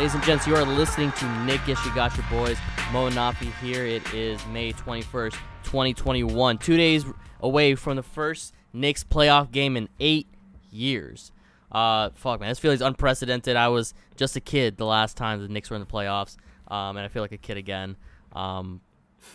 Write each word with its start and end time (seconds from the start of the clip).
Ladies 0.00 0.14
and 0.14 0.24
gents, 0.24 0.46
you 0.46 0.56
are 0.56 0.64
listening 0.64 1.12
to 1.12 1.28
Knickish. 1.44 1.84
You 1.84 1.94
got 1.94 2.16
your 2.16 2.24
boys. 2.30 2.56
Mo 2.90 3.08
and 3.08 3.16
Nafi 3.16 3.52
here. 3.62 3.84
It 3.84 4.14
is 4.14 4.40
May 4.46 4.72
21st, 4.72 5.34
2021. 5.64 6.56
Two 6.56 6.78
days 6.78 7.04
away 7.40 7.74
from 7.74 7.96
the 7.96 8.02
first 8.02 8.54
Knicks 8.72 9.04
playoff 9.04 9.52
game 9.52 9.76
in 9.76 9.90
eight 10.00 10.26
years. 10.70 11.32
Uh, 11.70 12.08
fuck, 12.14 12.40
man. 12.40 12.48
This 12.48 12.58
feels 12.58 12.80
unprecedented. 12.80 13.56
I 13.56 13.68
was 13.68 13.92
just 14.16 14.36
a 14.36 14.40
kid 14.40 14.78
the 14.78 14.86
last 14.86 15.18
time 15.18 15.42
the 15.42 15.48
Knicks 15.48 15.68
were 15.68 15.76
in 15.76 15.82
the 15.82 15.86
playoffs, 15.86 16.38
um, 16.68 16.96
and 16.96 17.00
I 17.00 17.08
feel 17.08 17.20
like 17.20 17.32
a 17.32 17.36
kid 17.36 17.58
again. 17.58 17.94
Um, 18.32 18.80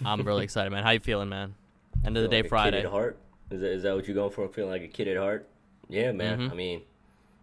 I'm 0.03 0.23
really 0.23 0.43
excited, 0.45 0.71
man. 0.71 0.83
How 0.83 0.89
you 0.89 0.99
feeling, 0.99 1.29
man? 1.29 1.53
End 2.03 2.17
of 2.17 2.23
the 2.23 2.27
day, 2.27 2.37
like 2.37 2.45
a 2.45 2.49
Friday. 2.49 2.77
Kid 2.77 2.85
at 2.87 2.91
heart. 2.91 3.19
Is 3.51 3.61
that, 3.61 3.71
is 3.71 3.83
that 3.83 3.95
what 3.95 4.07
you're 4.07 4.15
going 4.15 4.31
for? 4.31 4.47
Feeling 4.47 4.71
like 4.71 4.81
a 4.81 4.87
kid 4.87 5.09
at 5.09 5.17
heart? 5.17 5.47
Yeah, 5.89 6.11
man. 6.11 6.39
Mhm. 6.39 6.51
I 6.51 6.55
mean, 6.55 6.81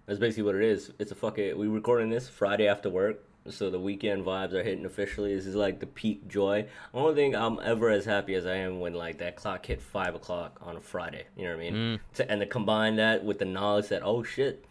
that's 0.07 0.19
basically 0.19 0.45
what 0.45 0.55
it 0.57 0.63
is. 0.65 0.91
It's 0.99 1.13
a 1.13 1.15
fucking. 1.15 1.57
We 1.59 1.69
recording 1.69 2.11
this 2.11 2.29
Friday 2.29 2.67
after 2.69 2.91
work, 2.91 3.25
so 3.49 3.71
the 3.71 3.79
weekend 3.79 4.25
vibes 4.25 4.53
are 4.53 4.63
hitting 4.63 4.85
officially. 4.85 5.35
This 5.35 5.47
is 5.47 5.55
like 5.55 5.81
the 5.81 5.87
peak 5.87 6.29
joy. 6.29 6.67
I 6.95 6.99
don't 6.99 7.15
think 7.15 7.35
I'm 7.35 7.59
ever 7.63 7.89
as 7.91 8.05
happy 8.05 8.35
as 8.35 8.47
I 8.47 8.57
am 8.57 8.81
when 8.81 8.95
like 8.95 9.19
that 9.19 9.37
clock 9.37 9.65
hit 9.67 9.81
five 9.81 10.15
o'clock 10.15 10.59
on 10.63 10.77
a 10.77 10.81
Friday. 10.81 11.25
You 11.37 11.45
know 11.45 11.57
what 11.57 11.65
I 11.67 11.71
mean? 11.71 11.75
Mm. 11.75 12.01
To, 12.15 12.31
and 12.31 12.41
to 12.41 12.47
combine 12.47 12.97
that 12.97 13.25
with 13.25 13.39
the 13.39 13.45
knowledge 13.45 13.89
that 13.89 14.03
oh 14.05 14.23
shit, 14.23 14.65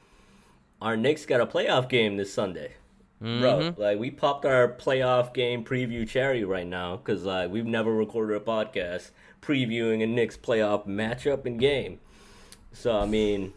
our 0.82 0.98
Knicks 0.98 1.26
got 1.26 1.42
a 1.42 1.46
playoff 1.46 1.90
game 1.90 2.18
this 2.18 2.34
Sunday. 2.34 2.74
Bro, 3.20 3.60
Mhm. 3.60 3.78
like 3.78 4.00
we 4.00 4.10
popped 4.10 4.46
our 4.46 4.68
playoff 4.68 5.32
game 5.32 5.64
preview 5.64 6.10
cherry 6.10 6.44
right 6.44 6.66
now 6.66 6.98
because 6.98 7.24
like 7.24 7.52
we've 7.52 7.68
never 7.68 7.94
recorded 7.94 8.36
a 8.36 8.40
podcast 8.40 9.12
previewing 9.44 10.02
a 10.04 10.08
Knicks 10.08 10.36
playoff 10.38 10.88
matchup 10.88 11.46
and 11.46 11.60
game. 11.60 12.00
So 12.74 12.98
I 12.98 13.06
mean, 13.06 13.54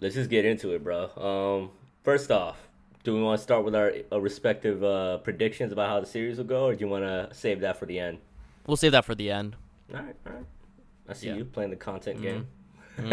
let's 0.00 0.14
just 0.14 0.30
get 0.30 0.44
into 0.44 0.72
it, 0.74 0.82
bro. 0.84 1.10
Um, 1.16 1.70
first 2.02 2.30
off, 2.30 2.68
do 3.04 3.14
we 3.14 3.22
want 3.22 3.38
to 3.38 3.42
start 3.42 3.64
with 3.64 3.74
our 3.74 3.92
uh, 4.12 4.20
respective 4.20 4.82
uh, 4.82 5.18
predictions 5.18 5.72
about 5.72 5.88
how 5.88 6.00
the 6.00 6.06
series 6.06 6.38
will 6.38 6.44
go, 6.44 6.66
or 6.66 6.74
do 6.74 6.84
you 6.84 6.90
want 6.90 7.04
to 7.04 7.28
save 7.32 7.60
that 7.60 7.76
for 7.78 7.86
the 7.86 7.98
end? 7.98 8.18
We'll 8.66 8.76
save 8.76 8.92
that 8.92 9.04
for 9.04 9.14
the 9.14 9.30
end. 9.30 9.56
All 9.94 10.00
right, 10.02 10.16
all 10.26 10.32
right. 10.32 10.44
I 11.08 11.12
see 11.12 11.26
Yeah. 11.28 11.32
Mm-hmm. 11.34 11.38
you 11.38 11.44
playing 11.46 11.70
the 11.70 11.76
content 11.76 12.20
game. 12.20 12.46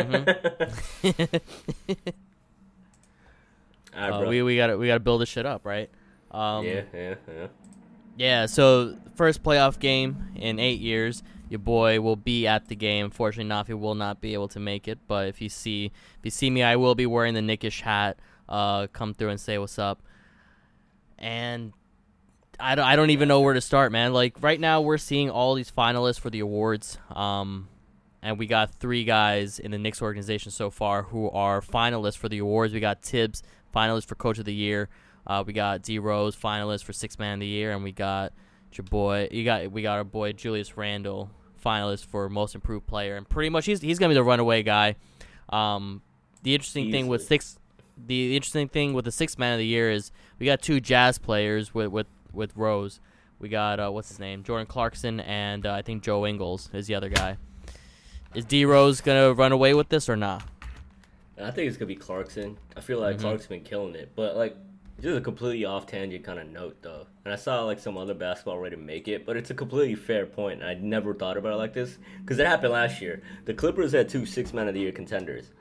all 3.95 4.09
right, 4.09 4.25
Uh, 4.25 4.29
we 4.29 4.41
we 4.41 4.55
got 4.55 4.67
to 4.67 4.77
we 4.77 4.87
got 4.87 4.95
to 4.95 4.99
build 4.99 5.21
this 5.21 5.29
shit 5.29 5.45
up, 5.45 5.65
right? 5.65 5.89
Um, 6.31 6.65
yeah, 6.65 6.81
yeah, 6.93 7.15
yeah. 7.27 7.47
Yeah, 8.15 8.45
so 8.45 8.97
first 9.15 9.43
playoff 9.43 9.79
game 9.79 10.31
in 10.35 10.59
eight 10.59 10.79
years. 10.79 11.23
Your 11.49 11.59
boy 11.59 11.99
will 12.01 12.15
be 12.15 12.47
at 12.47 12.67
the 12.67 12.75
game. 12.75 13.05
Unfortunately, 13.05 13.49
Nafi 13.49 13.79
will 13.79 13.95
not 13.95 14.21
be 14.21 14.33
able 14.33 14.47
to 14.49 14.59
make 14.59 14.87
it. 14.87 14.99
But 15.07 15.27
if 15.27 15.41
you 15.41 15.49
see 15.49 15.85
if 15.85 16.19
you 16.23 16.31
see 16.31 16.49
me, 16.49 16.63
I 16.63 16.75
will 16.75 16.95
be 16.95 17.05
wearing 17.05 17.33
the 17.33 17.41
Knickish 17.41 17.81
hat. 17.81 18.17
Uh, 18.47 18.87
come 18.87 19.13
through 19.13 19.29
and 19.29 19.39
say 19.39 19.57
what's 19.57 19.79
up. 19.79 20.01
And 21.17 21.73
I 22.59 22.75
don't, 22.75 22.85
I 22.85 22.95
don't 22.95 23.09
even 23.09 23.27
know 23.27 23.41
where 23.41 23.53
to 23.53 23.61
start, 23.61 23.91
man. 23.91 24.13
Like 24.13 24.41
right 24.41 24.59
now, 24.59 24.81
we're 24.81 24.97
seeing 24.97 25.29
all 25.29 25.55
these 25.55 25.71
finalists 25.71 26.19
for 26.19 26.29
the 26.29 26.39
awards. 26.39 26.97
Um, 27.11 27.67
and 28.21 28.39
we 28.39 28.47
got 28.47 28.75
three 28.75 29.03
guys 29.03 29.59
in 29.59 29.71
the 29.71 29.77
Knicks 29.77 30.01
organization 30.01 30.51
so 30.51 30.69
far 30.69 31.03
who 31.03 31.29
are 31.29 31.61
finalists 31.61 32.17
for 32.17 32.29
the 32.29 32.39
awards. 32.39 32.73
We 32.73 32.79
got 32.79 33.01
Tibbs, 33.01 33.43
finalist 33.75 34.05
for 34.05 34.15
Coach 34.15 34.39
of 34.39 34.45
the 34.45 34.53
Year. 34.53 34.89
Uh, 35.25 35.43
we 35.45 35.53
got 35.53 35.81
D 35.81 35.99
Rose, 35.99 36.35
finalist 36.35 36.83
for 36.83 36.93
Six 36.93 37.17
Man 37.17 37.35
of 37.35 37.39
the 37.41 37.47
Year, 37.47 37.71
and 37.71 37.83
we 37.83 37.91
got 37.91 38.33
your 38.73 38.83
boy. 38.83 39.29
You 39.31 39.43
got 39.45 39.71
we 39.71 39.81
got 39.81 39.97
our 39.97 40.03
boy 40.03 40.33
Julius 40.33 40.75
Randle, 40.77 41.29
finalist 41.63 42.05
for 42.05 42.27
Most 42.29 42.55
Improved 42.55 42.87
Player, 42.87 43.15
and 43.15 43.27
pretty 43.27 43.49
much 43.49 43.65
he's 43.65 43.81
he's 43.81 43.99
gonna 43.99 44.09
be 44.09 44.15
the 44.15 44.23
runaway 44.23 44.63
guy. 44.63 44.95
Um, 45.49 46.01
the 46.41 46.53
interesting 46.53 46.91
thing 46.91 47.07
with 47.07 47.23
six, 47.23 47.57
the 48.05 48.35
interesting 48.35 48.67
thing 48.67 48.93
with 48.93 49.05
the 49.05 49.11
Six 49.11 49.37
Man 49.37 49.53
of 49.53 49.59
the 49.59 49.65
Year 49.65 49.89
is 49.91 50.11
we 50.39 50.45
got 50.45 50.61
two 50.61 50.79
Jazz 50.81 51.17
players 51.17 51.73
with 51.73 51.87
with 51.87 52.07
with 52.33 52.55
Rose. 52.57 52.99
We 53.39 53.49
got 53.49 53.79
uh, 53.79 53.89
what's 53.91 54.09
his 54.09 54.19
name, 54.19 54.43
Jordan 54.43 54.67
Clarkson, 54.67 55.19
and 55.21 55.65
uh, 55.65 55.73
I 55.73 55.81
think 55.81 56.03
Joe 56.03 56.25
Ingles 56.25 56.69
is 56.73 56.87
the 56.87 56.95
other 56.95 57.09
guy. 57.09 57.37
Is 58.33 58.45
D 58.45 58.65
Rose 58.65 58.99
gonna 58.99 59.33
run 59.33 59.51
away 59.51 59.73
with 59.73 59.89
this 59.89 60.09
or 60.09 60.15
not? 60.15 60.43
I 61.41 61.51
think 61.51 61.67
it's 61.67 61.77
gonna 61.77 61.87
be 61.87 61.95
Clarkson. 61.95 62.57
I 62.75 62.81
feel 62.81 62.99
like 62.99 63.17
Mhm. 63.17 63.21
Clarkson's 63.21 63.47
been 63.47 63.63
killing 63.63 63.95
it, 63.95 64.11
but 64.15 64.35
like 64.35 64.55
just 65.01 65.17
a 65.17 65.21
completely 65.21 65.65
off 65.65 65.85
tangent 65.85 66.23
kind 66.23 66.39
of 66.39 66.47
note 66.47 66.77
though. 66.81 67.07
And 67.25 67.33
I 67.33 67.37
saw 67.37 67.63
like 67.63 67.79
some 67.79 67.97
other 67.97 68.13
basketball 68.13 68.55
already 68.55 68.75
make 68.75 69.07
it, 69.07 69.25
but 69.25 69.35
it's 69.35 69.49
a 69.49 69.53
completely 69.53 69.95
fair 69.95 70.25
point. 70.25 70.61
And 70.61 70.69
I 70.69 70.75
never 70.75 71.13
thought 71.13 71.37
about 71.37 71.53
it 71.53 71.57
like 71.57 71.73
this 71.73 71.97
because 72.21 72.39
it 72.39 72.47
happened 72.47 72.73
last 72.73 73.01
year. 73.01 73.21
The 73.45 73.53
Clippers 73.53 73.91
had 73.91 74.09
two 74.09 74.25
six 74.25 74.53
man 74.53 74.67
of 74.67 74.73
the 74.73 74.81
year 74.81 74.91
contenders. 74.91 75.51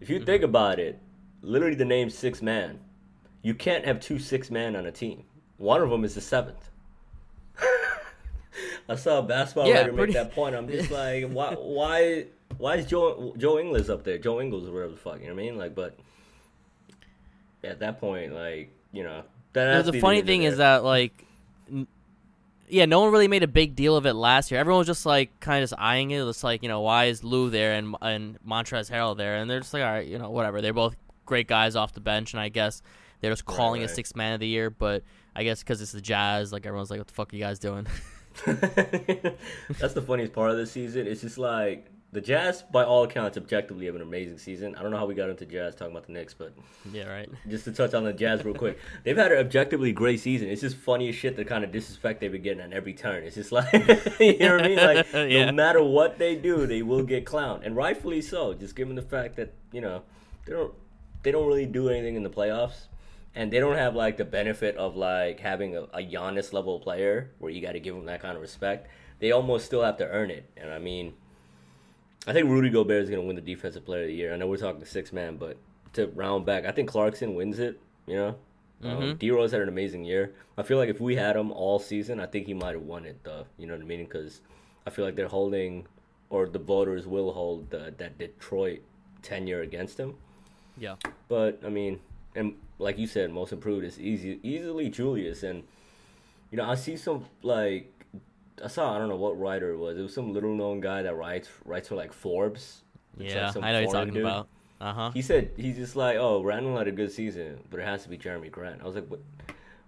If 0.00 0.10
you 0.10 0.18
think 0.18 0.42
mm-hmm. 0.42 0.50
about 0.50 0.78
it, 0.78 1.00
literally 1.42 1.74
the 1.74 1.84
name 1.84 2.10
six 2.10 2.42
man, 2.42 2.78
you 3.42 3.54
can't 3.54 3.84
have 3.84 4.00
two 4.00 4.18
six 4.18 4.50
man 4.50 4.76
on 4.76 4.86
a 4.86 4.92
team. 4.92 5.24
One 5.56 5.82
of 5.82 5.90
them 5.90 6.04
is 6.04 6.14
the 6.14 6.20
seventh. 6.20 6.70
I 8.88 8.94
saw 8.94 9.18
a 9.18 9.22
basketball 9.22 9.68
Yeah, 9.68 9.78
writer 9.78 9.92
pretty- 9.92 10.12
make 10.12 10.22
that 10.22 10.34
point. 10.34 10.54
I'm 10.54 10.68
just 10.68 10.90
like, 10.90 11.28
why, 11.30 11.54
why, 11.54 12.26
why 12.58 12.76
is 12.76 12.86
Joe 12.86 13.34
Joe 13.36 13.58
Ingles 13.58 13.90
up 13.90 14.04
there? 14.04 14.18
Joe 14.18 14.40
Ingles 14.40 14.68
or 14.68 14.72
whatever 14.72 14.92
the 14.92 14.98
fuck, 14.98 15.20
you 15.20 15.26
know 15.26 15.34
what 15.34 15.40
I 15.40 15.44
mean? 15.44 15.58
Like, 15.58 15.74
but 15.74 15.98
at 17.64 17.80
that 17.80 18.00
point, 18.00 18.32
like, 18.32 18.72
you 18.92 19.02
know, 19.04 19.22
the 19.52 19.98
funny 20.00 20.20
of 20.20 20.26
thing 20.26 20.42
is 20.44 20.58
that 20.58 20.84
like 20.84 21.26
n- 21.70 21.86
yeah 22.68 22.84
no 22.84 23.00
one 23.00 23.10
really 23.10 23.28
made 23.28 23.42
a 23.42 23.48
big 23.48 23.74
deal 23.74 23.96
of 23.96 24.06
it 24.06 24.14
last 24.14 24.50
year. 24.50 24.60
Everyone 24.60 24.78
was 24.78 24.86
just 24.86 25.04
like 25.06 25.40
kind 25.40 25.62
of 25.62 25.70
just 25.70 25.80
eyeing 25.80 26.10
it. 26.10 26.22
It's 26.22 26.44
like 26.44 26.62
you 26.62 26.68
know 26.68 26.80
why 26.80 27.06
is 27.06 27.24
lou 27.24 27.50
there 27.50 27.72
and 27.74 27.96
and 28.00 28.38
Montrezl 28.46 28.90
Harrell 28.90 29.16
there? 29.16 29.36
And 29.36 29.50
they're 29.50 29.60
just 29.60 29.74
like 29.74 29.82
all 29.82 29.90
right 29.90 30.06
you 30.06 30.18
know 30.18 30.30
whatever. 30.30 30.60
They're 30.60 30.72
both 30.72 30.96
great 31.28 31.46
guys 31.46 31.76
off 31.76 31.92
the 31.92 32.00
bench 32.00 32.32
and 32.32 32.40
i 32.40 32.48
guess 32.48 32.80
they're 33.20 33.30
just 33.30 33.44
calling 33.44 33.82
it 33.82 33.84
right. 33.84 33.94
six 33.94 34.16
man 34.16 34.32
of 34.32 34.40
the 34.40 34.46
year 34.46 34.70
but 34.70 35.02
i 35.36 35.44
guess 35.44 35.62
because 35.62 35.82
it's 35.82 35.92
the 35.92 36.00
jazz 36.00 36.54
like 36.54 36.64
everyone's 36.64 36.90
like 36.90 36.98
what 36.98 37.06
the 37.06 37.12
fuck 37.12 37.32
are 37.32 37.36
you 37.36 37.42
guys 37.42 37.58
doing? 37.58 37.86
That's 38.46 39.94
the 39.94 40.04
funniest 40.06 40.32
part 40.32 40.52
of 40.52 40.56
this 40.56 40.70
season. 40.70 41.08
It's 41.08 41.22
just 41.22 41.38
like 41.38 41.90
the 42.10 42.20
Jazz, 42.22 42.62
by 42.62 42.84
all 42.84 43.02
accounts, 43.04 43.36
objectively 43.36 43.84
have 43.86 43.94
an 43.94 44.00
amazing 44.00 44.38
season. 44.38 44.74
I 44.76 44.82
don't 44.82 44.90
know 44.90 44.96
how 44.96 45.04
we 45.04 45.14
got 45.14 45.28
into 45.28 45.44
Jazz 45.44 45.74
talking 45.74 45.92
about 45.92 46.06
the 46.06 46.12
Knicks, 46.12 46.32
but 46.32 46.54
yeah 46.90 47.04
right 47.04 47.28
just 47.48 47.64
to 47.64 47.72
touch 47.72 47.92
on 47.92 48.04
the 48.04 48.12
Jazz 48.14 48.44
real 48.44 48.54
quick, 48.54 48.78
they've 49.04 49.16
had 49.16 49.30
an 49.30 49.38
objectively 49.38 49.92
great 49.92 50.18
season. 50.20 50.48
It's 50.48 50.62
just 50.62 50.76
funny 50.76 51.08
as 51.10 51.14
shit 51.14 51.36
the 51.36 51.44
kind 51.44 51.64
of 51.64 51.72
disrespect 51.72 52.20
they've 52.20 52.32
been 52.32 52.42
getting 52.42 52.62
on 52.62 52.72
every 52.72 52.94
turn. 52.94 53.24
It's 53.24 53.34
just 53.36 53.52
like 53.52 53.70
you 54.20 54.38
know 54.38 54.56
what 54.56 54.64
I 54.64 54.68
mean? 54.68 54.76
Like 54.78 55.06
Yeah. 55.12 55.46
no 55.46 55.52
matter 55.52 55.82
what 55.82 56.18
they 56.18 56.34
do, 56.34 56.66
they 56.66 56.82
will 56.82 57.02
get 57.02 57.26
clowned, 57.26 57.66
and 57.66 57.76
rightfully 57.76 58.22
so. 58.22 58.54
Just 58.54 58.74
given 58.74 58.94
the 58.94 59.02
fact 59.02 59.36
that 59.36 59.52
you 59.72 59.82
know 59.82 60.02
they 60.46 60.52
don't 60.54 60.72
they 61.22 61.30
don't 61.30 61.46
really 61.46 61.66
do 61.66 61.88
anything 61.90 62.16
in 62.16 62.22
the 62.22 62.30
playoffs. 62.30 62.86
And 63.34 63.52
they 63.52 63.60
don't 63.60 63.76
have 63.76 63.94
like 63.94 64.16
the 64.16 64.24
benefit 64.24 64.76
of 64.76 64.96
like 64.96 65.38
having 65.38 65.76
a, 65.76 65.82
a 65.92 65.98
Giannis 65.98 66.52
level 66.52 66.80
player 66.80 67.30
where 67.38 67.52
you 67.52 67.60
got 67.60 67.72
to 67.72 67.80
give 67.80 67.94
them 67.94 68.06
that 68.06 68.20
kind 68.20 68.34
of 68.34 68.42
respect. 68.42 68.88
They 69.20 69.30
almost 69.30 69.66
still 69.66 69.82
have 69.82 69.96
to 69.98 70.08
earn 70.08 70.30
it. 70.30 70.50
And 70.56 70.70
I 70.72 70.78
mean, 70.78 71.12
I 72.26 72.32
think 72.32 72.48
Rudy 72.48 72.68
Gobert 72.70 73.02
is 73.04 73.10
going 73.10 73.22
to 73.22 73.26
win 73.26 73.36
the 73.36 73.42
Defensive 73.42 73.84
Player 73.84 74.02
of 74.02 74.08
the 74.08 74.14
Year. 74.14 74.34
I 74.34 74.36
know 74.36 74.46
we're 74.46 74.56
talking 74.56 74.84
six 74.84 75.12
man, 75.12 75.36
but 75.36 75.56
to 75.94 76.08
round 76.08 76.44
back, 76.44 76.66
I 76.66 76.72
think 76.72 76.88
Clarkson 76.90 77.34
wins 77.34 77.58
it. 77.58 77.80
You 78.06 78.14
know, 78.16 78.28
um, 78.84 79.00
Mhm. 79.02 79.18
D 79.18 79.30
Rose 79.30 79.52
had 79.52 79.60
an 79.62 79.68
amazing 79.68 80.04
year. 80.04 80.32
I 80.56 80.62
feel 80.62 80.78
like 80.78 80.88
if 80.88 81.00
we 81.00 81.16
had 81.16 81.36
him 81.36 81.50
all 81.52 81.78
season, 81.78 82.20
I 82.20 82.26
think 82.26 82.46
he 82.46 82.54
might 82.54 82.74
have 82.74 82.82
won 82.82 83.04
it 83.06 83.18
though. 83.24 83.46
You 83.58 83.66
know 83.66 83.74
what 83.74 83.82
I 83.82 83.86
mean? 83.86 84.04
Because 84.04 84.40
I 84.86 84.90
feel 84.90 85.04
like 85.04 85.14
they're 85.16 85.28
holding, 85.28 85.86
or 86.30 86.46
the 86.48 86.58
voters 86.58 87.06
will 87.06 87.32
hold 87.32 87.70
the, 87.70 87.94
that 87.98 88.18
Detroit 88.18 88.80
tenure 89.22 89.60
against 89.62 89.98
him. 89.98 90.14
yeah 90.78 90.96
But 91.28 91.60
I 91.64 91.68
mean, 91.70 92.00
and 92.34 92.54
like 92.78 92.98
you 92.98 93.06
said, 93.06 93.30
most 93.30 93.52
improved 93.52 93.84
is 93.84 93.98
easy, 94.00 94.38
easily 94.42 94.88
Julius, 94.90 95.42
and 95.42 95.64
you 96.50 96.56
know 96.58 96.64
I 96.64 96.74
see 96.76 96.96
some 96.96 97.26
like 97.42 97.92
I 98.64 98.68
saw 98.68 98.94
I 98.94 98.98
don't 98.98 99.08
know 99.08 99.16
what 99.16 99.38
writer 99.38 99.70
it 99.70 99.76
was. 99.78 99.98
It 99.98 100.02
was 100.02 100.14
some 100.14 100.32
little 100.32 100.54
known 100.54 100.80
guy 100.80 101.02
that 101.02 101.14
writes 101.14 101.48
writes 101.64 101.88
for 101.88 101.94
like 101.96 102.12
Forbes. 102.12 102.82
It's 103.18 103.34
yeah 103.34 103.46
like 103.46 103.64
i 103.64 103.72
know 103.72 103.80
you're 103.80 103.92
talking 103.92 104.14
dude. 104.14 104.22
about 104.22 104.48
uh-huh 104.80 105.10
He 105.12 105.22
said 105.22 105.50
he's 105.56 105.76
just 105.76 105.96
like, 105.96 106.16
oh, 106.18 106.42
Randle 106.42 106.76
had 106.76 106.86
a 106.86 106.92
good 106.92 107.10
season, 107.10 107.60
but 107.70 107.80
it 107.80 107.84
has 107.84 108.04
to 108.04 108.08
be 108.08 108.16
Jerami 108.16 108.50
Grant. 108.50 108.80
I 108.82 108.86
was 108.86 108.94
like, 108.94 109.08
what? 109.08 109.20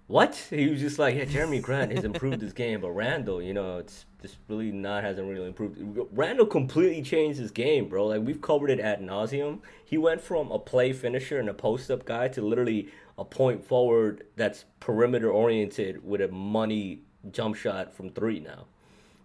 What? 0.09 0.35
He 0.51 0.69
was 0.69 0.81
just 0.81 0.99
like, 0.99 1.15
yeah, 1.15 1.25
Jerami 1.25 1.63
Grant 1.63 1.93
has 1.93 2.03
improved 2.05 2.41
his 2.41 2.53
game, 2.53 2.81
but 2.81 2.91
Randle, 2.91 3.41
you 3.41 3.55
know, 3.55 3.79
it's 3.79 4.07
just 4.21 4.39
really 4.49 4.73
not 4.73 5.05
hasn't 5.05 5.29
really 5.29 5.47
improved. 5.47 5.79
Randle 6.11 6.47
completely 6.47 7.03
changed 7.03 7.39
his 7.39 7.53
game, 7.53 7.89
bro. 7.89 8.07
Like 8.07 8.23
we've 8.23 8.41
covered 8.43 8.71
it 8.71 8.81
ad 8.81 9.01
nauseum. 9.01 9.61
He 9.85 9.97
went 9.97 10.21
from 10.21 10.51
a 10.51 10.59
play 10.59 10.93
finisher 10.93 11.39
and 11.39 11.49
a 11.49 11.55
post 11.55 11.93
up 11.93 12.05
guy 12.05 12.27
to 12.27 12.43
literally 12.43 12.89
a 13.17 13.25
point 13.25 13.65
forward 13.65 14.25
that's 14.35 14.65
perimeter 14.81 15.31
oriented 15.31 16.05
with 16.05 16.21
a 16.21 16.29
money 16.29 17.03
jump 17.31 17.57
shot 17.57 17.95
from 17.95 18.11
three 18.11 18.41
now. 18.41 18.67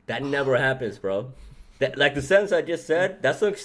That 0.07 0.23
never 0.23 0.57
happens, 0.57 0.99
bro. 0.99 1.33
That, 1.79 1.97
like 1.97 2.15
the 2.15 2.21
sentence 2.21 2.51
I 2.51 2.61
just 2.61 2.87
said, 2.87 3.21
that's 3.21 3.41
like 3.41 3.59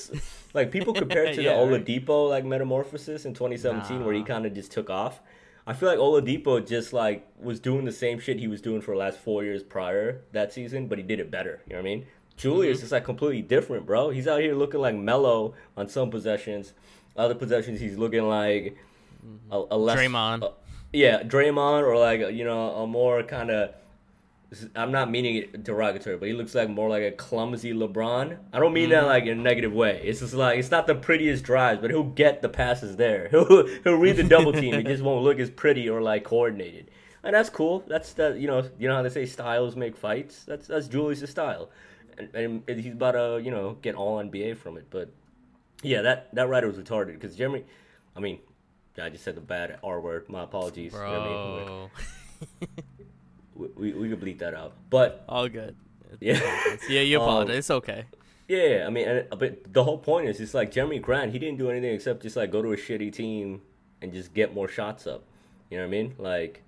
like 0.55 0.71
people 0.73 0.93
compare 0.93 1.25
it 1.25 1.35
to 1.37 1.43
Yeah, 1.45 1.55
the. 1.65 1.79
Oladipo 1.79 2.29
like 2.29 2.45
metamorphosis 2.45 3.25
in 3.25 3.35
2017 3.35 4.05
where 4.05 4.15
he 4.15 4.23
kind 4.23 4.47
of 4.47 4.55
just 4.55 4.73
took 4.73 4.91
off. 4.91 5.21
I 5.67 5.75
feel 5.75 5.89
like 5.89 5.99
Oladipo 5.99 6.67
just 6.67 6.93
like 6.93 7.27
was 7.41 7.61
doing 7.61 7.85
the 7.85 7.93
same 7.93 8.19
shit 8.19 8.39
he 8.39 8.49
was 8.49 8.61
doing 8.61 8.81
for 8.81 8.93
the 8.95 8.99
last 8.99 9.19
four 9.19 9.45
years 9.45 9.63
prior 9.63 10.23
that 10.33 10.53
season, 10.53 10.89
but 10.89 10.99
he 10.99 11.05
did 11.05 11.21
it 11.21 11.31
better. 11.31 11.61
You 11.67 11.75
know 11.75 11.83
what 11.83 11.89
I 11.89 11.95
mean? 11.97 12.07
Julius 12.37 12.79
Mm-hmm. 12.79 12.87
is 12.87 12.93
like 12.93 13.05
completely 13.05 13.43
different, 13.43 13.87
bro. 13.87 14.11
He's 14.11 14.27
out 14.27 14.41
here 14.41 14.55
looking 14.55 14.81
like 14.81 14.95
Melo 14.97 15.55
on 15.77 15.89
some 15.89 16.11
possessions. 16.11 16.73
Other 17.17 17.35
possessions, 17.35 17.79
he's 17.81 17.99
looking 17.99 18.27
like 18.27 18.77
a, 19.53 19.63
a 19.71 19.77
less 19.77 19.99
Draymond. 19.99 20.43
uh, 20.43 20.51
yeah, 20.93 21.23
Draymond, 21.23 21.83
or 21.83 21.97
like 21.99 22.21
you 22.35 22.45
know 22.45 22.71
a 22.77 22.87
more 22.87 23.23
kind 23.23 23.51
of. 23.51 23.75
I'm 24.75 24.91
not 24.91 25.11
meaning 25.11 25.37
it 25.37 25.63
derogatory, 25.63 26.17
but 26.17 26.27
he 26.27 26.35
looks 26.35 26.55
like 26.57 26.69
more 26.69 26.89
like 26.89 27.05
a 27.05 27.13
clumsy 27.13 27.73
LeBron. 27.73 28.37
I 28.53 28.59
don't 28.59 28.73
mean 28.73 28.91
that 28.91 29.07
like 29.07 29.25
in 29.25 29.39
a 29.39 29.43
negative 29.43 29.73
way. 29.73 30.01
It's 30.05 30.21
just 30.21 30.35
like 30.35 30.59
it's 30.59 30.73
not 30.73 30.89
the 30.89 30.95
prettiest 30.97 31.45
drives, 31.45 31.81
but 31.81 31.91
he'll 31.91 32.03
get 32.03 32.43
the 32.43 32.49
passes 32.49 32.97
there. 32.97 33.29
He'll 33.31 33.67
he'll 33.85 33.95
read 33.95 34.17
the 34.17 34.25
double 34.25 34.53
team. 34.53 34.75
It 34.75 34.87
just 34.87 35.05
won't 35.05 35.23
look 35.23 35.39
as 35.39 35.51
pretty 35.51 35.89
or 35.89 36.03
like 36.03 36.25
coordinated, 36.25 36.91
and 37.23 37.35
that's 37.35 37.49
cool. 37.49 37.85
That's 37.87 38.13
that 38.15 38.39
you 38.39 38.49
know 38.49 38.69
you 38.79 38.89
know 38.89 38.97
how 38.97 39.03
they 39.03 39.09
say 39.09 39.25
styles 39.25 39.77
make 39.77 39.97
fights. 39.97 40.45
That's 40.45 40.67
that's 40.67 40.89
Julius' 40.89 41.31
style, 41.31 41.71
and, 42.19 42.65
and 42.67 42.81
he's 42.81 42.95
about 42.95 43.13
to 43.13 43.41
you 43.43 43.53
know 43.53 43.77
get 43.83 43.95
all 43.95 44.19
NBA 44.19 44.57
from 44.57 44.77
it. 44.77 44.87
But 44.91 45.13
yeah, 45.83 46.03
that 46.03 46.35
that 46.35 46.49
writer 46.49 46.67
was 46.67 46.77
retarded 46.77 47.15
because 47.15 47.37
Jeremy, 47.37 47.65
I 48.17 48.21
mean, 48.21 48.41
I 49.01 49.11
just 49.11 49.23
said 49.23 49.37
the 49.37 49.41
bad 49.41 49.79
R 49.85 50.01
word. 50.01 50.29
My 50.29 50.43
apologies. 50.43 50.93
You 50.93 50.99
know 50.99 51.89
I 52.61 52.67
mean? 52.67 52.77
We, 53.77 53.93
we, 53.93 54.09
could 54.09 54.21
bleep 54.21 54.39
that 54.39 54.55
out. 54.55 54.73
But 54.89 55.25
All 55.29 55.49
good. 55.49 55.77
yeah, 56.21 56.41
Yeah, 56.89 57.01
you 57.01 57.19
Um, 57.21 57.25
apologize. 57.29 57.57
it's 57.59 57.71
okay. 57.71 58.05
yeah. 58.49 58.85
I 58.87 58.91
mean, 58.91 59.09
and, 59.09 59.27
but 59.39 59.73
the 59.73 59.85
whole 59.85 59.99
point 59.99 60.29
is, 60.29 60.41
it's 60.41 60.55
like 60.55 60.73
Jerami 60.73 61.01
Grant. 61.01 61.33
He 61.33 61.39
didn't 61.39 61.59
do 61.59 61.71
anything 61.71 61.95
except 61.95 62.23
just 62.23 62.37
like 62.37 62.51
go 62.51 62.63
to 62.63 62.73
a 62.73 62.77
shitty 62.77 63.13
team 63.13 63.63
and 64.03 64.13
just 64.13 64.35
get 64.35 64.55
more 64.55 64.69
shots 64.69 65.07
up. 65.07 65.25
You 65.71 65.77
know 65.79 65.85
what 65.85 65.89
I 65.89 65.91
mean? 65.91 66.15
Like, 66.19 66.63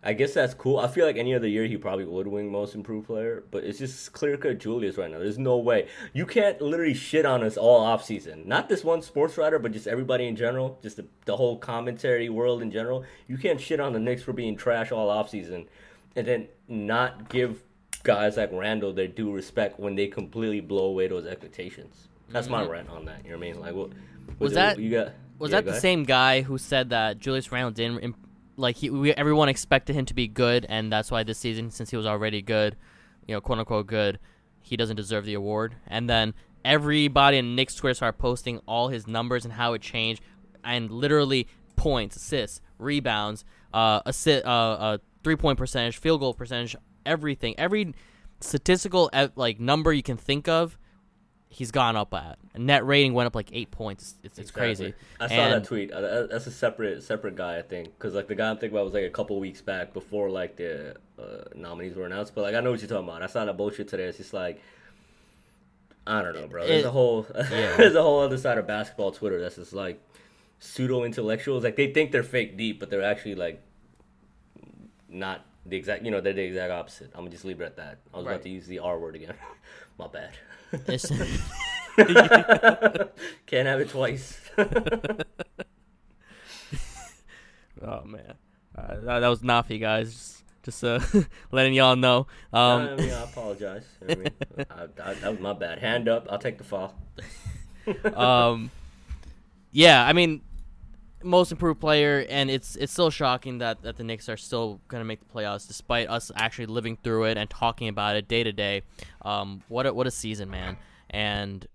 I 0.00 0.12
guess 0.12 0.32
that's 0.32 0.54
cool. 0.54 0.78
I 0.78 0.86
feel 0.86 1.04
like 1.04 1.16
any 1.16 1.34
other 1.34 1.48
year 1.48 1.64
he 1.66 1.76
probably 1.76 2.04
would 2.04 2.28
win 2.28 2.48
Most 2.48 2.76
Improved 2.76 3.08
Player, 3.08 3.42
but 3.50 3.64
it's 3.64 3.80
just 3.80 4.12
clear 4.12 4.36
cut 4.36 4.58
Julius 4.58 4.96
right 4.96 5.10
now. 5.10 5.18
There's 5.18 5.38
no 5.38 5.56
way 5.58 5.88
you 6.12 6.24
can't 6.24 6.60
literally 6.62 6.94
shit 6.94 7.26
on 7.26 7.42
us 7.42 7.56
all 7.56 7.80
off 7.80 8.04
season. 8.04 8.44
Not 8.46 8.68
this 8.68 8.84
one 8.84 9.02
sports 9.02 9.36
writer, 9.36 9.58
but 9.58 9.72
just 9.72 9.88
everybody 9.88 10.28
in 10.28 10.36
general, 10.36 10.78
just 10.82 10.98
the, 10.98 11.06
the 11.24 11.36
whole 11.36 11.58
commentary 11.58 12.28
world 12.28 12.62
in 12.62 12.70
general. 12.70 13.04
You 13.26 13.36
can't 13.38 13.60
shit 13.60 13.80
on 13.80 13.92
the 13.92 13.98
Knicks 13.98 14.22
for 14.22 14.32
being 14.32 14.56
trash 14.56 14.92
all 14.92 15.10
off 15.10 15.30
season, 15.30 15.66
and 16.16 16.26
then 16.26 16.48
not 16.68 17.28
give 17.28 17.62
guys 18.02 18.36
like 18.36 18.50
Randle 18.52 18.92
their 18.92 19.08
due 19.08 19.32
respect 19.32 19.78
when 19.78 19.94
they 19.94 20.06
completely 20.06 20.60
blow 20.60 20.86
away 20.86 21.08
those 21.08 21.26
expectations. 21.26 22.08
That's 22.30 22.48
my 22.48 22.64
rant 22.66 22.88
on 22.90 23.04
that. 23.06 23.24
You 23.24 23.30
know 23.32 23.38
what 23.38 23.46
I 23.46 23.52
mean? 23.52 23.60
Like, 23.60 23.74
what 23.74 23.90
Mm-hmm. 23.90 24.44
Was 24.44 24.52
that- 24.52 24.78
you 24.78 24.90
got? 24.90 25.12
Was 25.38 25.50
yeah, 25.52 25.58
that 25.58 25.64
go 25.66 25.72
the 25.72 25.80
same 25.80 26.02
guy 26.04 26.42
who 26.42 26.58
said 26.58 26.90
that 26.90 27.18
Julius 27.18 27.50
Randle 27.52 27.70
didn't 27.70 28.14
like 28.56 28.76
he 28.76 28.90
we, 28.90 29.12
everyone 29.12 29.48
expected 29.48 29.94
him 29.94 30.04
to 30.06 30.14
be 30.14 30.26
good 30.26 30.66
and 30.68 30.92
that's 30.92 31.10
why 31.12 31.22
this 31.22 31.38
season 31.38 31.70
since 31.70 31.90
he 31.90 31.96
was 31.96 32.04
already 32.06 32.42
good, 32.42 32.76
you 33.26 33.34
know, 33.34 33.40
quote 33.40 33.60
unquote 33.60 33.86
good, 33.86 34.18
he 34.60 34.76
doesn't 34.76 34.96
deserve 34.96 35.24
the 35.24 35.34
award. 35.34 35.76
And 35.86 36.10
then 36.10 36.34
everybody 36.64 37.38
in 37.38 37.54
Knicks 37.54 37.74
Twitter 37.76 37.94
started 37.94 38.18
posting 38.18 38.58
all 38.66 38.88
his 38.88 39.06
numbers 39.06 39.44
and 39.44 39.54
how 39.54 39.74
it 39.74 39.80
changed 39.80 40.20
and 40.64 40.90
literally 40.90 41.46
points, 41.76 42.16
assists, 42.16 42.60
rebounds, 42.78 43.44
uh 43.72 44.02
assi- 44.02 44.44
uh, 44.44 44.48
uh 44.48 44.98
three 45.28 45.36
point 45.36 45.58
percentage, 45.58 45.98
field 45.98 46.20
goal 46.20 46.32
percentage, 46.32 46.74
everything. 47.04 47.54
Every 47.58 47.94
statistical 48.40 49.10
uh, 49.12 49.28
like 49.36 49.60
number 49.60 49.92
you 49.92 50.02
can 50.02 50.16
think 50.16 50.48
of 50.48 50.78
he's 51.50 51.70
gone 51.70 51.96
up 51.96 52.12
at. 52.14 52.38
Net 52.56 52.86
rating 52.86 53.12
went 53.14 53.26
up 53.26 53.34
like 53.34 53.48
8 53.52 53.70
points. 53.70 54.14
It's, 54.22 54.38
it's 54.38 54.50
crazy. 54.50 54.92
I 55.20 55.28
saw 55.28 55.34
And- 55.34 55.52
that 55.54 55.64
tweet. 55.68 55.90
Uh, 55.92 56.26
That's 56.26 56.46
a 56.46 56.50
separate 56.50 57.02
separate 57.02 57.36
guy, 57.36 57.58
I 57.58 57.62
think, 57.62 57.88
because 57.98 58.14
like 58.14 58.26
the 58.28 58.34
guy 58.34 58.48
I'm 58.50 58.56
thinking 58.56 58.76
about 58.76 58.84
was 58.86 58.94
like 58.94 59.04
a 59.04 59.10
couple 59.10 59.38
weeks 59.38 59.60
back 59.60 59.92
before 59.92 60.30
like 60.30 60.56
the 60.56 60.96
uh, 61.18 61.44
nominees 61.54 61.94
were 61.94 62.06
announced. 62.06 62.34
But 62.34 62.42
like 62.42 62.54
I 62.54 62.60
know 62.60 62.70
what 62.70 62.80
you're 62.80 62.88
talking 62.88 63.06
about. 63.08 63.22
I 63.22 63.26
saw 63.26 63.44
that 63.44 63.56
bullshit 63.58 63.88
today. 63.88 64.04
It's 64.04 64.16
just 64.18 64.32
like 64.32 64.62
I 66.06 66.22
don't 66.22 66.34
know, 66.34 66.46
bro. 66.46 66.66
There's 66.66 66.84
It- 66.84 66.88
a 66.88 66.90
whole 66.90 67.22
there's 67.50 67.94
a 67.94 68.02
whole 68.02 68.20
other 68.20 68.38
side 68.38 68.56
of 68.56 68.66
basketball 68.66 69.12
Twitter 69.12 69.40
that's 69.40 69.56
just 69.56 69.72
like 69.74 70.02
pseudo 70.58 71.04
intellectuals. 71.04 71.64
Like 71.64 71.76
they 71.76 71.92
think 71.92 72.12
they're 72.12 72.22
fake 72.22 72.56
deep, 72.56 72.80
but 72.80 72.88
they're 72.90 73.02
actually 73.02 73.34
like 73.34 73.62
not 75.08 75.44
the 75.66 75.76
exact. 75.76 76.04
You 76.04 76.10
know, 76.10 76.20
they're 76.20 76.32
the 76.32 76.42
exact 76.42 76.72
opposite. 76.72 77.10
I'm 77.14 77.20
gonna 77.20 77.30
just 77.30 77.44
leave 77.44 77.60
it 77.60 77.64
at 77.64 77.76
that. 77.76 77.98
I 78.12 78.16
was 78.18 78.26
Right. 78.26 78.32
about 78.32 78.42
to 78.44 78.48
use 78.50 78.66
the 78.66 78.78
R 78.80 78.98
word 78.98 79.16
again. 79.16 79.34
My 79.98 80.06
bad. 80.08 80.30
It's- 80.72 81.10
Can't 83.46 83.66
have 83.66 83.80
it 83.80 83.88
twice. 83.90 84.38
oh 87.82 88.04
man, 88.04 88.34
uh, 88.76 88.94
that, 89.00 89.20
that 89.20 89.28
was 89.28 89.40
Nafi, 89.40 89.80
guys. 89.80 90.12
Just, 90.12 90.44
just 90.80 90.84
uh, 90.84 91.00
letting 91.50 91.74
y'all 91.74 91.96
know. 91.96 92.26
Um, 92.52 92.82
I 92.88 92.94
mean, 92.96 93.10
I 93.10 93.24
apologize. 93.24 93.84
You 94.02 94.14
know 94.14 94.22
what 94.22 94.32
I 94.52 94.56
mean? 94.56 94.66
I, 95.04 95.10
I, 95.10 95.14
that 95.14 95.30
was 95.30 95.40
my 95.40 95.52
bad. 95.54 95.78
Hand 95.78 96.08
up. 96.08 96.26
I'll 96.30 96.38
take 96.38 96.58
the 96.58 96.64
fall. 96.64 96.94
um, 98.14 98.70
yeah, 99.72 100.04
I 100.06 100.12
mean, 100.12 100.42
most 101.22 101.52
improved 101.52 101.80
player, 101.80 102.24
and 102.28 102.50
it's 102.50 102.76
it's 102.76 102.92
still 102.92 103.10
shocking 103.10 103.58
that, 103.58 103.82
that 103.82 103.96
the 103.96 104.04
Knicks 104.04 104.28
are 104.28 104.36
still 104.36 104.80
gonna 104.88 105.04
make 105.04 105.20
the 105.20 105.26
playoffs 105.26 105.66
despite 105.66 106.08
us 106.08 106.30
actually 106.36 106.66
living 106.66 106.96
through 107.02 107.24
it 107.24 107.36
and 107.36 107.48
talking 107.50 107.88
about 107.88 108.16
it 108.16 108.28
day 108.28 108.44
to 108.44 108.52
day. 108.52 108.82
Um, 109.22 109.62
what 109.68 109.86
a, 109.86 109.92
what 109.92 110.06
a 110.06 110.10
season, 110.10 110.50
man! 110.50 110.76
And 111.10 111.66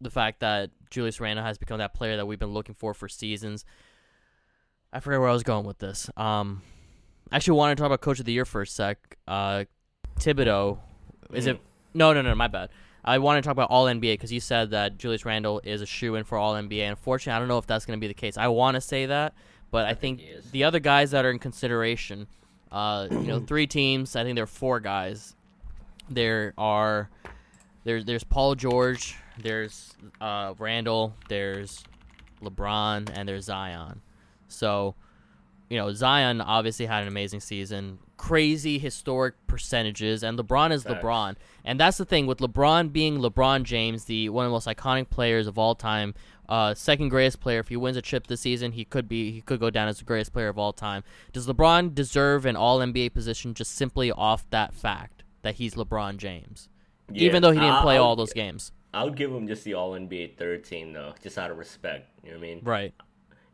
the 0.00 0.10
fact 0.10 0.40
that 0.40 0.70
Julius 0.90 1.20
Randle 1.20 1.44
has 1.44 1.58
become 1.58 1.78
that 1.78 1.94
player 1.94 2.16
that 2.16 2.26
we've 2.26 2.38
been 2.38 2.52
looking 2.52 2.74
for 2.74 2.94
for 2.94 3.08
seasons. 3.08 3.64
I 4.92 5.00
forget 5.00 5.18
where 5.18 5.28
I 5.28 5.32
was 5.32 5.42
going 5.42 5.66
with 5.66 5.78
this. 5.78 6.08
Um, 6.16 6.62
I 7.32 7.36
actually 7.36 7.58
wanted 7.58 7.76
to 7.76 7.80
talk 7.80 7.86
about 7.86 8.00
Coach 8.00 8.20
of 8.20 8.26
the 8.26 8.32
Year 8.32 8.44
for 8.44 8.62
a 8.62 8.66
sec. 8.66 9.16
Uh, 9.26 9.64
Thibodeau, 10.20 10.78
is 11.32 11.46
it? 11.46 11.60
No, 11.94 12.12
no, 12.12 12.22
no, 12.22 12.34
my 12.34 12.46
bad. 12.46 12.70
I 13.04 13.18
want 13.18 13.42
to 13.42 13.46
talk 13.46 13.52
about 13.52 13.70
All 13.70 13.84
NBA 13.84 14.14
because 14.14 14.32
you 14.32 14.40
said 14.40 14.70
that 14.70 14.96
Julius 14.96 15.24
Randle 15.24 15.60
is 15.62 15.82
a 15.82 15.86
shoe 15.86 16.14
in 16.14 16.24
for 16.24 16.38
All 16.38 16.54
NBA. 16.54 16.88
Unfortunately, 16.88 17.36
I 17.36 17.38
don't 17.38 17.48
know 17.48 17.58
if 17.58 17.66
that's 17.66 17.84
going 17.84 17.98
to 17.98 18.00
be 18.00 18.08
the 18.08 18.14
case. 18.14 18.38
I 18.38 18.48
want 18.48 18.76
to 18.76 18.80
say 18.80 19.06
that, 19.06 19.34
but 19.70 19.84
I, 19.84 19.94
think, 19.94 20.20
think 20.20 20.50
the 20.52 20.64
other 20.64 20.80
guys 20.80 21.10
that 21.10 21.24
are 21.24 21.30
in 21.30 21.38
consideration, 21.38 22.26
uh, 22.72 23.08
you 23.10 23.18
know, 23.18 23.40
three 23.46 23.66
teams. 23.66 24.16
I 24.16 24.24
think 24.24 24.36
there 24.36 24.44
are 24.44 24.46
four 24.46 24.80
guys. 24.80 25.34
There 26.08 26.54
are 26.56 27.10
there's 27.84 28.04
there's 28.04 28.24
Paul 28.24 28.54
George, 28.54 29.16
there's 29.38 29.94
uh, 30.20 30.54
Randle, 30.58 31.14
there's 31.28 31.84
LeBron, 32.42 33.10
and 33.14 33.28
there's 33.28 33.44
Zion. 33.44 34.00
So, 34.48 34.94
you 35.68 35.76
know, 35.76 35.92
Zion 35.92 36.40
obviously 36.40 36.86
had 36.86 37.02
an 37.02 37.08
amazing 37.08 37.40
season, 37.40 37.98
crazy 38.16 38.78
historic 38.78 39.34
percentages, 39.46 40.22
and 40.22 40.38
LeBron 40.38 40.70
is 40.72 40.82
Facts. 40.84 41.02
LeBron. 41.04 41.36
And 41.64 41.78
that's 41.80 41.96
the 41.98 42.04
thing 42.04 42.26
with 42.26 42.38
LeBron 42.38 42.92
being 42.92 43.18
LeBron 43.18 43.64
James, 43.64 44.04
the 44.04 44.28
one 44.28 44.44
of 44.44 44.50
the 44.50 44.54
most 44.54 44.66
iconic 44.68 45.10
players 45.10 45.46
of 45.46 45.58
all 45.58 45.74
time, 45.74 46.14
uh, 46.48 46.74
second 46.74 47.08
greatest 47.08 47.40
player. 47.40 47.58
If 47.60 47.68
he 47.68 47.76
wins 47.76 47.96
a 47.96 48.02
chip 48.02 48.26
this 48.26 48.42
season, 48.42 48.72
he 48.72 48.84
could 48.84 49.08
be 49.08 49.30
he 49.32 49.40
could 49.40 49.60
go 49.60 49.70
down 49.70 49.88
as 49.88 49.98
the 49.98 50.04
greatest 50.04 50.32
player 50.32 50.48
of 50.48 50.58
all 50.58 50.72
time. 50.72 51.02
Does 51.32 51.46
LeBron 51.46 51.94
deserve 51.94 52.46
an 52.46 52.56
All 52.56 52.78
NBA 52.80 53.14
position 53.14 53.54
just 53.54 53.72
simply 53.72 54.10
off 54.12 54.48
that 54.50 54.74
fact 54.74 55.24
that 55.42 55.56
he's 55.56 55.74
LeBron 55.74 56.16
James, 56.18 56.68
even 57.12 57.42
though 57.42 57.50
he 57.50 57.58
didn't 57.60 57.74
I- 57.74 57.82
play 57.82 57.94
I 57.96 57.98
all 57.98 58.16
those 58.16 58.32
games? 58.32 58.72
I 58.92 59.02
would 59.02 59.16
give 59.16 59.32
him 59.32 59.48
just 59.48 59.64
the 59.64 59.74
All 59.74 59.92
NBA 59.92 60.36
third 60.36 60.62
team 60.64 60.92
though, 60.92 61.14
just 61.22 61.36
out 61.36 61.50
of 61.50 61.58
respect. 61.58 62.08
You 62.22 62.30
know 62.30 62.36
what 62.38 62.44
I 62.44 62.46
mean? 62.46 62.60
Right. 62.62 62.94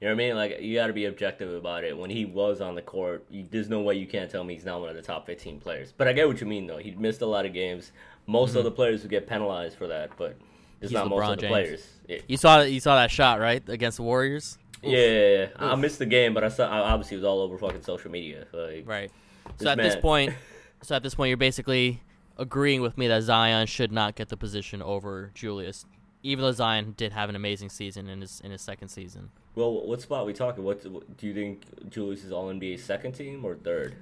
You 0.00 0.08
know 0.08 0.14
what 0.14 0.22
I 0.22 0.26
mean? 0.26 0.36
Like 0.36 0.60
you 0.60 0.76
got 0.76 0.86
to 0.86 0.92
be 0.92 1.04
objective 1.04 1.52
about 1.52 1.84
it. 1.84 1.96
When 1.96 2.08
he 2.08 2.24
was 2.24 2.60
on 2.60 2.74
the 2.74 2.82
court, 2.82 3.24
you, 3.30 3.46
there's 3.50 3.68
no 3.68 3.80
way 3.80 3.96
you 3.96 4.06
can't 4.06 4.30
tell 4.30 4.44
me 4.44 4.54
he's 4.54 4.64
not 4.64 4.80
one 4.80 4.88
of 4.88 4.96
the 4.96 5.02
top 5.02 5.26
15 5.26 5.60
players. 5.60 5.92
But 5.96 6.08
I 6.08 6.14
get 6.14 6.26
what 6.26 6.40
you 6.40 6.46
mean 6.46 6.66
though. 6.66 6.78
He 6.78 6.92
missed 6.92 7.20
a 7.20 7.26
lot 7.26 7.44
of 7.44 7.52
games. 7.52 7.92
Most 8.26 8.54
of 8.54 8.64
the 8.64 8.70
players 8.70 9.02
would 9.02 9.10
get 9.10 9.26
penalized 9.26 9.76
for 9.76 9.88
that, 9.88 10.10
but 10.16 10.36
it's 10.80 10.92
Mm-hmm. 10.92 11.02
He's 11.04 11.10
not 11.10 11.10
most 11.10 11.28
of 11.30 11.36
the 11.36 11.40
James. 11.42 11.50
players. 11.50 12.22
You 12.28 12.36
saw 12.36 12.62
you 12.62 12.80
saw 12.80 12.96
that 12.96 13.10
shot 13.10 13.38
right 13.40 13.66
against 13.68 13.98
the 13.98 14.02
Warriors. 14.02 14.56
Yeah, 14.82 14.98
yeah, 14.98 15.28
yeah. 15.38 15.46
I 15.58 15.74
missed 15.74 15.98
the 15.98 16.06
game, 16.06 16.32
but 16.32 16.42
I 16.42 16.48
saw. 16.48 16.66
I 16.66 16.78
obviously 16.78 17.16
it 17.16 17.20
was 17.20 17.24
all 17.26 17.40
over 17.40 17.58
fucking 17.58 17.82
social 17.82 18.10
media. 18.10 18.46
Like, 18.52 18.88
Right. 18.88 19.10
So 19.58 19.68
at 19.68 19.76
this 19.76 19.96
point, 19.96 20.32
so 20.82 20.96
at 20.96 21.02
this 21.02 21.14
point, 21.14 21.28
you're 21.28 21.36
basically 21.36 22.02
agreeing 22.38 22.80
with 22.80 22.96
me 22.96 23.08
that 23.08 23.22
Zion 23.22 23.66
should 23.66 23.92
not 23.92 24.14
get 24.14 24.30
the 24.30 24.36
position 24.38 24.80
over 24.80 25.30
Julius, 25.34 25.84
even 26.22 26.42
though 26.42 26.52
Zion 26.52 26.94
did 26.96 27.12
have 27.12 27.28
an 27.28 27.36
amazing 27.36 27.70
season 27.70 28.08
in 28.08 28.20
his 28.20 28.40
in 28.40 28.50
his 28.50 28.62
second 28.62 28.88
season. 28.88 29.30
Well, 29.54 29.86
what 29.86 30.00
spot 30.00 30.26
we 30.26 30.32
talking? 30.32 30.62
What, 30.64 30.82
do 30.82 31.26
you 31.26 31.34
think 31.34 31.62
Julius 31.90 32.24
is 32.24 32.32
All 32.32 32.48
NBA 32.48 32.78
second 32.80 33.12
team 33.12 33.44
or 33.44 33.56
third? 33.56 33.96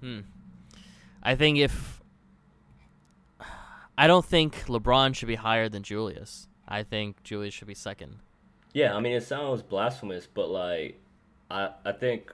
Hmm. 0.00 0.20
I 1.22 1.34
think 1.34 1.58
if 1.58 2.00
I 3.96 4.06
don't 4.06 4.24
think 4.24 4.66
LeBron 4.66 5.14
should 5.14 5.28
be 5.28 5.34
higher 5.36 5.68
than 5.68 5.82
Julius. 5.82 6.48
I 6.66 6.82
think 6.82 7.22
Julius 7.22 7.54
should 7.54 7.68
be 7.68 7.74
second. 7.74 8.16
Yeah, 8.72 8.94
I 8.94 9.00
mean 9.00 9.12
it 9.12 9.22
sounds 9.22 9.62
blasphemous, 9.62 10.26
but 10.26 10.50
like, 10.50 11.00
I 11.50 11.70
I 11.84 11.92
think 11.92 12.32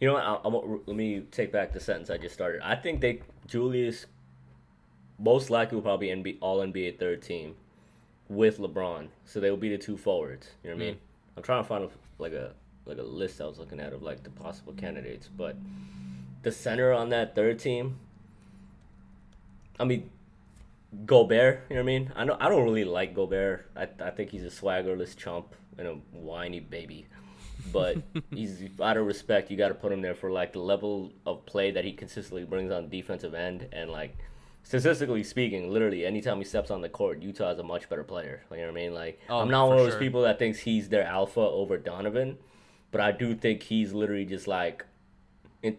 You 0.00 0.08
know 0.08 0.14
what? 0.14 0.22
I, 0.22 0.34
I, 0.34 0.80
let 0.86 0.96
me 0.96 1.20
take 1.30 1.52
back 1.52 1.72
the 1.72 1.80
sentence 1.80 2.10
I 2.10 2.18
just 2.18 2.34
started. 2.34 2.62
I 2.62 2.76
think 2.76 3.00
they 3.00 3.20
Julius 3.46 4.06
most 5.18 5.50
likely 5.50 5.76
will 5.76 5.82
probably 5.82 6.14
be 6.22 6.38
all 6.40 6.58
NBA 6.58 6.98
third 6.98 7.22
team 7.22 7.56
with 8.28 8.58
LeBron, 8.58 9.08
so 9.24 9.40
they 9.40 9.50
will 9.50 9.56
be 9.56 9.70
the 9.70 9.78
two 9.78 9.96
forwards. 9.96 10.48
You 10.62 10.70
know 10.70 10.76
what 10.76 10.82
I 10.82 10.86
mean? 10.86 10.94
Mm. 10.94 10.98
I'm 11.36 11.42
trying 11.42 11.62
to 11.62 11.68
find 11.68 11.84
a, 11.84 11.88
like 12.18 12.32
a 12.32 12.52
like 12.84 12.98
a 12.98 13.02
list 13.02 13.40
I 13.40 13.46
was 13.46 13.58
looking 13.58 13.80
at 13.80 13.92
of 13.92 14.02
like 14.02 14.22
the 14.22 14.30
possible 14.30 14.72
candidates, 14.72 15.28
but 15.28 15.56
the 16.42 16.52
center 16.52 16.92
on 16.92 17.10
that 17.10 17.34
third 17.34 17.58
team. 17.58 17.98
I 19.78 19.84
mean, 19.84 20.10
Gobert. 21.04 21.66
You 21.68 21.76
know 21.76 21.82
what 21.82 21.90
I 21.90 21.98
mean? 21.98 22.12
I 22.16 22.24
know 22.24 22.36
I 22.40 22.48
don't 22.48 22.64
really 22.64 22.84
like 22.84 23.14
Gobert. 23.14 23.70
I 23.76 23.88
I 24.02 24.10
think 24.10 24.30
he's 24.30 24.44
a 24.44 24.48
swaggerless 24.48 25.16
chump 25.16 25.54
and 25.76 25.86
a 25.86 25.92
whiny 26.12 26.60
baby. 26.60 27.06
But 27.72 27.98
he's 28.30 28.62
out 28.82 28.96
of 28.96 29.06
respect. 29.06 29.50
You 29.50 29.56
got 29.56 29.68
to 29.68 29.74
put 29.74 29.92
him 29.92 30.00
there 30.00 30.14
for 30.14 30.30
like 30.30 30.52
the 30.52 30.60
level 30.60 31.12
of 31.26 31.44
play 31.44 31.70
that 31.72 31.84
he 31.84 31.92
consistently 31.92 32.44
brings 32.44 32.72
on 32.72 32.88
defensive 32.88 33.34
end, 33.34 33.68
and 33.72 33.90
like 33.90 34.16
statistically 34.68 35.24
speaking, 35.24 35.70
literally 35.72 36.04
anytime 36.04 36.36
he 36.36 36.44
steps 36.44 36.70
on 36.70 36.82
the 36.82 36.90
court, 36.90 37.22
Utah 37.22 37.52
is 37.52 37.58
a 37.58 37.62
much 37.62 37.88
better 37.88 38.04
player. 38.04 38.42
You 38.50 38.58
know 38.58 38.62
what 38.64 38.70
I 38.70 38.74
mean? 38.74 38.92
Like 38.92 39.18
Oh, 39.30 39.38
I'm 39.38 39.48
not 39.50 39.66
one 39.66 39.78
of 39.78 39.84
those 39.84 39.94
sure. 39.94 40.00
people 40.00 40.20
that 40.22 40.38
thinks 40.38 40.58
he's 40.58 40.90
their 40.90 41.04
alpha 41.04 41.40
over 41.40 41.78
Donovan, 41.78 42.36
but 42.90 43.00
I 43.00 43.10
do 43.12 43.34
think 43.34 43.62
he's 43.62 43.94
literally 43.94 44.26
just 44.26 44.46
like, 44.46 44.84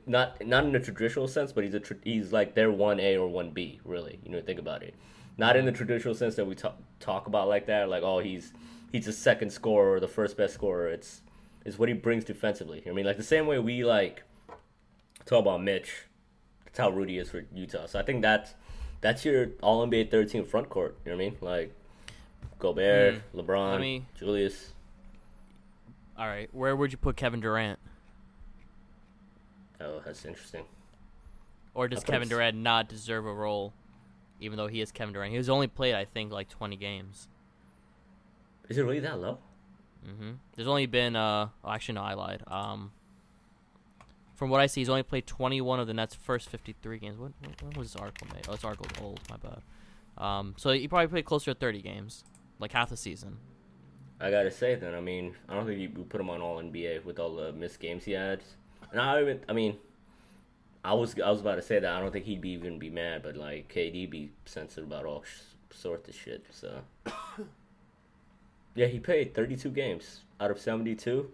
not 0.07 0.43
not 0.43 0.63
in 0.63 0.71
the 0.71 0.79
traditional 0.79 1.27
sense, 1.27 1.51
but 1.51 1.63
he's 1.63 1.75
a 1.75 1.79
tr- 1.79 1.93
he's 2.03 2.33
like 2.33 2.55
their 2.55 2.71
one 2.71 2.99
A 2.99 3.15
or 3.15 3.27
one 3.27 3.51
B. 3.51 3.79
Really, 3.85 4.19
you 4.23 4.31
know, 4.31 4.41
think 4.41 4.59
about 4.59 4.81
it. 4.81 4.95
Not 5.37 5.55
in 5.55 5.65
the 5.65 5.71
traditional 5.71 6.15
sense 6.15 6.33
that 6.35 6.45
we 6.45 6.55
talk 6.55 6.75
talk 6.99 7.27
about 7.27 7.47
like 7.47 7.67
that, 7.67 7.89
like 7.89 8.01
oh 8.01 8.17
he's 8.19 8.53
he's 8.91 9.05
the 9.05 9.13
second 9.13 9.51
scorer 9.51 9.93
or 9.93 9.99
the 9.99 10.07
first 10.07 10.35
best 10.35 10.55
scorer. 10.55 10.87
It's 10.87 11.21
it's 11.63 11.77
what 11.77 11.89
he 11.89 11.93
brings 11.93 12.25
defensively. 12.25 12.79
You 12.79 12.85
know 12.85 12.91
what 12.91 12.93
I 12.93 12.95
mean, 12.95 13.05
like 13.05 13.17
the 13.17 13.23
same 13.23 13.45
way 13.45 13.59
we 13.59 13.85
like 13.85 14.23
talk 15.25 15.41
about 15.41 15.61
Mitch. 15.61 16.05
That's 16.65 16.79
how 16.79 16.89
Rudy 16.89 17.19
is 17.19 17.29
for 17.29 17.45
Utah. 17.53 17.85
So 17.85 17.99
I 17.99 18.03
think 18.03 18.23
that's 18.23 18.55
that's 19.01 19.25
your 19.25 19.47
All 19.61 19.85
NBA 19.85 20.11
third 20.11 20.29
team 20.29 20.45
front 20.45 20.69
court. 20.69 20.97
You 21.05 21.11
know 21.11 21.17
what 21.17 21.23
I 21.23 21.29
mean? 21.29 21.37
Like 21.41 21.73
Gobert, 22.59 23.21
LeBron, 23.35 23.71
Let 23.71 23.81
me- 23.81 24.05
Julius. 24.17 24.73
All 26.17 26.27
right, 26.27 26.49
where 26.53 26.75
would 26.75 26.91
you 26.91 26.97
put 26.97 27.15
Kevin 27.15 27.39
Durant? 27.39 27.79
Oh, 29.79 30.01
that's 30.05 30.25
interesting. 30.25 30.65
Or 31.73 31.87
does 31.87 32.03
Kevin 32.03 32.27
Durant 32.27 32.57
not 32.57 32.89
deserve 32.89 33.25
a 33.25 33.33
role, 33.33 33.73
even 34.41 34.57
though 34.57 34.67
he 34.67 34.81
is 34.81 34.91
Kevin 34.91 35.13
Durant? 35.13 35.31
He 35.31 35.37
was 35.37 35.47
only 35.49 35.67
played, 35.67 35.95
I 35.95 36.03
think, 36.03 36.33
like 36.33 36.49
20 36.49 36.75
games. 36.75 37.29
Is 38.67 38.77
it 38.77 38.81
really 38.81 38.99
that 38.99 39.19
low? 39.19 39.37
Mm-hmm. 40.05 40.31
There's 40.55 40.67
only 40.67 40.87
been, 40.87 41.15
uh, 41.15 41.47
oh, 41.63 41.71
actually, 41.71 41.95
no, 41.95 42.01
I 42.01 42.13
lied. 42.15 42.43
Um, 42.47 42.91
from 44.39 44.49
what 44.49 44.61
I 44.61 44.67
see, 44.67 44.79
he's 44.79 44.87
only 44.87 45.03
played 45.03 45.27
21 45.27 45.81
of 45.81 45.87
the 45.87 45.93
Nets' 45.93 46.15
first 46.15 46.47
53 46.47 46.97
games. 46.97 47.17
What, 47.17 47.33
was 47.75 47.91
this 47.91 48.01
article 48.01 48.25
made? 48.33 48.45
Oh, 48.47 48.53
this 48.53 48.63
article's 48.63 48.89
old. 49.03 49.19
My 49.29 49.35
bad. 49.35 49.61
Um, 50.17 50.55
so 50.57 50.69
he 50.69 50.87
probably 50.87 51.07
played 51.07 51.25
closer 51.25 51.53
to 51.53 51.59
30 51.59 51.81
games, 51.81 52.23
like 52.57 52.71
half 52.71 52.89
the 52.89 52.95
season. 52.95 53.35
I 54.21 54.31
gotta 54.31 54.49
say 54.49 54.75
then. 54.75 54.95
I 54.95 55.01
mean, 55.01 55.35
I 55.49 55.55
don't 55.55 55.65
think 55.65 55.79
you 55.81 55.89
put 55.89 56.21
him 56.21 56.29
on 56.29 56.39
All 56.39 56.57
NBA 56.57 57.03
with 57.03 57.19
all 57.19 57.35
the 57.35 57.51
missed 57.51 57.81
games 57.81 58.05
he 58.05 58.13
had. 58.13 58.39
And 58.93 59.01
I 59.01 59.19
even. 59.21 59.41
I 59.49 59.51
mean, 59.51 59.77
I 60.85 60.93
was 60.93 61.19
I 61.19 61.29
was 61.29 61.41
about 61.41 61.55
to 61.55 61.61
say 61.61 61.79
that 61.79 61.93
I 61.93 61.99
don't 61.99 62.11
think 62.11 62.23
he'd 62.23 62.39
be 62.39 62.51
even 62.51 62.79
be 62.79 62.89
mad, 62.89 63.23
but 63.23 63.35
like 63.35 63.73
KD 63.73 64.09
be 64.09 64.31
sensitive 64.45 64.85
about 64.85 65.05
all 65.05 65.23
sh- 65.23 65.75
sorts 65.75 66.07
of 66.07 66.15
shit. 66.15 66.45
So 66.51 66.79
yeah, 68.75 68.87
he 68.87 68.99
played 68.99 69.33
32 69.33 69.69
games 69.71 70.21
out 70.39 70.49
of 70.49 70.59
72. 70.59 71.29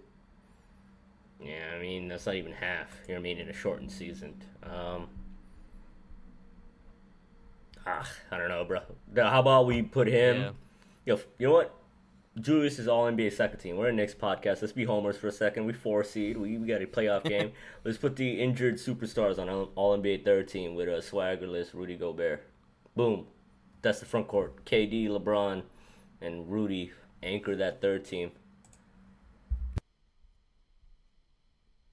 Yeah, 1.42 1.72
I 1.76 1.80
mean 1.80 2.08
that's 2.08 2.26
not 2.26 2.36
even 2.36 2.52
half. 2.52 2.90
You 3.08 3.14
know 3.14 3.20
what 3.20 3.20
I 3.20 3.24
mean 3.24 3.38
in 3.40 3.50
a 3.50 3.54
shortened 3.54 3.92
season. 3.92 4.42
Um, 4.64 5.08
ah, 7.86 8.10
I 8.32 8.38
don't 8.38 8.50
know, 8.50 8.64
bro. 8.64 8.80
How 9.16 9.40
about 9.40 9.66
we 9.66 9.82
put 9.82 10.08
him? 10.08 10.38
Yeah. 10.38 10.52
Yo, 11.06 11.20
you 11.38 11.48
know 11.48 11.54
what? 11.54 11.76
Julius 12.40 12.80
is 12.80 12.88
all 12.88 13.06
NBA 13.06 13.32
second 13.32 13.60
team. 13.60 13.78
We're 13.78 13.90
in 13.90 13.96
next 13.96 14.20
podcast. 14.20 14.62
Let's 14.62 14.74
be 14.74 14.84
homers 14.84 15.16
for 15.16 15.28
a 15.28 15.32
second. 15.32 15.66
We 15.66 15.74
four 15.74 16.04
seed. 16.04 16.36
We, 16.36 16.58
we 16.58 16.68
got 16.68 16.82
a 16.82 16.86
playoff 16.86 17.24
game. 17.30 17.54
Let's 17.86 17.98
put 17.98 18.18
the 18.18 18.42
injured 18.42 18.76
superstars 18.76 19.40
on 19.40 19.50
all 19.50 19.98
NBA 19.98 20.26
third 20.26 20.50
team 20.50 20.76
with 20.76 20.90
a 20.90 20.98
swaggerless 20.98 21.74
Rudy 21.74 21.96
Gobert. 21.96 22.44
Boom. 22.96 23.28
That's 23.82 24.00
the 24.00 24.06
front 24.06 24.28
court. 24.28 24.66
KD, 24.66 25.08
LeBron, 25.08 25.64
and 26.22 26.52
Rudy 26.52 26.92
anchor 27.24 27.56
that 27.56 27.82
third 27.82 28.04
team. 28.04 28.32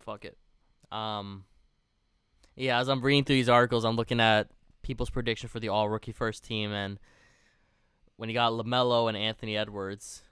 Fuck 0.04 0.25
it. 0.25 0.37
Um, 0.90 1.44
yeah, 2.56 2.78
as 2.78 2.88
I'm 2.88 3.00
reading 3.00 3.25
through 3.25 3.37
these 3.37 3.49
articles, 3.49 3.85
I'm 3.85 3.97
looking 3.97 4.21
at 4.21 4.49
people's 4.82 5.11
prediction 5.11 5.49
for 5.49 5.61
the 5.61 5.68
all 5.68 5.88
rookie 5.88 6.12
first 6.12 6.44
team, 6.44 6.73
and 6.73 6.99
when 8.16 8.28
you 8.28 8.35
got 8.35 8.52
Lamelo 8.52 9.09
and 9.09 9.16
Anthony 9.16 9.56
Edwards, 9.56 10.23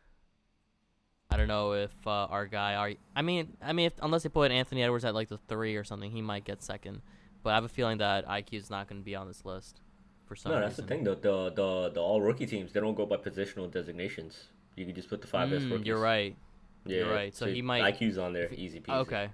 I 1.31 1.37
don't 1.37 1.49
know 1.49 1.73
if 1.73 1.93
uh, 2.07 2.11
our 2.11 2.47
guy, 2.47 2.75
our, 2.75 2.93
I 3.15 3.23
mean, 3.23 3.57
I 3.63 3.73
mean, 3.73 3.87
if, 3.87 3.93
unless 4.03 4.25
they 4.25 4.29
put 4.29 4.51
Anthony 4.51 4.83
Edwards 4.83 5.05
at 5.05 5.15
like 5.15 5.29
the 5.29 5.39
three 5.49 5.77
or 5.77 5.85
something, 5.85 6.11
he 6.11 6.21
might 6.21 6.45
get 6.45 6.63
second. 6.63 7.01
But 7.43 7.51
I 7.51 7.55
have 7.55 7.65
a 7.65 7.69
feeling 7.69 7.99
that 7.99 8.27
IQ 8.27 8.55
is 8.55 8.71
not 8.71 8.89
going 8.89 9.01
to 9.01 9.05
be 9.05 9.15
on 9.15 9.27
this 9.29 9.45
list 9.47 9.81
for 10.27 10.37
some 10.37 10.53
No, 10.53 10.59
reason. 10.59 10.69
that's 10.69 10.77
the 10.77 10.83
thing 10.87 11.05
though. 11.05 11.15
The 11.15 11.51
the 11.55 11.91
the 11.95 12.01
all 12.01 12.21
rookie 12.21 12.45
teams 12.47 12.73
they 12.73 12.81
don't 12.81 12.95
go 12.95 13.07
by 13.07 13.17
positional 13.17 13.71
designations. 13.71 14.49
You 14.77 14.85
can 14.85 14.95
just 14.95 15.09
put 15.09 15.23
the 15.23 15.27
five 15.27 15.49
best 15.51 15.65
Mm, 15.65 15.71
rookies. 15.71 15.87
you're 15.87 15.99
right. 16.01 16.37
Yeah, 16.85 16.99
You're 16.99 17.13
right. 17.15 17.35
So 17.35 17.47
he 17.47 17.63
might- 17.63 17.95
IQ's 17.95 18.19
on 18.19 18.33
there, 18.33 18.49
he- 18.49 18.57
easy 18.57 18.81
peasy. 18.81 18.95
Okay. 19.01 19.31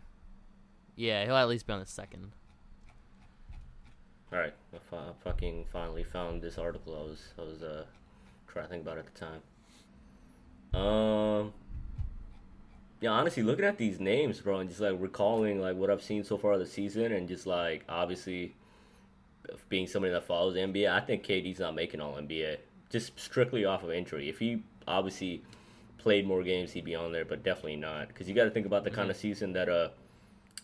Yeah, 0.96 1.24
he'll 1.24 1.36
at 1.36 1.48
least 1.48 1.66
be 1.66 1.72
on 1.74 1.80
the 1.80 1.86
second. 1.86 2.32
All 4.32 4.38
right, 4.38 4.54
I 4.74 4.78
fi- 4.90 5.12
fucking 5.22 5.66
finally 5.72 6.02
found 6.02 6.42
this 6.42 6.58
article. 6.58 6.96
I 6.96 7.02
was 7.02 7.22
I 7.38 7.42
was 7.42 7.62
uh 7.62 7.84
trying 8.48 8.64
to 8.64 8.70
think 8.70 8.82
about 8.82 8.98
at 8.98 9.06
the 9.06 9.18
time. 9.18 9.40
Um, 10.74 11.52
yeah, 13.00 13.10
honestly, 13.10 13.42
looking 13.42 13.64
at 13.64 13.78
these 13.78 14.00
names, 14.00 14.40
bro, 14.40 14.58
and 14.58 14.68
just 14.68 14.80
like 14.80 14.96
recalling 14.98 15.60
like 15.60 15.76
what 15.76 15.90
I've 15.90 16.02
seen 16.02 16.24
so 16.24 16.38
far 16.38 16.58
this 16.58 16.72
season, 16.72 17.12
and 17.12 17.28
just 17.28 17.46
like 17.46 17.84
obviously 17.88 18.54
being 19.68 19.86
somebody 19.86 20.12
that 20.12 20.24
follows 20.24 20.54
the 20.54 20.60
NBA, 20.60 20.90
I 20.90 21.00
think 21.00 21.24
KD's 21.24 21.60
not 21.60 21.74
making 21.74 22.00
All 22.00 22.14
NBA 22.14 22.56
just 22.90 23.18
strictly 23.18 23.64
off 23.64 23.82
of 23.84 23.92
injury. 23.92 24.28
If 24.28 24.38
he 24.38 24.62
obviously 24.88 25.42
played 25.98 26.26
more 26.26 26.42
games, 26.42 26.72
he'd 26.72 26.84
be 26.84 26.94
on 26.94 27.12
there, 27.12 27.24
but 27.24 27.42
definitely 27.42 27.76
not 27.76 28.08
because 28.08 28.28
you 28.28 28.34
got 28.34 28.44
to 28.44 28.50
think 28.50 28.66
about 28.66 28.84
the 28.84 28.90
kind 28.90 29.10
of 29.10 29.16
season 29.16 29.52
that 29.52 29.68
uh 29.68 29.88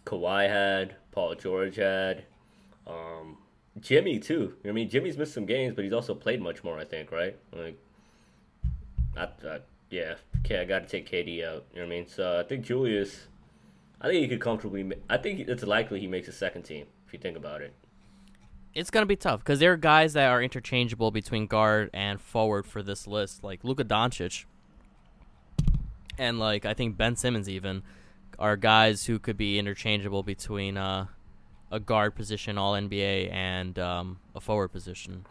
Kawhi 0.04 0.49
had, 0.49 0.97
Paul 1.11 1.35
George 1.35 1.76
had, 1.76 2.25
um, 2.87 3.38
Jimmy 3.80 4.18
too. 4.18 4.54
I 4.66 4.73
mean, 4.73 4.88
Jimmy's 4.88 5.16
missed 5.16 5.35
some 5.35 5.47
games, 5.47 5.75
but 5.75 5.85
he's 5.85 5.92
also 5.92 6.14
played 6.14 6.42
much 6.42 6.62
more. 6.62 6.78
I 6.78 6.85
think, 6.85 7.11
right? 7.11 7.37
Like, 7.52 7.78
I, 9.16 9.25
I 9.25 9.59
yeah, 9.90 10.14
okay, 10.40 10.61
I 10.61 10.64
got 10.64 10.80
to 10.80 10.88
take 10.88 11.11
KD 11.11 11.44
out. 11.44 11.64
You 11.73 11.80
know 11.80 11.87
what 11.87 11.87
I 11.87 11.87
mean? 11.87 12.09
So 12.09 12.40
I 12.40 12.42
think 12.42 12.64
Julius, 12.64 13.28
I 14.00 14.09
think 14.09 14.21
he 14.21 14.28
could 14.28 14.40
comfortably. 14.40 14.90
I 15.09 15.16
think 15.16 15.40
it's 15.40 15.62
likely 15.64 16.00
he 16.00 16.06
makes 16.06 16.28
a 16.28 16.32
second 16.32 16.62
team 16.62 16.87
if 17.06 17.12
you 17.12 17.18
think 17.18 17.37
about 17.37 17.61
it. 17.62 17.73
It's 18.75 18.90
gonna 18.90 19.06
be 19.06 19.16
tough 19.16 19.40
because 19.40 19.59
there 19.59 19.73
are 19.73 19.76
guys 19.76 20.14
that 20.14 20.28
are 20.28 20.42
interchangeable 20.42 21.11
between 21.11 21.47
guard 21.47 21.90
and 21.92 22.18
forward 22.21 22.66
for 22.66 22.82
this 22.82 23.06
list, 23.06 23.44
like 23.44 23.64
Luka 23.64 23.85
Doncic, 23.85 24.47
and 26.18 26.38
like 26.38 26.64
I 26.64 26.73
think 26.73 26.97
Ben 26.97 27.16
Simmons 27.16 27.50
even 27.50 27.82
are 28.43 28.57
guys 28.57 29.07
who 29.07 29.21
could 29.21 29.37
be 29.37 29.57
interchangeable 29.57 30.25
between 30.25 30.77
uh, 30.77 31.07
a 31.71 31.79
guard 31.79 32.17
position, 32.17 32.59
All 32.59 32.73
NBA, 32.73 33.33
and 33.33 33.79
um, 33.79 34.19
a 34.35 34.41
forward 34.41 34.69
position. 34.69 35.25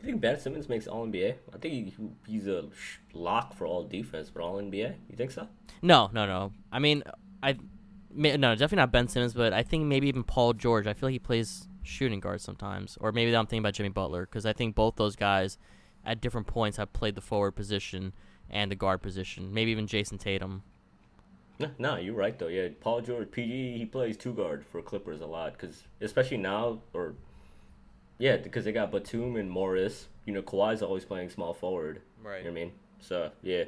You 0.00 0.06
think 0.06 0.22
Ben 0.22 0.40
Simmons 0.40 0.66
makes 0.66 0.86
All 0.86 1.06
NBA? 1.06 1.34
I 1.54 1.58
think 1.58 1.74
he, 1.74 1.94
he's 2.26 2.46
a 2.46 2.64
lock 3.12 3.54
for 3.54 3.66
all 3.66 3.84
defense, 3.84 4.30
but 4.30 4.42
All 4.42 4.56
NBA. 4.56 4.94
You 5.10 5.16
think 5.16 5.30
so? 5.30 5.46
No, 5.82 6.08
no, 6.14 6.24
no. 6.24 6.52
I 6.72 6.78
mean, 6.78 7.02
I 7.42 7.58
no, 8.14 8.36
definitely 8.54 8.76
not 8.76 8.92
Ben 8.92 9.08
Simmons, 9.08 9.34
but 9.34 9.52
I 9.52 9.62
think 9.62 9.84
maybe 9.84 10.08
even 10.08 10.24
Paul 10.24 10.54
George. 10.54 10.86
I 10.86 10.94
feel 10.94 11.08
like 11.08 11.14
he 11.14 11.18
plays 11.18 11.68
shooting 11.82 12.20
guard 12.20 12.40
sometimes, 12.40 12.96
or 12.98 13.12
maybe 13.12 13.36
I'm 13.36 13.44
thinking 13.44 13.58
about 13.58 13.74
Jimmy 13.74 13.90
Butler 13.90 14.24
because 14.24 14.46
I 14.46 14.54
think 14.54 14.74
both 14.74 14.96
those 14.96 15.16
guys 15.16 15.58
at 16.02 16.22
different 16.22 16.46
points 16.46 16.78
have 16.78 16.94
played 16.94 17.14
the 17.14 17.20
forward 17.20 17.52
position 17.52 18.14
and 18.48 18.70
the 18.70 18.76
guard 18.76 19.02
position. 19.02 19.52
Maybe 19.52 19.70
even 19.70 19.86
Jayson 19.86 20.16
Tatum. 20.16 20.62
No, 21.58 21.70
no, 21.78 21.96
you're 21.96 22.14
right 22.14 22.36
though. 22.38 22.48
Yeah, 22.48 22.68
Paul 22.80 23.00
George, 23.00 23.30
PG, 23.30 23.78
he 23.78 23.84
plays 23.86 24.16
two 24.16 24.32
guard 24.32 24.64
for 24.66 24.82
Clippers 24.82 25.20
a 25.20 25.26
lot 25.26 25.52
because 25.52 25.84
especially 26.00 26.36
now 26.38 26.80
or 26.92 27.14
yeah, 28.18 28.36
because 28.36 28.64
they 28.64 28.72
got 28.72 28.90
Batum 28.90 29.36
and 29.36 29.50
Morris. 29.50 30.08
You 30.24 30.32
know, 30.32 30.42
Kawhi's 30.42 30.82
always 30.82 31.04
playing 31.04 31.30
small 31.30 31.52
forward. 31.54 32.00
Right. 32.22 32.38
You 32.38 32.44
know 32.44 32.50
what 32.50 32.60
I 32.60 32.64
mean? 32.64 32.72
So 33.00 33.30
yeah, 33.42 33.64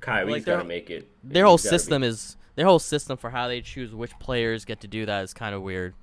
Kyrie's 0.00 0.32
Like, 0.32 0.44
got 0.44 0.58
to 0.58 0.64
make 0.64 0.90
it. 0.90 1.08
Their 1.24 1.44
whole 1.44 1.56
He's 1.56 1.64
be- 1.64 1.68
system 1.70 2.02
is 2.02 2.36
their 2.54 2.66
whole 2.66 2.78
system 2.78 3.16
for 3.18 3.30
how 3.30 3.48
they 3.48 3.60
choose 3.60 3.94
which 3.94 4.18
players 4.18 4.64
get 4.64 4.80
to 4.80 4.88
do 4.88 5.04
that 5.06 5.24
is 5.24 5.34
kind 5.34 5.54
of 5.54 5.62
weird. 5.62 5.94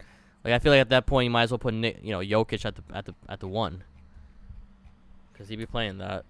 Like 0.44 0.54
I 0.54 0.60
feel 0.60 0.72
like 0.72 0.82
at 0.82 0.90
that 0.90 1.06
point 1.06 1.26
you 1.26 1.30
might 1.32 1.44
as 1.44 1.52
well 1.52 1.58
put 1.58 1.74
Nick, 1.74 2.00
you 2.04 2.12
know 2.12 2.20
Jokic 2.20 2.66
at 2.66 2.76
the 2.76 2.84
at 2.94 3.06
the 3.06 3.16
at 3.30 3.40
the 3.40 3.48
one 3.48 3.84
because 5.32 5.48
he'd 5.48 5.56
be 5.56 5.66
playing 5.66 5.98
that. 6.00 6.26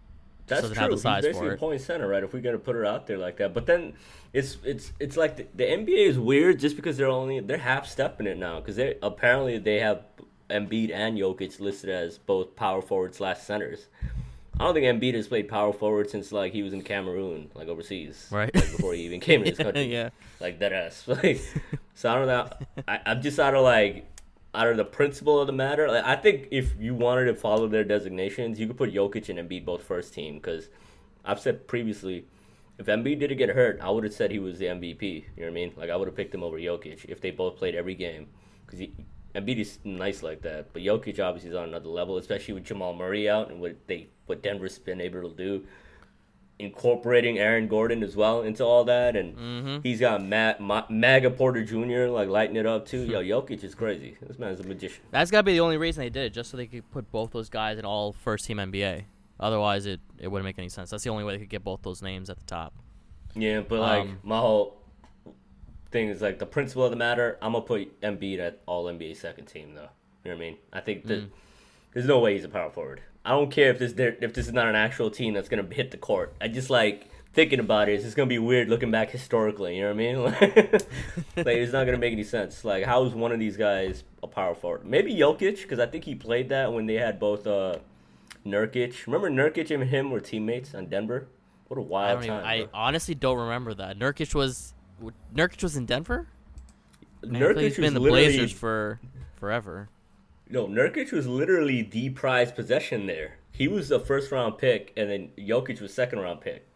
That's 0.48 0.70
true. 0.70 0.90
He's 0.90 1.04
basically 1.04 1.34
for 1.34 1.54
a 1.54 1.58
point 1.58 1.82
center, 1.82 2.08
right? 2.08 2.24
If 2.24 2.34
we 2.34 2.42
gotta 2.42 2.58
put 2.58 2.76
it 2.76 2.86
out 2.86 3.08
there 3.08 3.18
like 3.18 3.38
that, 3.38 3.54
but 3.54 3.66
then 3.66 3.94
it's 4.34 4.58
it's 4.64 4.92
it's 5.00 5.16
like 5.16 5.38
the, 5.38 5.48
the 5.56 5.64
NBA 5.64 6.08
is 6.08 6.20
weird 6.20 6.60
just 6.60 6.76
because 6.76 6.98
they're 6.98 7.08
only 7.08 7.40
they're 7.40 7.58
half 7.58 7.88
stepping 7.88 8.28
it 8.28 8.38
now 8.38 8.60
because 8.60 8.76
they 8.76 8.98
apparently 9.02 9.58
they 9.58 9.80
have 9.80 10.04
Embiid 10.50 10.92
and 10.94 11.18
Jokic 11.18 11.60
listed 11.60 11.90
as 11.90 12.18
both 12.18 12.56
power 12.56 12.82
forward 12.82 13.16
slash 13.16 13.40
centers. 13.40 13.88
I 14.60 14.66
don't 14.66 14.76
think 14.76 14.86
Embiid 14.86 15.16
has 15.16 15.28
played 15.28 15.48
power 15.48 15.74
forward 15.74 16.10
since 16.10 16.32
like 16.32 16.54
he 16.54 16.62
was 16.62 16.74
in 16.74 16.84
Cameroon, 16.84 17.50
like 17.56 17.68
overseas, 17.68 18.28
Right. 18.30 18.54
Like, 18.54 18.72
before 18.72 18.94
he 18.94 19.02
even 19.02 19.20
came 19.20 19.44
to 19.44 19.50
this 19.50 19.58
country, 19.66 19.86
yeah. 19.92 20.10
like 20.40 20.60
that 20.60 20.74
ass. 20.74 21.08
Like, 21.08 21.42
so 21.96 22.12
I 22.12 22.16
don't 22.16 22.28
know. 22.28 22.50
I, 22.88 23.00
I'm 23.06 23.22
just 23.22 23.40
out 23.40 23.56
of 23.56 23.64
like 23.64 24.06
out 24.54 24.68
of 24.68 24.78
the 24.78 24.86
principle 24.86 25.40
of 25.40 25.48
the 25.48 25.54
matter. 25.54 25.90
Like, 25.90 26.06
I 26.06 26.16
think 26.16 26.48
if 26.52 26.76
you 26.80 26.94
wanted 26.94 27.26
to 27.26 27.36
follow 27.36 27.68
their 27.68 27.84
designations, 27.84 28.60
you 28.60 28.68
could 28.68 28.78
put 28.78 28.94
Jokic 28.94 29.30
and 29.30 29.40
Embiid 29.40 29.66
both 29.66 29.84
first 29.84 30.14
team 30.14 30.36
because 30.36 30.70
I've 31.26 31.40
said 31.40 31.68
previously, 31.68 32.26
if 32.78 32.86
Embiid 32.88 33.20
didn't 33.20 33.38
get 33.38 33.50
hurt, 33.50 33.80
I 33.82 33.90
would 33.90 34.04
have 34.04 34.14
said 34.14 34.32
he 34.32 34.40
was 34.40 34.60
the 34.60 34.66
MVP. 34.66 35.02
You 35.04 35.22
know 35.38 35.44
what 35.44 35.48
I 35.48 35.52
mean? 35.52 35.74
Like 35.76 35.90
I 35.90 35.96
would 35.96 36.08
have 36.08 36.16
picked 36.16 36.34
him 36.34 36.44
over 36.44 36.58
Jokic 36.58 37.06
if 37.06 37.22
they 37.22 37.32
both 37.32 37.58
played 37.58 37.76
every 37.76 37.96
game 37.96 38.28
because 38.66 38.88
Embiid 39.36 39.60
is 39.60 39.80
nice 39.84 40.22
like 40.22 40.42
that, 40.44 40.72
but 40.74 40.84
Jokic 40.84 41.20
obviously 41.20 41.50
is 41.50 41.56
on 41.56 41.70
another 41.70 41.90
level, 41.90 42.18
especially 42.18 42.54
with 42.54 42.66
Jamal 42.66 42.94
Murray 42.94 43.30
out 43.30 43.50
and 43.50 43.60
what 43.60 43.76
they 43.88 44.08
what 44.28 44.44
Denver's 44.44 44.78
been 44.78 45.02
able 45.02 45.30
to 45.30 45.36
do, 45.36 45.66
incorporating 46.64 47.38
Aaron 47.38 47.68
Gordon 47.68 48.02
as 48.04 48.16
well 48.16 48.42
into 48.42 48.64
all 48.64 48.84
that, 48.86 49.16
and 49.16 49.38
Mm-hmm. 49.38 49.78
he's 49.84 50.00
got 50.00 50.24
Matt 50.24 50.60
Ma- 50.62 50.86
Maga 50.90 51.30
Porter 51.30 51.64
Jr. 51.64 52.08
like 52.12 52.30
lighting 52.30 52.56
it 52.56 52.66
up 52.66 52.86
too. 52.88 53.04
Yo, 53.06 53.22
Jokic 53.42 53.64
is 53.64 53.76
crazy. 53.76 54.18
This 54.22 54.40
man's 54.40 54.60
a 54.60 54.64
magician. 54.64 55.04
That's 55.12 55.30
gotta 55.32 55.44
be 55.44 55.54
the 55.54 55.60
only 55.62 55.78
reason 55.78 56.02
they 56.04 56.10
did 56.10 56.24
it, 56.26 56.34
just 56.34 56.50
so 56.52 56.58
they 56.58 56.68
could 56.68 56.90
put 56.92 57.12
both 57.12 57.32
those 57.32 57.50
guys 57.50 57.78
in 57.78 57.86
all 57.86 58.14
first 58.14 58.46
team 58.46 58.58
NBA. 58.58 59.04
Otherwise, 59.40 59.86
it, 59.86 60.00
it 60.20 60.28
wouldn't 60.30 60.46
make 60.46 60.58
any 60.60 60.70
sense. 60.70 60.90
That's 60.90 61.04
the 61.04 61.10
only 61.10 61.24
way 61.24 61.34
they 61.34 61.40
could 61.40 61.50
get 61.50 61.64
both 61.64 61.82
those 61.82 62.02
names 62.02 62.30
at 62.30 62.38
the 62.38 62.46
top. 62.46 62.74
Yeah, 63.36 63.62
but 63.62 63.80
like 63.80 64.02
Um, 64.04 64.20
my 64.24 64.38
whole 64.40 64.78
thing 65.92 66.10
is 66.10 66.22
like 66.22 66.40
the 66.40 66.46
principle 66.46 66.84
of 66.86 66.92
the 66.92 66.98
matter. 66.98 67.38
I'm 67.42 67.54
gonna 67.54 67.66
put 67.66 68.00
Embiid 68.02 68.40
at 68.40 68.60
All 68.66 68.86
NBA 68.86 69.16
second 69.18 69.46
team 69.46 69.74
though. 69.76 69.90
You 70.24 70.32
know 70.32 70.38
what 70.38 70.44
I 70.44 70.50
mean? 70.50 70.58
I 70.72 70.80
think 70.80 71.06
that 71.08 71.24
there's 71.94 72.06
no 72.06 72.20
way 72.20 72.34
he's 72.36 72.44
a 72.46 72.50
power 72.50 72.70
forward. 72.70 73.02
I 73.26 73.32
don't 73.32 73.52
care 73.52 73.70
if 73.70 73.80
this 73.80 73.94
if 73.98 74.34
this 74.34 74.48
is 74.48 74.54
not 74.54 74.68
an 74.68 74.76
actual 74.76 75.10
team 75.10 75.34
that's 75.34 75.50
gonna 75.50 75.68
hit 75.72 75.92
the 75.92 75.98
court. 75.98 76.34
I 76.42 76.48
just 76.48 76.70
like 76.70 77.10
thinking 77.34 77.60
about 77.60 77.90
it. 77.90 77.94
It's 77.94 78.04
just 78.04 78.18
gonna 78.18 78.28
be 78.28 78.40
weird 78.40 78.70
looking 78.70 78.92
back 78.92 79.10
historically. 79.10 79.78
You 79.78 79.94
know 79.94 80.26
what 80.26 80.42
I 80.42 80.46
mean? 80.56 80.68
Like, 81.36 81.58
it's 81.58 81.74
not 81.74 81.86
gonna 81.86 81.98
make 81.98 82.14
any 82.14 82.24
sense. 82.24 82.64
Like 82.66 82.86
how 82.86 83.06
is 83.06 83.14
one 83.14 83.32
of 83.32 83.40
these 83.40 83.58
guys 83.58 84.04
a 84.22 84.28
power 84.28 84.56
forward? 84.56 84.86
Maybe 84.86 85.16
Jokic 85.16 85.62
because 85.62 85.80
I 85.80 85.86
think 85.86 86.04
he 86.04 86.16
played 86.16 86.50
that 86.50 86.72
when 86.72 86.86
they 86.86 86.96
had 86.96 87.20
both 87.20 87.48
uh, 87.48 87.78
Nurkic. 88.46 89.08
Remember 89.08 89.30
Nurkic 89.30 89.74
and 89.74 89.84
him 89.90 90.12
were 90.12 90.20
teammates 90.20 90.76
on 90.76 90.88
Denver. 90.88 91.28
What 91.68 91.78
a 91.80 91.82
wild 91.82 92.24
even. 92.24 92.36
time! 92.36 92.46
I 92.46 92.68
honestly 92.74 93.16
don't 93.16 93.38
remember 93.38 93.74
that. 93.76 93.98
Nurkic 93.98 94.36
was 94.36 94.74
Nurkic 95.34 95.64
was 95.64 95.76
in 95.76 95.86
Denver. 95.86 96.28
Man, 97.24 97.42
I 97.42 97.46
Nurkic 97.46 97.62
he's 97.62 97.72
was 97.72 97.76
been 97.78 97.86
in 97.86 97.94
the 97.94 98.00
Blazers 98.02 98.52
for 98.52 99.00
forever. 99.38 99.90
No. 100.54 100.68
Nurkic 100.68 101.12
was 101.12 101.28
literally 101.28 101.82
the 101.82 102.12
prized 102.12 102.56
possession 102.56 103.08
there. 103.08 103.38
He 103.52 103.68
was 103.68 103.90
the 103.90 104.00
first 104.00 104.32
round 104.32 104.58
pick, 104.58 104.94
and 104.96 105.10
then 105.10 105.30
Jokic 105.38 105.82
was 105.82 105.94
second 105.94 106.20
round 106.20 106.42
pick. 106.42 106.68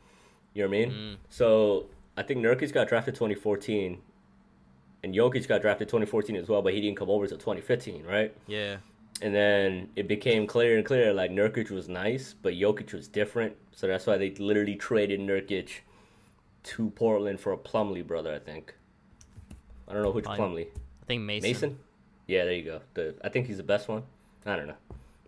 You 0.54 0.64
know 0.64 0.70
what 0.70 0.76
I 0.76 0.80
mean? 0.80 0.92
Mm. 0.92 1.18
So 1.30 1.86
I 2.18 2.24
think 2.24 2.42
Nurkic 2.42 2.74
got 2.74 2.88
drafted 2.88 3.16
2014, 3.16 4.00
and 5.04 5.16
Jokic 5.16 5.48
got 5.48 5.62
drafted 5.62 5.88
2014 5.88 6.36
as 6.36 6.50
well, 6.50 6.62
but 6.62 6.74
he 6.74 6.82
didn't 6.82 6.98
come 6.98 7.10
over 7.10 7.24
until 7.24 7.38
2015, 7.38 8.04
right? 8.04 8.36
Yeah. 8.48 8.78
And 9.22 9.34
then 9.34 9.90
it 9.96 10.08
became 10.08 10.46
clear 10.46 10.78
and 10.78 10.86
clear 10.86 11.14
like 11.14 11.32
Nurkic 11.32 11.72
was 11.72 11.88
nice, 11.88 12.36
but 12.42 12.54
Jokic 12.54 12.94
was 12.94 13.08
different. 13.08 13.56
So 13.72 13.88
that's 13.88 14.06
why 14.06 14.18
they 14.18 14.32
literally 14.32 14.76
traded 14.76 15.20
Nurkic 15.20 15.70
to 16.64 16.90
Portland 16.92 17.40
for 17.40 17.54
a 17.54 17.58
Plumlee 17.58 18.06
brother, 18.06 18.34
I 18.34 18.40
think. 18.40 18.76
I 19.88 19.94
don't 19.94 20.04
know 20.04 20.12
which 20.12 20.26
Fine. 20.26 20.40
Plumlee. 20.40 20.68
I 20.68 21.06
think 21.08 21.22
Mason. 21.24 21.50
Mason? 21.50 21.80
Yeah, 22.28 22.44
there 22.44 22.54
you 22.54 22.64
go. 22.64 22.82
The 22.94 23.16
I 23.24 23.30
think 23.30 23.48
he's 23.48 23.58
the 23.58 23.64
best 23.64 23.88
one. 23.88 24.04
I 24.46 24.56
don't 24.56 24.68
know. 24.68 24.76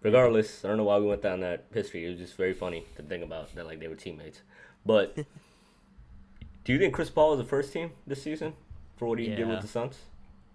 Regardless, 0.02 0.64
I 0.64 0.70
don't 0.70 0.78
know 0.78 0.84
why 0.84 0.98
we 1.00 1.08
went 1.08 1.22
down 1.22 1.40
that 1.42 1.66
history. 1.74 2.06
It 2.06 2.10
was 2.10 2.20
just 2.20 2.38
very 2.38 2.54
funny 2.54 2.86
to 2.96 3.04
think 3.04 3.24
about 3.24 3.54
that 3.56 3.66
like 3.66 3.80
they 3.80 3.88
were 3.88 3.96
teammates. 3.96 4.42
But 4.86 5.16
do 6.64 6.74
you 6.74 6.80
think 6.80 6.94
Chris 6.94 7.10
Paul 7.10 7.34
is 7.34 7.40
the 7.40 7.46
first 7.46 7.74
team 7.74 7.92
this 8.08 8.22
season 8.22 8.54
for 8.98 9.08
what 9.08 9.20
he 9.20 9.28
did 9.28 9.48
with 9.48 9.62
the 9.62 9.68
Suns? 9.68 9.98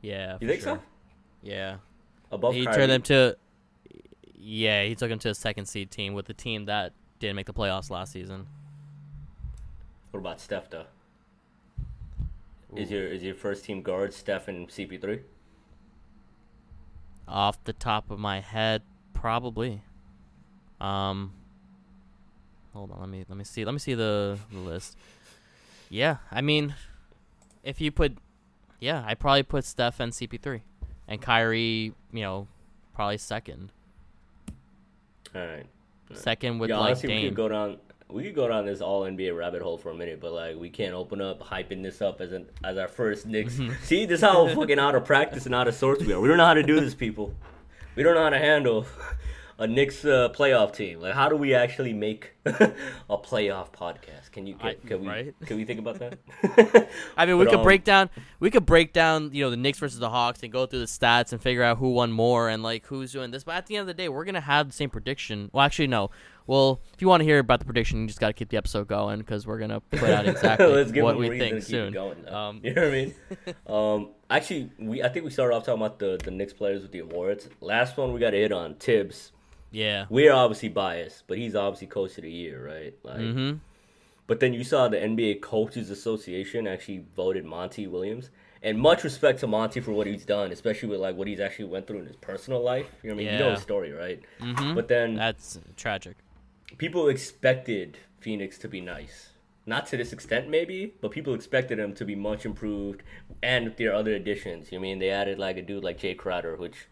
Yeah. 0.00 0.34
You 0.34 0.46
for 0.46 0.52
think 0.52 0.62
sure. 0.62 0.76
so? 0.76 0.82
Yeah. 1.42 1.76
Above 2.30 2.54
he 2.54 2.64
Kyrie? 2.64 2.76
turned 2.76 2.92
them 2.92 3.02
to. 3.02 3.36
Yeah, 4.36 4.84
he 4.84 4.94
took 4.94 5.10
him 5.10 5.18
to 5.20 5.30
a 5.30 5.34
second 5.34 5.66
seed 5.66 5.90
team 5.90 6.12
with 6.12 6.26
the 6.26 6.34
team 6.34 6.66
that 6.66 6.92
didn't 7.18 7.36
make 7.36 7.46
the 7.46 7.54
playoffs 7.54 7.90
last 7.90 8.12
season. 8.12 8.46
What 10.10 10.20
about 10.20 10.40
Steph 10.40 10.68
though? 10.70 10.84
Is 12.76 12.90
your 12.90 13.06
is 13.06 13.22
your 13.22 13.34
first 13.34 13.64
team 13.64 13.82
guard 13.82 14.12
Steph 14.12 14.48
and 14.48 14.68
CP3? 14.68 15.20
Off 17.26 17.62
the 17.64 17.72
top 17.72 18.10
of 18.10 18.18
my 18.18 18.40
head, 18.40 18.82
probably. 19.12 19.82
Um. 20.80 21.32
Hold 22.72 22.90
on, 22.90 22.98
let 23.00 23.08
me 23.08 23.24
let 23.28 23.38
me 23.38 23.44
see 23.44 23.64
let 23.64 23.72
me 23.72 23.78
see 23.78 23.94
the, 23.94 24.36
the 24.52 24.58
list. 24.58 24.96
Yeah, 25.90 26.16
I 26.32 26.40
mean, 26.40 26.74
if 27.62 27.80
you 27.80 27.92
put, 27.92 28.16
yeah, 28.80 29.04
I 29.06 29.14
probably 29.14 29.44
put 29.44 29.64
Steph 29.64 30.00
and 30.00 30.12
CP3, 30.12 30.60
and 31.06 31.22
Kyrie, 31.22 31.92
you 32.12 32.20
know, 32.22 32.48
probably 32.92 33.18
second, 33.18 33.70
All 35.36 35.40
right. 35.46 35.66
second 36.14 36.58
with 36.58 36.70
yeah, 36.70 36.78
like 36.78 36.86
honestly, 36.88 37.08
we 37.10 37.14
Dame. 37.14 37.28
could 37.28 37.36
go 37.36 37.48
down. 37.48 37.78
We 38.08 38.22
could 38.24 38.34
go 38.34 38.46
down 38.46 38.66
this 38.66 38.80
all 38.80 39.02
NBA 39.02 39.36
rabbit 39.36 39.62
hole 39.62 39.78
for 39.78 39.90
a 39.90 39.94
minute, 39.94 40.20
but 40.20 40.32
like 40.32 40.56
we 40.56 40.70
can't 40.70 40.94
open 40.94 41.20
up 41.20 41.40
hyping 41.42 41.82
this 41.82 42.00
up 42.02 42.20
as 42.20 42.32
an 42.32 42.46
as 42.62 42.76
our 42.76 42.88
first 42.88 43.26
Knicks. 43.26 43.58
See, 43.82 44.04
this 44.06 44.18
is 44.18 44.24
how 44.24 44.46
fucking 44.54 44.78
out 44.78 44.94
of 44.94 45.04
practice 45.04 45.46
and 45.46 45.54
out 45.54 45.68
of 45.68 45.74
sorts 45.74 46.04
we 46.04 46.12
are. 46.12 46.20
We 46.20 46.28
don't 46.28 46.36
know 46.36 46.44
how 46.46 46.54
to 46.54 46.62
do 46.62 46.78
this, 46.80 46.94
people. 46.94 47.34
We 47.96 48.02
don't 48.02 48.14
know 48.14 48.22
how 48.24 48.30
to 48.30 48.38
handle 48.38 48.86
a 49.58 49.66
Knicks 49.66 50.04
uh, 50.04 50.28
playoff 50.34 50.74
team. 50.74 51.00
Like, 51.00 51.14
how 51.14 51.28
do 51.28 51.36
we 51.36 51.54
actually 51.54 51.92
make 51.92 52.32
a 52.44 53.16
playoff 53.16 53.70
podcast? 53.72 54.30
Can 54.32 54.46
you 54.46 54.54
can, 54.56 54.68
I- 54.70 54.86
can 54.86 55.00
we 55.00 55.08
right? 55.08 55.34
can 55.46 55.56
we 55.56 55.64
think 55.64 55.78
about 55.80 55.98
that? 56.00 56.88
I 57.16 57.24
mean, 57.26 57.38
we 57.38 57.44
But, 57.46 57.50
could 57.52 57.58
um, 57.60 57.64
break 57.64 57.84
down 57.84 58.10
we 58.38 58.50
could 58.50 58.66
break 58.66 58.92
down 58.92 59.30
you 59.32 59.42
know 59.44 59.50
the 59.50 59.56
Knicks 59.56 59.78
versus 59.78 59.98
the 59.98 60.10
Hawks 60.10 60.42
and 60.42 60.52
go 60.52 60.66
through 60.66 60.80
the 60.80 60.86
stats 60.86 61.32
and 61.32 61.40
figure 61.40 61.62
out 61.62 61.78
who 61.78 61.90
won 61.90 62.12
more 62.12 62.48
and 62.48 62.62
like 62.62 62.86
who's 62.86 63.12
doing 63.12 63.30
this. 63.30 63.44
But 63.44 63.54
at 63.54 63.66
the 63.66 63.76
end 63.76 63.82
of 63.82 63.86
the 63.88 63.94
day, 63.94 64.08
we're 64.08 64.24
gonna 64.24 64.40
have 64.40 64.66
the 64.68 64.74
same 64.74 64.90
prediction. 64.90 65.50
Well, 65.52 65.64
actually, 65.64 65.86
no. 65.88 66.10
Well, 66.46 66.80
if 66.92 67.00
you 67.00 67.08
want 67.08 67.20
to 67.22 67.24
hear 67.24 67.38
about 67.38 67.60
the 67.60 67.64
prediction, 67.64 68.02
you 68.02 68.06
just 68.06 68.20
got 68.20 68.26
to 68.28 68.32
keep 68.34 68.50
the 68.50 68.56
episode 68.58 68.86
going 68.86 69.18
because 69.18 69.46
we're 69.46 69.58
gonna 69.58 69.80
put 69.80 70.10
out 70.10 70.26
exactly 70.28 70.66
Let's 70.66 70.92
what 70.92 71.16
we 71.18 71.38
think 71.38 71.62
soon. 71.62 71.92
going. 71.92 72.28
Um, 72.28 72.60
you 72.62 72.74
know 72.74 72.82
what 72.82 72.90
I 72.90 72.94
mean? 72.94 73.14
um, 73.66 74.10
actually, 74.28 74.70
we 74.78 75.02
I 75.02 75.08
think 75.08 75.24
we 75.24 75.30
started 75.30 75.54
off 75.56 75.64
talking 75.64 75.80
about 75.82 75.98
the 75.98 76.20
the 76.22 76.30
Knicks 76.30 76.52
players 76.52 76.82
with 76.82 76.92
the 76.92 76.98
awards. 77.00 77.48
Last 77.60 77.96
one 77.96 78.12
we 78.12 78.20
got 78.20 78.30
to 78.30 78.36
hit 78.36 78.52
on 78.52 78.74
Tibbs. 78.76 79.32
yeah. 79.70 80.04
We're 80.10 80.32
obviously 80.34 80.68
biased, 80.68 81.24
but 81.26 81.38
he's 81.38 81.54
obviously 81.54 81.86
coach 81.86 82.16
of 82.18 82.24
the 82.24 82.30
year, 82.30 82.66
right? 82.66 82.94
Like, 83.02 83.18
Mm-hmm. 83.20 83.56
But 84.26 84.40
then 84.40 84.54
you 84.54 84.64
saw 84.64 84.88
the 84.88 84.96
NBA 84.96 85.42
Coaches 85.42 85.90
Association 85.90 86.66
actually 86.66 87.04
voted 87.14 87.44
Monty 87.44 87.86
Williams. 87.86 88.30
And 88.62 88.78
much 88.78 89.04
respect 89.04 89.40
to 89.40 89.46
Monty 89.46 89.80
for 89.80 89.92
what 89.92 90.06
he's 90.06 90.24
done, 90.24 90.50
especially 90.50 90.88
with 90.88 90.98
like 91.00 91.14
what 91.16 91.28
he's 91.28 91.38
actually 91.40 91.66
went 91.66 91.86
through 91.86 91.98
in 91.98 92.06
his 92.06 92.16
personal 92.16 92.62
life. 92.62 92.86
You 93.02 93.10
know 93.10 93.16
what 93.16 93.20
I 93.20 93.24
mean? 93.24 93.32
You 93.34 93.38
know 93.40 93.46
Yeah. 93.48 93.54
his 93.56 93.60
story, 93.62 93.92
right? 93.92 94.22
Mm-hmm. 94.40 94.74
But 94.74 94.88
then 94.88 95.14
That's 95.16 95.60
tragic. 95.76 96.16
People 96.78 97.08
expected 97.08 97.98
Phoenix 98.20 98.58
to 98.58 98.68
be 98.68 98.80
nice. 98.80 99.30
Not 99.66 99.86
to 99.86 99.96
this 99.96 100.12
extent, 100.12 100.48
maybe, 100.48 100.94
but 101.00 101.10
people 101.10 101.34
expected 101.34 101.78
him 101.78 101.94
to 101.94 102.04
be 102.04 102.14
much 102.14 102.44
improved 102.44 103.02
and 103.42 103.64
with 103.64 103.76
their 103.76 103.94
other 103.94 104.14
additions. 104.14 104.70
You 104.70 104.78
know 104.78 104.82
I 104.82 104.88
mean? 104.88 104.98
They 104.98 105.10
added 105.10 105.38
like 105.38 105.56
a 105.56 105.62
dude 105.62 105.84
like 105.84 105.98
Jae 105.98 106.16
Crowder, 106.16 106.56
which, 106.56 106.86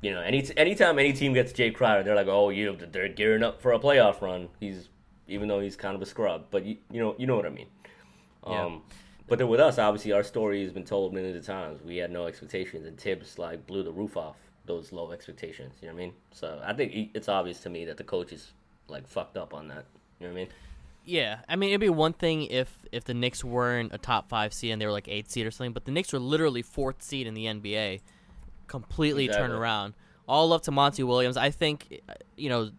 you 0.00 0.12
know, 0.12 0.20
any 0.20 0.46
anytime 0.56 0.98
any 0.98 1.12
team 1.12 1.32
gets 1.32 1.52
Jae 1.52 1.74
Crowder, 1.74 2.04
they're 2.04 2.14
like, 2.14 2.28
oh, 2.28 2.50
you 2.50 2.66
know, 2.66 2.86
they're 2.92 3.08
gearing 3.08 3.42
up 3.42 3.60
for 3.60 3.72
a 3.72 3.78
playoff 3.80 4.20
run. 4.20 4.48
He's 4.60 4.88
even 5.26 5.48
though 5.48 5.60
he's 5.60 5.76
kind 5.76 5.96
of 5.96 6.02
a 6.02 6.06
scrub, 6.06 6.46
but 6.50 6.64
you, 6.64 6.76
you 6.92 7.00
know 7.00 7.16
you 7.18 7.26
know 7.26 7.36
what 7.36 7.46
I 7.46 7.50
mean. 7.50 7.68
Yeah. 8.46 8.66
Um, 8.66 8.82
but 9.26 9.38
then 9.38 9.48
with 9.48 9.60
us, 9.60 9.78
obviously, 9.78 10.12
our 10.12 10.22
story 10.22 10.62
has 10.62 10.72
been 10.72 10.84
told 10.84 11.14
millions 11.14 11.36
of 11.36 11.46
times. 11.46 11.82
We 11.82 11.96
had 11.96 12.10
no 12.10 12.26
expectations, 12.26 12.86
and 12.86 12.96
Tibbs 12.98 13.38
like 13.38 13.66
blew 13.66 13.82
the 13.82 13.92
roof 13.92 14.16
off 14.16 14.36
those 14.66 14.92
low 14.92 15.12
expectations. 15.12 15.74
You 15.80 15.88
know 15.88 15.94
what 15.94 16.02
I 16.02 16.04
mean? 16.04 16.14
So 16.32 16.62
I 16.64 16.72
think 16.72 17.10
it's 17.14 17.28
obvious 17.28 17.60
to 17.60 17.70
me 17.70 17.84
that 17.86 17.96
the 17.96 18.04
coaches 18.04 18.52
like 18.88 19.06
fucked 19.06 19.36
up 19.36 19.54
on 19.54 19.68
that. 19.68 19.86
You 20.18 20.26
know 20.26 20.32
what 20.32 20.40
I 20.40 20.44
mean? 20.44 20.48
Yeah, 21.04 21.40
I 21.48 21.56
mean 21.56 21.70
it'd 21.70 21.80
be 21.80 21.90
one 21.90 22.14
thing 22.14 22.42
if 22.44 22.70
if 22.90 23.04
the 23.04 23.14
Knicks 23.14 23.44
weren't 23.44 23.92
a 23.92 23.98
top 23.98 24.28
five 24.28 24.54
seed 24.54 24.72
and 24.72 24.80
they 24.80 24.86
were 24.86 24.92
like 24.92 25.08
eight 25.08 25.30
seed 25.30 25.46
or 25.46 25.50
something, 25.50 25.72
but 25.72 25.84
the 25.84 25.92
Knicks 25.92 26.12
were 26.12 26.18
literally 26.18 26.62
fourth 26.62 27.02
seed 27.02 27.26
in 27.26 27.34
the 27.34 27.44
NBA, 27.44 28.00
completely 28.66 29.28
turned 29.28 29.52
around. 29.52 29.94
All 30.26 30.52
up 30.54 30.62
to 30.62 30.70
Monty 30.70 31.02
Williams. 31.02 31.36
I 31.36 31.50
think, 31.50 32.00
you 32.36 32.48
know, 32.48 32.70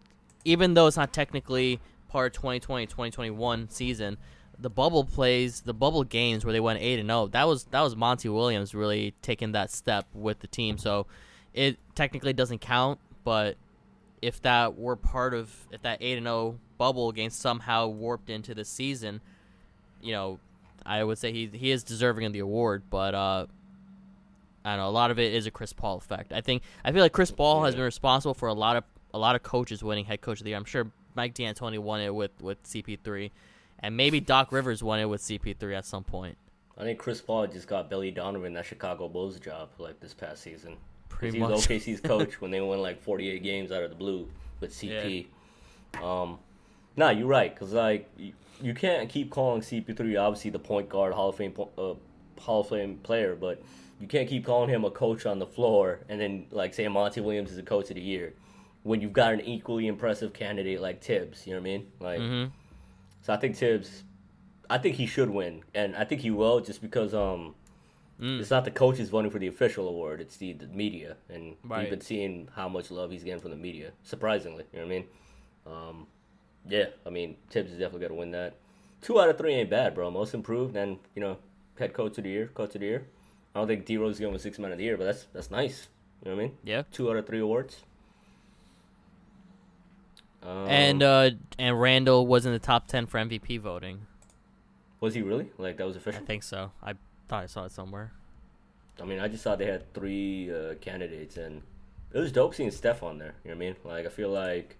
even 0.44 0.74
though 0.74 0.88
it's 0.88 0.96
not 0.96 1.12
technically 1.12 1.80
part 2.08 2.34
of 2.34 2.40
2020 2.40 2.86
2021 2.86 3.68
season, 3.70 4.18
the 4.58 4.70
bubble 4.70 5.04
plays, 5.04 5.60
the 5.60 5.74
bubble 5.74 6.02
games 6.02 6.44
where 6.44 6.52
they 6.52 6.60
went 6.60 6.80
eight 6.80 6.98
and 6.98 7.08
zero. 7.08 7.28
That 7.28 7.46
was 7.46 7.64
that 7.64 7.82
was 7.82 7.94
Monty 7.94 8.28
Williams 8.28 8.74
really 8.74 9.14
taking 9.22 9.52
that 9.52 9.70
step 9.70 10.06
with 10.14 10.40
the 10.40 10.46
team. 10.46 10.78
So 10.78 11.06
it 11.54 11.78
technically 11.94 12.32
doesn't 12.32 12.60
count, 12.60 12.98
but 13.22 13.56
if 14.22 14.40
that 14.42 14.78
were 14.78 14.96
part 14.96 15.34
of 15.34 15.54
if 15.70 15.82
that 15.82 15.98
eight 16.00 16.16
and 16.16 16.26
zero 16.26 16.58
bubble 16.78 17.12
game 17.12 17.30
somehow 17.30 17.86
warped 17.86 18.30
into 18.30 18.54
the 18.54 18.64
season, 18.64 19.20
you 20.00 20.12
know, 20.12 20.38
I 20.84 21.02
would 21.02 21.18
say 21.18 21.32
he 21.32 21.46
he 21.46 21.70
is 21.70 21.84
deserving 21.84 22.26
of 22.26 22.32
the 22.32 22.38
award, 22.40 22.84
but 22.90 23.14
uh, 23.14 23.46
I 24.64 24.70
don't 24.70 24.78
know. 24.78 24.88
A 24.88 24.90
lot 24.90 25.10
of 25.10 25.18
it 25.18 25.34
is 25.34 25.46
a 25.46 25.50
Chris 25.50 25.72
Paul 25.72 25.98
effect. 25.98 26.32
I 26.32 26.40
think 26.40 26.62
I 26.84 26.92
feel 26.92 27.02
like 27.02 27.12
Chris 27.12 27.30
Paul 27.30 27.64
has 27.64 27.74
been 27.74 27.84
responsible 27.84 28.34
for 28.34 28.48
a 28.48 28.54
lot 28.54 28.76
of 28.76 28.84
a 29.12 29.18
lot 29.18 29.34
of 29.36 29.42
coaches 29.42 29.82
winning 29.82 30.04
head 30.04 30.20
coach 30.20 30.40
of 30.40 30.44
the 30.44 30.50
year. 30.50 30.58
I'm 30.58 30.64
sure 30.64 30.90
Mike 31.14 31.34
D'Antoni 31.34 31.78
won 31.78 32.00
it 32.00 32.14
with 32.14 32.32
with 32.40 32.62
CP3, 32.64 33.30
and 33.80 33.96
maybe 33.96 34.20
Doc 34.20 34.52
Rivers 34.52 34.82
won 34.82 35.00
it 35.00 35.06
with 35.06 35.22
CP3 35.22 35.76
at 35.76 35.84
some 35.84 36.04
point. 36.04 36.36
I 36.78 36.82
think 36.82 36.98
Chris 36.98 37.20
Paul 37.20 37.46
just 37.46 37.68
got 37.68 37.88
Billy 37.88 38.10
Donovan 38.10 38.52
that 38.52 38.66
Chicago 38.66 39.08
Bulls 39.08 39.40
job 39.40 39.70
like 39.78 39.98
this 40.00 40.12
past 40.12 40.42
season. 40.42 40.76
Pretty 41.08 41.38
he 41.38 41.42
was 41.42 41.50
much. 41.50 41.68
OKC's 41.68 42.00
coach 42.12 42.40
when 42.40 42.50
they 42.50 42.60
won 42.60 42.80
like 42.80 43.00
48 43.02 43.42
games 43.42 43.72
out 43.72 43.82
of 43.82 43.90
the 43.90 43.96
blue 43.96 44.28
with 44.60 44.72
CP. 44.72 45.26
Um, 46.02 46.38
nah, 46.96 47.10
you're 47.10 47.26
right. 47.26 47.54
Cause 47.54 47.72
like 47.72 48.08
you, 48.16 48.32
you 48.60 48.74
can't 48.74 49.08
keep 49.08 49.30
calling 49.30 49.62
CP3 49.62 50.20
obviously 50.20 50.50
the 50.50 50.58
point 50.58 50.88
guard 50.88 51.14
Hall 51.14 51.30
of 51.30 51.36
Fame 51.36 51.54
uh, 51.78 51.94
Hall 52.38 52.60
of 52.60 52.68
Fame 52.68 52.98
player, 53.02 53.34
but 53.34 53.62
you 54.00 54.06
can't 54.06 54.28
keep 54.28 54.44
calling 54.44 54.68
him 54.68 54.84
a 54.84 54.90
coach 54.90 55.24
on 55.26 55.38
the 55.38 55.46
floor 55.46 56.00
and 56.08 56.20
then 56.20 56.46
like 56.50 56.74
say 56.74 56.86
Monty 56.88 57.20
Williams 57.20 57.50
is 57.50 57.58
a 57.58 57.62
coach 57.62 57.88
of 57.90 57.96
the 57.96 58.02
year 58.02 58.34
when 58.82 59.00
you've 59.00 59.12
got 59.12 59.32
an 59.32 59.40
equally 59.40 59.86
impressive 59.86 60.32
candidate 60.32 60.80
like 60.80 61.00
Tibbs. 61.00 61.46
You 61.46 61.54
know 61.54 61.60
what 61.60 61.68
I 61.68 61.70
mean? 61.70 61.86
Like. 62.00 62.20
Mhm. 62.20 62.50
So 63.26 63.32
I 63.32 63.38
think 63.38 63.56
Tibbs, 63.56 64.04
I 64.70 64.78
think 64.78 64.94
he 64.94 65.06
should 65.08 65.30
win, 65.30 65.64
and 65.74 65.96
I 65.96 66.04
think 66.04 66.20
he 66.20 66.30
will, 66.30 66.60
just 66.60 66.80
because 66.80 67.12
um, 67.12 67.56
Mm. 68.20 68.40
it's 68.40 68.50
not 68.50 68.64
the 68.64 68.70
coaches 68.70 69.10
voting 69.10 69.30
for 69.30 69.38
the 69.38 69.46
official 69.46 69.88
award; 69.88 70.20
it's 70.22 70.36
the, 70.38 70.52
the 70.54 70.66
media, 70.68 71.16
and 71.28 71.56
Right. 71.62 71.80
we've 71.80 71.90
been 71.90 72.00
seeing 72.00 72.48
how 72.54 72.68
much 72.68 72.90
love 72.90 73.10
he's 73.10 73.22
getting 73.24 73.40
from 73.40 73.50
the 73.50 73.56
media. 73.58 73.92
Surprisingly, 74.04 74.64
you 74.72 74.78
know 74.80 74.86
what 74.86 74.92
I 74.92 74.96
mean? 74.96 75.04
Um, 75.66 76.06
yeah, 76.68 76.86
I 77.04 77.10
mean 77.10 77.36
Tibbs 77.50 77.72
is 77.72 77.78
definitely 77.78 78.08
gonna 78.08 78.18
win 78.18 78.30
that. 78.30 78.54
Two 79.02 79.20
out 79.20 79.28
of 79.28 79.36
three 79.36 79.52
ain't 79.54 79.68
bad, 79.68 79.94
bro. 79.94 80.10
Most 80.10 80.32
improved, 80.32 80.74
and 80.76 80.98
you 81.14 81.20
know, 81.20 81.36
head 81.78 81.92
coach 81.92 82.16
of 82.16 82.24
the 82.24 82.30
year, 82.30 82.46
coach 82.54 82.74
of 82.74 82.80
the 82.80 82.86
year. 82.86 83.06
I 83.54 83.58
don't 83.58 83.68
think 83.68 83.84
D 83.84 83.96
Rose 83.98 84.14
is 84.14 84.20
going 84.20 84.32
with 84.32 84.42
six 84.42 84.58
man 84.58 84.72
of 84.72 84.78
the 84.78 84.84
year, 84.84 84.96
but 84.96 85.04
that's 85.04 85.26
that's 85.34 85.50
nice. 85.50 85.88
You 86.24 86.30
know 86.30 86.36
what 86.36 86.42
I 86.42 86.46
mean? 86.46 86.56
Yeah. 86.64 86.82
Two 86.90 87.10
out 87.10 87.16
of 87.18 87.26
three 87.26 87.40
awards. 87.40 87.82
Um, 90.42 90.68
And 90.68 91.02
uh, 91.02 91.30
and 91.58 91.80
Randle 91.80 92.26
was 92.26 92.46
in 92.46 92.52
the 92.52 92.58
top 92.58 92.86
ten 92.88 93.06
for 93.06 93.18
MVP 93.18 93.60
voting. 93.60 94.06
was 95.00 95.14
he 95.14 95.22
really 95.22 95.50
like 95.58 95.76
that 95.76 95.86
was 95.86 95.96
official? 95.96 96.22
I 96.22 96.24
think 96.24 96.42
so. 96.42 96.72
I 96.82 96.94
thought 97.28 97.42
I 97.42 97.46
saw 97.46 97.64
it 97.64 97.72
somewhere. 97.72 98.12
I 99.00 99.04
mean, 99.04 99.20
I 99.20 99.28
just 99.28 99.42
saw 99.42 99.56
they 99.56 99.66
had 99.66 99.92
three 99.92 100.52
uh, 100.52 100.74
candidates, 100.80 101.36
and 101.36 101.62
it 102.12 102.18
was 102.18 102.32
dope 102.32 102.54
seeing 102.54 102.70
Steph 102.70 103.02
on 103.02 103.18
there. 103.18 103.34
You 103.44 103.50
know 103.50 103.56
what 103.56 103.64
I 103.64 103.66
mean? 103.66 103.76
Like, 103.84 104.06
I 104.06 104.08
feel 104.08 104.30
like 104.30 104.76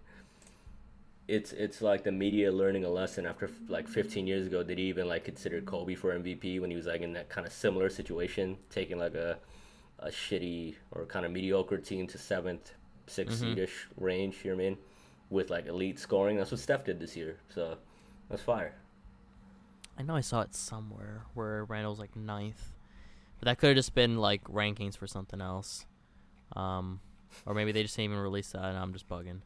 it's 1.28 1.52
it's 1.52 1.82
like 1.82 2.04
the 2.04 2.12
media 2.12 2.52
learning 2.52 2.84
a 2.84 2.88
lesson 2.88 3.26
after 3.26 3.50
like 3.68 3.88
15 3.88 4.26
years 4.26 4.46
ago. 4.46 4.62
Did 4.62 4.78
he 4.78 4.84
even 4.84 5.08
like 5.08 5.24
consider 5.24 5.60
Kobe 5.60 5.94
for 5.94 6.16
MVP 6.18 6.60
when 6.60 6.70
he 6.70 6.76
was 6.76 6.86
like 6.86 7.02
in 7.02 7.12
that 7.14 7.28
kind 7.28 7.46
of 7.46 7.52
similar 7.52 7.90
situation, 7.90 8.56
taking 8.70 8.98
like 8.98 9.14
a 9.14 9.38
a 9.98 10.08
shitty 10.08 10.76
or 10.92 11.04
kind 11.06 11.26
of 11.26 11.32
mediocre 11.32 11.78
team 11.78 12.06
to 12.08 12.18
seventh, 12.18 12.72
sixth 13.06 13.42
seedish 13.42 13.86
range? 13.98 14.36
You 14.44 14.52
know 14.52 14.56
what 14.56 14.62
I 14.62 14.68
mean? 14.70 14.78
With 15.28 15.50
like 15.50 15.66
elite 15.66 15.98
scoring, 15.98 16.36
that's 16.36 16.52
what 16.52 16.60
Steph 16.60 16.84
did 16.84 17.00
this 17.00 17.16
year. 17.16 17.38
So 17.52 17.76
that's 18.30 18.42
fire. 18.42 18.74
I 19.98 20.02
know 20.02 20.14
I 20.14 20.20
saw 20.20 20.42
it 20.42 20.54
somewhere 20.54 21.22
where 21.34 21.64
Randle's 21.64 21.98
like 21.98 22.14
ninth, 22.16 22.72
but 23.38 23.46
that 23.46 23.58
could 23.58 23.68
have 23.68 23.76
just 23.76 23.94
been 23.94 24.18
like 24.18 24.44
rankings 24.44 24.96
for 24.96 25.06
something 25.06 25.40
else, 25.40 25.86
um, 26.54 27.00
or 27.46 27.54
maybe 27.54 27.72
they 27.72 27.82
just 27.82 27.96
didn't 27.96 28.12
even 28.12 28.22
release 28.22 28.52
that 28.52 28.64
and 28.64 28.78
I'm 28.78 28.92
just 28.92 29.08
bugging. 29.08 29.40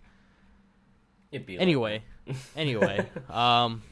It'd 1.31 1.47
be 1.47 1.55
like 1.55 1.63
Anyway, 1.63 2.03
anyway, 2.57 3.07
um, 3.31 3.83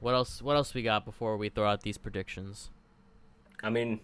what 0.00 0.14
else? 0.14 0.42
What 0.42 0.56
else 0.56 0.74
we 0.74 0.82
got 0.82 1.04
before 1.04 1.36
we 1.36 1.48
throw 1.48 1.68
out 1.68 1.82
these 1.82 1.98
predictions? 1.98 2.70
I 3.62 3.70
mean, 3.70 4.00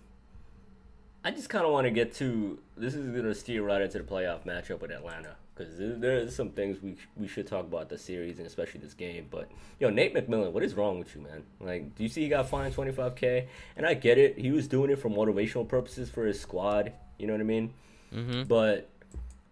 I 1.24 1.32
just 1.32 1.48
kind 1.48 1.64
of 1.64 1.72
want 1.72 1.86
to 1.86 1.90
get 1.90 2.14
to 2.16 2.58
this 2.76 2.94
is 2.94 3.08
going 3.10 3.24
to 3.24 3.34
steer 3.34 3.62
right 3.64 3.82
into 3.82 3.98
the 3.98 4.04
playoff 4.04 4.46
matchup 4.46 4.80
with 4.80 4.92
Atlanta 4.92 5.36
because 5.56 5.76
there, 5.78 5.94
there's 5.94 6.34
some 6.34 6.50
things 6.50 6.82
we 6.82 6.96
we 7.16 7.26
should 7.26 7.46
talk 7.46 7.64
about 7.64 7.88
the 7.88 7.98
series 7.98 8.38
and 8.38 8.46
especially 8.46 8.80
this 8.80 8.94
game. 8.94 9.26
But 9.30 9.50
yo, 9.80 9.90
Nate 9.90 10.14
McMillan, 10.14 10.52
what 10.52 10.62
is 10.62 10.74
wrong 10.74 10.98
with 10.98 11.14
you, 11.14 11.22
man? 11.22 11.44
Like, 11.60 11.94
do 11.94 12.02
you 12.02 12.08
see 12.08 12.22
he 12.22 12.28
got 12.28 12.48
fined 12.48 12.74
25k? 12.74 13.46
And 13.76 13.86
I 13.86 13.94
get 13.94 14.18
it, 14.18 14.38
he 14.38 14.50
was 14.50 14.68
doing 14.68 14.90
it 14.90 14.98
for 14.98 15.08
motivational 15.08 15.66
purposes 15.66 16.10
for 16.10 16.26
his 16.26 16.40
squad. 16.40 16.92
You 17.18 17.26
know 17.26 17.32
what 17.32 17.40
I 17.40 17.44
mean? 17.44 17.72
Mm-hmm. 18.14 18.42
But 18.44 18.90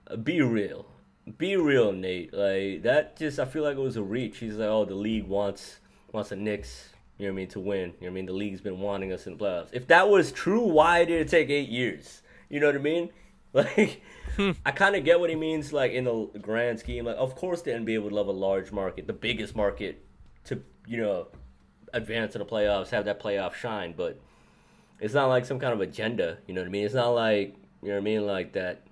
uh, 0.09 0.17
be 0.17 0.43
real. 0.43 0.87
Be 1.39 1.57
real, 1.57 1.93
Nate. 1.93 2.35
Like 2.35 2.83
that 2.83 3.17
just 3.17 3.39
I 3.39 3.47
feel 3.47 3.63
like 3.63 3.77
it 3.77 3.81
was 3.81 3.97
a 3.97 4.03
reach. 4.03 4.39
He's 4.39 4.57
like, 4.57 4.69
oh, 4.69 4.85
the 4.85 4.95
league 4.95 5.27
wants 5.27 5.81
wants 6.13 6.31
the 6.31 6.37
Knicks, 6.37 6.91
you 7.19 7.27
know 7.27 7.33
what 7.33 7.37
I 7.37 7.43
mean, 7.43 7.49
to 7.49 7.61
win. 7.61 7.79
You 7.79 7.87
know 7.87 7.95
what 8.01 8.07
I 8.09 8.11
mean? 8.11 8.27
The 8.27 8.33
league's 8.33 8.61
been 8.61 8.79
wanting 8.79 9.13
us 9.13 9.27
in 9.27 9.37
the 9.37 9.45
playoffs. 9.45 9.69
If 9.73 9.87
that 9.89 10.09
was 10.09 10.31
true, 10.33 10.61
why 10.61 11.05
did 11.05 11.21
it 11.21 11.29
take 11.29 11.49
eight 11.49 11.69
years? 11.69 12.23
You 12.51 12.61
know 12.61 12.67
what 12.67 12.77
I 12.77 12.79
mean? 12.79 13.11
Like 13.77 14.03
I 14.67 14.73
kinda 14.73 15.01
get 15.01 15.21
what 15.21 15.31
he 15.31 15.37
means, 15.37 15.73
like 15.73 15.93
in 15.93 16.05
the 16.05 16.29
grand 16.41 16.81
scheme. 16.81 17.05
Like 17.05 17.17
of 17.17 17.37
course 17.37 17.63
the 17.63 17.71
NBA 17.71 18.03
would 18.03 18.13
love 18.13 18.27
a 18.27 18.33
large 18.33 18.73
market, 18.73 19.07
the 19.07 19.13
biggest 19.13 19.55
market 19.55 20.05
to, 20.47 20.61
you 20.89 20.97
know, 20.97 21.29
advance 21.93 22.33
to 22.33 22.39
the 22.39 22.45
playoffs, 22.45 22.91
have 22.91 23.05
that 23.05 23.23
playoff 23.23 23.55
shine, 23.55 23.95
but 23.97 24.21
it's 24.99 25.15
not 25.15 25.29
like 25.29 25.45
some 25.45 25.61
kind 25.61 25.73
of 25.73 25.81
agenda, 25.81 26.39
you 26.49 26.55
know 26.55 26.63
what 26.63 26.67
I 26.67 26.71
mean? 26.71 26.85
It's 26.85 26.95
not 26.95 27.11
like 27.11 27.55
you 27.81 27.91
know 27.91 27.95
what 27.95 28.01
I 28.01 28.05
mean, 28.05 28.27
like 28.27 28.53
that 28.55 28.83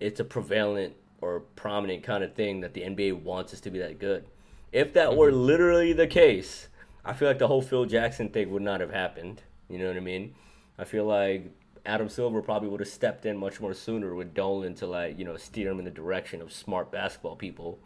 it's 0.00 0.20
a 0.20 0.24
prevalent 0.24 0.94
or 1.22 1.40
prominent 1.56 2.02
kind 2.02 2.22
of 2.22 2.34
thing 2.34 2.60
that 2.60 2.74
the 2.74 2.82
NBA 2.82 3.22
wants 3.22 3.54
us 3.54 3.60
to 3.60 3.70
be 3.70 3.78
that 3.78 3.98
good. 3.98 4.26
If 4.70 4.92
that 4.94 5.10
mm-hmm. 5.10 5.18
were 5.18 5.32
literally 5.32 5.94
the 5.94 6.06
case, 6.06 6.68
I 7.04 7.14
feel 7.14 7.28
like 7.28 7.38
the 7.38 7.48
whole 7.48 7.62
Phil 7.62 7.86
Jackson 7.86 8.28
thing 8.28 8.50
would 8.50 8.62
not 8.62 8.80
have 8.80 8.90
happened. 8.90 9.42
You 9.68 9.78
know 9.78 9.88
what 9.88 9.96
I 9.96 10.00
mean? 10.00 10.34
I 10.78 10.84
feel 10.84 11.06
like 11.06 11.50
Adam 11.86 12.08
Silver 12.08 12.42
probably 12.42 12.68
would 12.68 12.80
have 12.80 12.88
stepped 12.88 13.24
in 13.26 13.36
much 13.36 13.60
more 13.60 13.74
sooner 13.74 14.14
with 14.14 14.34
Dolan 14.34 14.74
to 14.76 14.86
like, 14.86 15.18
you 15.18 15.24
know, 15.24 15.36
steer 15.36 15.70
him 15.70 15.78
in 15.78 15.84
the 15.84 15.90
direction 15.90 16.42
of 16.42 16.52
smart 16.52 16.90
basketball 16.92 17.36
people. 17.36 17.78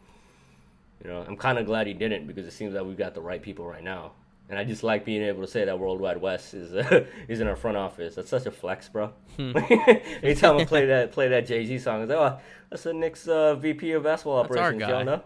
You 1.02 1.11
know, 1.11 1.24
I'm 1.26 1.37
kind 1.37 1.59
of 1.59 1.66
glad 1.66 1.87
he 1.87 1.92
didn't 1.94 2.26
because 2.26 2.46
it 2.46 2.52
seems 2.52 2.74
like 2.74 2.85
we've 2.85 2.96
got 2.96 3.14
the 3.14 3.20
right 3.20 3.42
people 3.42 3.66
right 3.66 3.83
now. 3.85 4.12
And 4.48 4.59
I 4.59 4.64
just 4.64 4.83
like 4.83 5.04
being 5.07 5.22
able 5.22 5.40
to 5.40 5.46
say 5.50 5.64
that 5.64 5.78
World 5.78 6.00
Wide 6.00 6.20
Wes 6.20 6.52
is 6.52 6.74
uh, 6.74 7.07
is 7.28 7.40
in 7.40 7.46
our 7.46 7.57
front 7.57 7.76
office. 7.76 8.14
That's 8.14 8.28
such 8.28 8.44
a 8.46 8.50
flex, 8.50 8.88
bro. 8.88 9.12
Anytime 9.38 10.59
I 10.59 10.64
play 10.66 10.87
that 10.87 11.12
play 11.12 11.28
that 11.28 11.46
Jay 11.46 11.64
Z 11.64 11.78
song, 11.78 12.02
it's 12.02 12.11
like, 12.11 12.18
oh, 12.18 12.38
that's 12.70 12.83
the 12.83 12.92
Knicks 12.92 13.26
uh, 13.26 13.54
VP 13.54 13.92
of 13.92 14.02
basketball 14.02 14.42
That's 14.42 14.57
our 14.57 14.68
operations. 14.68 14.90
Y'all 14.90 15.04
know? 15.04 15.22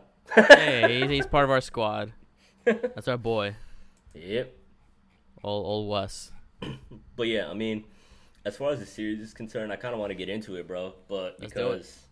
hey, 0.56 1.00
he's, 1.00 1.10
he's 1.10 1.26
part 1.26 1.44
of 1.44 1.50
our 1.50 1.60
squad. 1.60 2.12
That's 2.64 3.08
our 3.08 3.16
boy, 3.16 3.56
Yep. 4.14 4.54
old 5.42 5.66
old 5.66 5.88
Wes. 5.88 6.30
But 7.16 7.26
yeah, 7.28 7.48
I 7.48 7.54
mean, 7.54 7.84
as 8.44 8.56
far 8.56 8.70
as 8.70 8.80
the 8.80 8.86
series 8.86 9.20
is 9.20 9.34
concerned, 9.34 9.72
I 9.72 9.76
kind 9.76 9.94
of 9.94 10.00
want 10.00 10.10
to 10.10 10.14
get 10.14 10.28
into 10.28 10.56
it, 10.56 10.66
bro. 10.66 10.94
But 11.08 11.36
Let's 11.40 11.52
because 11.52 12.08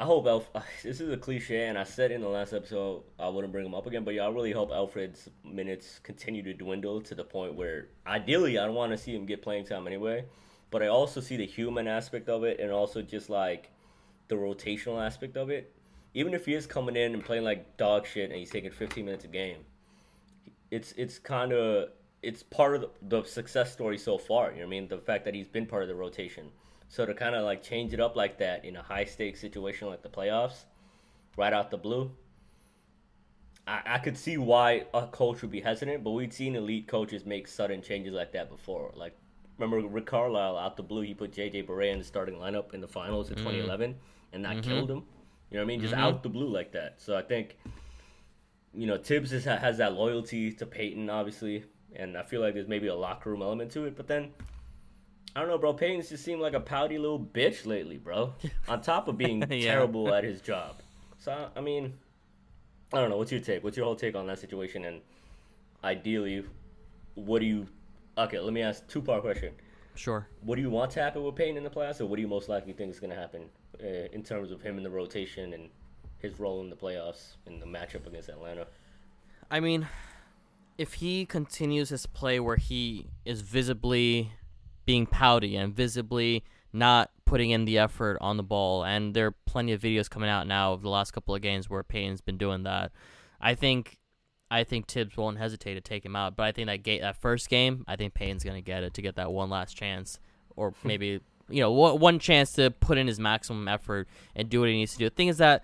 I 0.00 0.04
hope 0.04 0.26
Alf. 0.26 0.48
This 0.82 1.00
is 1.00 1.10
a 1.10 1.16
cliche, 1.16 1.66
and 1.66 1.78
I 1.78 1.84
said 1.84 2.10
in 2.10 2.22
the 2.22 2.28
last 2.28 2.54
episode 2.54 3.02
I 3.18 3.28
wouldn't 3.28 3.52
bring 3.52 3.66
him 3.66 3.74
up 3.74 3.86
again. 3.86 4.02
But 4.02 4.14
yeah, 4.14 4.24
I 4.24 4.30
really 4.30 4.52
hope 4.52 4.70
Alfred's 4.70 5.28
minutes 5.44 6.00
continue 6.02 6.42
to 6.42 6.54
dwindle 6.54 7.02
to 7.02 7.14
the 7.14 7.24
point 7.24 7.54
where, 7.54 7.88
ideally, 8.06 8.58
I 8.58 8.64
don't 8.64 8.74
want 8.74 8.92
to 8.92 8.98
see 8.98 9.14
him 9.14 9.26
get 9.26 9.42
playing 9.42 9.66
time 9.66 9.86
anyway. 9.86 10.24
But 10.70 10.82
I 10.82 10.86
also 10.86 11.20
see 11.20 11.36
the 11.36 11.46
human 11.46 11.86
aspect 11.86 12.30
of 12.30 12.44
it, 12.44 12.60
and 12.60 12.72
also 12.72 13.02
just 13.02 13.28
like 13.28 13.70
the 14.28 14.36
rotational 14.36 15.04
aspect 15.04 15.36
of 15.36 15.50
it. 15.50 15.74
Even 16.14 16.32
if 16.32 16.46
he 16.46 16.54
is 16.54 16.66
coming 16.66 16.96
in 16.96 17.12
and 17.12 17.22
playing 17.22 17.44
like 17.44 17.76
dog 17.76 18.06
shit, 18.06 18.30
and 18.30 18.38
he's 18.38 18.50
taking 18.50 18.70
15 18.70 19.04
minutes 19.04 19.24
a 19.24 19.28
game, 19.28 19.58
it's 20.70 20.92
it's 20.92 21.18
kind 21.18 21.52
of 21.52 21.90
it's 22.22 22.42
part 22.42 22.74
of 22.74 22.80
the, 22.82 22.90
the 23.02 23.24
success 23.24 23.72
story 23.72 23.98
so 23.98 24.18
far. 24.18 24.50
You 24.50 24.58
know 24.58 24.62
what 24.62 24.66
I 24.66 24.70
mean? 24.70 24.88
The 24.88 24.98
fact 24.98 25.24
that 25.24 25.34
he's 25.34 25.48
been 25.48 25.66
part 25.66 25.82
of 25.82 25.88
the 25.88 25.94
rotation. 25.94 26.50
So 26.88 27.06
to 27.06 27.14
kind 27.14 27.34
of 27.34 27.44
like 27.44 27.62
change 27.62 27.92
it 27.92 28.00
up 28.00 28.16
like 28.16 28.38
that 28.38 28.64
in 28.64 28.76
a 28.76 28.82
high 28.82 29.04
stakes 29.04 29.40
situation 29.40 29.88
like 29.88 30.02
the 30.02 30.08
playoffs, 30.08 30.64
right 31.36 31.52
out 31.52 31.70
the 31.70 31.78
blue, 31.78 32.10
I, 33.66 33.80
I 33.86 33.98
could 33.98 34.18
see 34.18 34.36
why 34.36 34.86
a 34.92 35.06
coach 35.06 35.42
would 35.42 35.50
be 35.50 35.60
hesitant. 35.60 36.02
But 36.02 36.10
we've 36.10 36.32
seen 36.32 36.56
elite 36.56 36.88
coaches 36.88 37.24
make 37.24 37.46
sudden 37.46 37.80
changes 37.82 38.12
like 38.12 38.32
that 38.32 38.50
before. 38.50 38.92
Like 38.94 39.16
remember 39.56 39.86
Rick 39.86 40.06
Carlisle 40.06 40.56
out 40.56 40.76
the 40.76 40.82
blue, 40.82 41.02
he 41.02 41.14
put 41.14 41.32
JJ 41.32 41.66
Barea 41.66 41.92
in 41.92 41.98
the 41.98 42.04
starting 42.04 42.36
lineup 42.36 42.74
in 42.74 42.80
the 42.80 42.88
finals 42.88 43.28
in 43.28 43.36
mm-hmm. 43.36 43.44
2011, 43.44 43.94
and 44.32 44.44
that 44.44 44.56
mm-hmm. 44.56 44.60
killed 44.60 44.90
him. 44.90 45.04
You 45.50 45.56
know 45.56 45.60
what 45.60 45.64
I 45.64 45.66
mean? 45.66 45.80
Just 45.80 45.94
mm-hmm. 45.94 46.02
out 46.02 46.22
the 46.22 46.28
blue 46.28 46.48
like 46.48 46.72
that. 46.72 47.00
So 47.00 47.16
I 47.16 47.22
think 47.22 47.56
you 48.72 48.86
know, 48.86 48.96
Tibbs 48.96 49.32
is, 49.32 49.44
has 49.44 49.78
that 49.78 49.94
loyalty 49.94 50.52
to 50.52 50.66
Payton, 50.66 51.10
obviously, 51.10 51.64
and 51.96 52.16
I 52.16 52.22
feel 52.22 52.40
like 52.40 52.54
there's 52.54 52.68
maybe 52.68 52.86
a 52.88 52.94
locker 52.94 53.30
room 53.30 53.42
element 53.42 53.70
to 53.72 53.84
it. 53.86 53.96
But 53.96 54.06
then, 54.06 54.30
I 55.34 55.40
don't 55.40 55.48
know, 55.48 55.58
bro. 55.58 55.72
Payton's 55.74 56.08
just 56.08 56.24
seemed 56.24 56.40
like 56.40 56.54
a 56.54 56.60
pouty 56.60 56.98
little 56.98 57.18
bitch 57.20 57.66
lately, 57.66 57.96
bro. 57.98 58.34
On 58.68 58.80
top 58.80 59.08
of 59.08 59.16
being 59.18 59.40
Yeah. 59.50 59.72
terrible 59.72 60.12
at 60.14 60.24
his 60.24 60.40
job. 60.40 60.82
So 61.18 61.48
I 61.54 61.60
mean, 61.60 61.94
I 62.92 63.00
don't 63.00 63.10
know. 63.10 63.16
What's 63.18 63.32
your 63.32 63.40
take? 63.40 63.62
What's 63.62 63.76
your 63.76 63.84
whole 63.86 63.96
take 63.96 64.14
on 64.16 64.26
that 64.28 64.38
situation? 64.38 64.84
And 64.86 65.00
ideally, 65.84 66.44
what 67.14 67.40
do 67.40 67.46
you? 67.46 67.66
Okay, 68.18 68.38
let 68.38 68.52
me 68.52 68.62
ask 68.62 68.86
two 68.88 69.02
part 69.02 69.22
question. 69.22 69.52
Sure. 69.94 70.26
What 70.42 70.56
do 70.56 70.62
you 70.62 70.70
want 70.70 70.90
to 70.92 71.00
happen 71.02 71.22
with 71.22 71.34
Payton 71.36 71.56
in 71.58 71.64
the 71.64 71.70
playoffs, 71.70 72.00
or 72.00 72.06
what 72.06 72.16
do 72.16 72.22
you 72.22 72.28
most 72.28 72.48
likely 72.48 72.72
think 72.72 72.90
is 72.90 72.98
going 73.00 73.10
to 73.10 73.16
happen 73.16 73.42
uh, 73.82 73.86
in 74.12 74.22
terms 74.22 74.50
of 74.50 74.62
him 74.62 74.78
in 74.78 74.82
the 74.82 74.90
rotation 74.90 75.52
and 75.52 75.68
his 76.18 76.38
role 76.40 76.60
in 76.60 76.70
the 76.70 76.76
playoffs 76.76 77.36
in 77.46 77.60
the 77.60 77.66
matchup 77.66 78.06
against 78.06 78.28
Atlanta. 78.28 78.66
I 79.50 79.60
mean, 79.60 79.86
if 80.80 80.94
he 80.94 81.26
continues 81.26 81.90
his 81.90 82.06
play 82.06 82.40
where 82.40 82.56
he 82.56 83.10
is 83.26 83.42
visibly 83.42 84.32
being 84.86 85.04
pouty 85.04 85.54
and 85.54 85.74
visibly 85.74 86.42
not 86.72 87.10
putting 87.26 87.50
in 87.50 87.66
the 87.66 87.76
effort 87.76 88.16
on 88.22 88.38
the 88.38 88.42
ball, 88.42 88.82
and 88.82 89.12
there 89.12 89.26
are 89.26 89.34
plenty 89.44 89.72
of 89.72 89.82
videos 89.82 90.08
coming 90.08 90.30
out 90.30 90.46
now 90.46 90.72
of 90.72 90.80
the 90.80 90.88
last 90.88 91.10
couple 91.10 91.34
of 91.34 91.42
games 91.42 91.68
where 91.68 91.82
Payton's 91.82 92.22
been 92.22 92.38
doing 92.38 92.62
that. 92.62 92.92
I 93.42 93.54
think 93.54 93.98
I 94.50 94.64
think 94.64 94.86
Tibbs 94.86 95.18
won't 95.18 95.36
hesitate 95.36 95.74
to 95.74 95.82
take 95.82 96.02
him 96.02 96.16
out, 96.16 96.34
but 96.34 96.44
I 96.44 96.52
think 96.52 96.66
that 96.68 96.82
gate 96.82 97.02
that 97.02 97.20
first 97.20 97.50
game, 97.50 97.84
I 97.86 97.96
think 97.96 98.14
Payton's 98.14 98.42
gonna 98.42 98.62
get 98.62 98.82
it 98.82 98.94
to 98.94 99.02
get 99.02 99.16
that 99.16 99.30
one 99.30 99.50
last 99.50 99.76
chance, 99.76 100.18
or 100.56 100.72
maybe 100.82 101.20
you 101.50 101.60
know 101.60 101.72
one, 101.72 102.00
one 102.00 102.18
chance 102.18 102.52
to 102.52 102.70
put 102.70 102.96
in 102.96 103.06
his 103.06 103.20
maximum 103.20 103.68
effort 103.68 104.08
and 104.34 104.48
do 104.48 104.60
what 104.60 104.70
he 104.70 104.76
needs 104.76 104.92
to 104.92 104.98
do. 104.98 105.10
The 105.10 105.14
thing 105.14 105.28
is 105.28 105.36
that 105.36 105.62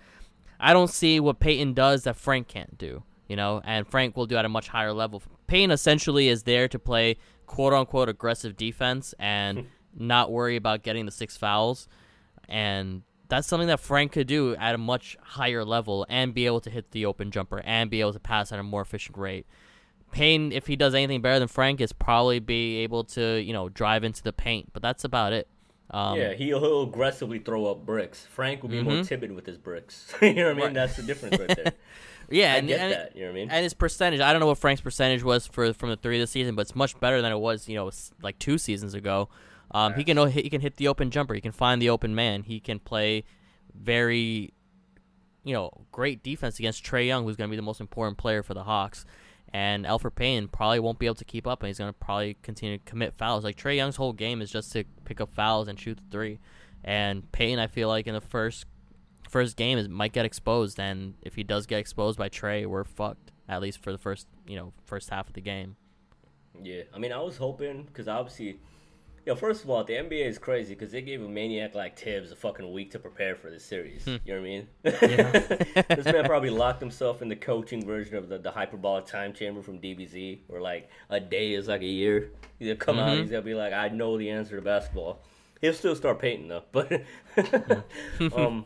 I 0.61 0.75
don't 0.75 0.91
see 0.91 1.21
what 1.21 1.41
Payton 1.41 1.73
does 1.73 2.03
that 2.03 2.17
Frank 2.17 2.49
can't 2.49 2.77
do, 2.77 3.03
you 3.29 3.37
know, 3.37 3.61
and 3.65 3.87
Frank 3.87 4.17
will 4.17 4.27
do 4.27 4.37
at 4.37 4.45
a 4.45 4.49
much 4.49 4.69
higher 4.69 4.93
level. 4.93 5.23
Payton 5.47 5.71
essentially 5.71 6.29
is 6.29 6.43
there 6.45 6.69
to 6.69 6.79
play 6.79 7.17
quote 7.47 7.73
unquote 7.73 8.09
aggressive 8.09 8.57
defense 8.57 9.15
and 9.19 9.67
not 9.97 10.31
worry 10.31 10.57
about 10.57 10.83
getting 10.83 11.07
the 11.07 11.13
six 11.13 11.37
fouls, 11.37 11.89
and 12.49 13.03
that's 13.29 13.47
something 13.49 13.69
that 13.69 13.81
Frank 13.81 14.13
could 14.13 14.27
do 14.29 14.55
at 14.57 14.75
a 14.75 14.79
much 14.79 15.17
higher 15.21 15.65
level 15.65 16.07
and 16.09 16.33
be 16.33 16.47
able 16.47 16.61
to 16.61 16.71
hit 16.71 16.93
the 16.93 17.07
open 17.07 17.31
jumper 17.31 17.61
and 17.65 17.91
be 17.91 18.01
able 18.01 18.13
to 18.13 18.21
pass 18.21 18.53
at 18.53 18.59
a 18.59 18.63
more 18.63 18.83
efficient 18.83 19.19
rate. 19.19 19.47
Payne, 20.13 20.53
if 20.53 20.67
he 20.69 20.77
does 20.77 20.95
anything 20.95 21.21
better 21.21 21.39
than 21.41 21.49
Frank, 21.49 21.81
is 21.81 21.93
probably 21.93 22.39
be 22.39 22.79
able 22.79 23.05
to 23.05 23.41
you 23.43 23.53
know 23.53 23.69
drive 23.69 24.05
into 24.05 24.23
the 24.23 24.33
paint, 24.33 24.71
but 24.73 24.81
that's 24.83 25.05
about 25.05 25.33
it. 25.33 25.49
Um, 25.91 26.19
yeah, 26.19 26.33
he'll, 26.35 26.61
he'll 26.61 26.83
aggressively 26.83 27.39
throw 27.39 27.67
up 27.67 27.87
bricks. 27.87 28.27
Frank 28.31 28.63
will 28.63 28.71
be 28.71 28.83
more 28.83 28.95
Mhm. 28.95 29.07
timid 29.07 29.33
with 29.33 29.47
his 29.47 29.57
bricks. 29.59 30.13
you 30.23 30.35
know 30.35 30.45
what 30.47 30.51
I 30.51 30.55
mean? 30.55 30.65
Right. 30.65 30.75
That's 30.75 30.97
the 30.97 31.03
difference 31.05 31.39
right 31.39 31.55
there. 31.57 31.73
yeah, 32.31 32.55
I 32.55 32.57
and, 32.57 32.69
get 32.69 32.81
and, 32.81 32.93
that. 32.93 33.17
You 33.17 33.23
know 33.23 33.27
what 33.29 33.33
I 33.33 33.35
mean? 33.35 33.51
and 33.51 33.63
his 33.63 33.75
percentage. 33.75 34.21
I 34.21 34.33
don't 34.33 34.41
know 34.41 34.47
what 34.47 34.59
Frank's 34.59 34.81
percentage 34.81 35.23
was 35.23 35.47
for 35.47 35.73
from 35.73 35.91
the 35.91 35.97
three 35.97 36.19
this 36.19 36.31
season, 36.31 36.55
but 36.55 36.63
it's 36.63 36.75
much 36.75 36.99
better 37.01 37.23
than 37.23 37.33
it 37.33 37.39
was 37.39 37.69
you 37.69 37.77
know 37.77 37.91
like 38.23 38.39
two 38.39 38.59
seasons 38.59 38.95
ago. 38.95 39.29
Um, 39.71 39.95
he 39.95 40.05
can 40.05 40.17
hit, 40.17 40.45
he 40.45 40.51
can 40.51 40.61
hit 40.61 40.77
the 40.77 40.89
open 40.89 41.11
jumper. 41.11 41.35
He 41.35 41.41
can 41.41 41.53
find 41.53 41.83
the 41.83 41.91
open 41.91 42.15
man. 42.15 42.45
He 42.45 42.61
can 42.61 42.79
play 42.79 43.25
very, 43.75 44.53
you 45.45 45.53
know, 45.53 45.87
great 45.93 46.23
defense 46.23 46.59
against 46.59 46.85
Trae 46.85 47.07
Young, 47.07 47.25
who's 47.25 47.37
going 47.37 47.49
to 47.49 47.53
be 47.53 47.57
the 47.57 47.63
most 47.63 47.81
important 47.81 48.19
player 48.19 48.43
for 48.43 48.55
the 48.55 48.65
Hawks. 48.65 49.05
And 49.53 49.87
Alfred 49.87 50.15
Payne 50.15 50.49
probably 50.49 50.81
won't 50.81 50.99
be 50.99 51.07
able 51.07 51.15
to 51.17 51.25
keep 51.25 51.47
up, 51.47 51.63
and 51.63 51.69
he's 51.69 51.79
going 51.79 51.93
to 51.93 51.99
probably 51.99 52.37
continue 52.43 52.79
to 52.79 52.85
commit 52.85 53.15
fouls. 53.17 53.45
Like 53.45 53.57
Trae 53.57 53.77
Young's 53.77 53.97
whole 53.97 54.13
game 54.13 54.41
is 54.43 54.51
just 54.51 54.73
to 54.73 54.85
pick 55.05 55.21
up 55.21 55.35
fouls 55.35 55.69
and 55.69 55.79
shoot 55.79 55.97
the 55.99 56.11
three. 56.11 56.39
And 56.85 57.31
Payne, 57.33 57.59
I 57.59 57.67
feel 57.67 57.89
like 57.89 58.07
in 58.07 58.15
the 58.15 58.21
first 58.21 58.67
first 59.37 59.57
game, 59.57 59.77
is 59.77 59.87
might 59.87 60.15
get 60.15 60.25
exposed, 60.25 60.81
and 60.81 61.13
if 61.21 61.35
he 61.35 61.43
does 61.43 61.67
get 61.67 61.79
exposed 61.79 62.19
by 62.19 62.27
Trae, 62.27 62.65
we're 62.65 62.85
fucked. 62.85 63.33
At 63.51 63.61
least 63.61 63.83
for 63.83 63.93
the 63.93 63.99
first, 63.99 64.27
you 64.49 64.57
know, 64.57 64.73
first 64.87 65.11
half 65.11 65.29
of 65.29 65.35
the 65.35 65.43
game. 65.43 65.77
Yeah, 66.63 66.85
I 66.95 66.99
mean, 66.99 67.13
I 67.13 67.21
was 67.21 67.37
hoping 67.37 67.83
because 67.83 68.09
obviously, 68.09 68.47
you 68.47 68.57
know, 69.27 69.37
first 69.37 69.63
of 69.63 69.69
all, 69.69 69.85
the 69.85 69.93
NBA 69.93 70.25
is 70.25 70.39
crazy 70.39 70.73
because 70.73 70.91
they 70.91 71.03
gave 71.03 71.23
a 71.23 71.29
maniac 71.29 71.75
like 71.75 71.97
Tibbs 71.97 72.33
a 72.33 72.37
fucking 72.37 72.73
week 72.73 72.93
to 72.93 72.99
prepare 72.99 73.37
for 73.37 73.51
this 73.51 73.63
series. 73.63 74.07
You 74.07 74.21
know 74.27 74.35
what 74.35 74.37
I 74.37 74.41
mean? 74.41 74.69
Yeah. 74.85 75.85
this 75.97 76.07
man 76.07 76.25
probably 76.25 76.49
locked 76.65 76.81
himself 76.81 77.21
in 77.21 77.29
the 77.29 77.37
coaching 77.37 77.85
version 77.85 78.17
of 78.17 78.31
the, 78.31 78.39
the 78.39 78.51
hyperbolic 78.51 79.05
time 79.05 79.35
chamber 79.35 79.61
from 79.61 79.79
DBZ, 79.79 80.39
where 80.47 80.63
like 80.63 80.89
a 81.11 81.21
day 81.21 81.53
is 81.53 81.69
like 81.69 81.83
a 81.83 81.87
year. 81.87 82.31
He'll 82.59 82.75
come 82.75 82.99
out, 82.99 83.19
he's 83.19 83.29
gonna 83.29 83.43
be 83.43 83.55
like, 83.55 83.75
I 83.75 83.89
know 83.89 84.17
the 84.17 84.31
answer 84.31 84.57
to 84.57 84.63
basketball. 84.63 85.21
He'll 85.61 85.75
still 85.75 85.95
start 85.95 86.21
painting 86.21 86.49
though, 86.49 86.65
but 86.73 87.03
um, 88.35 88.65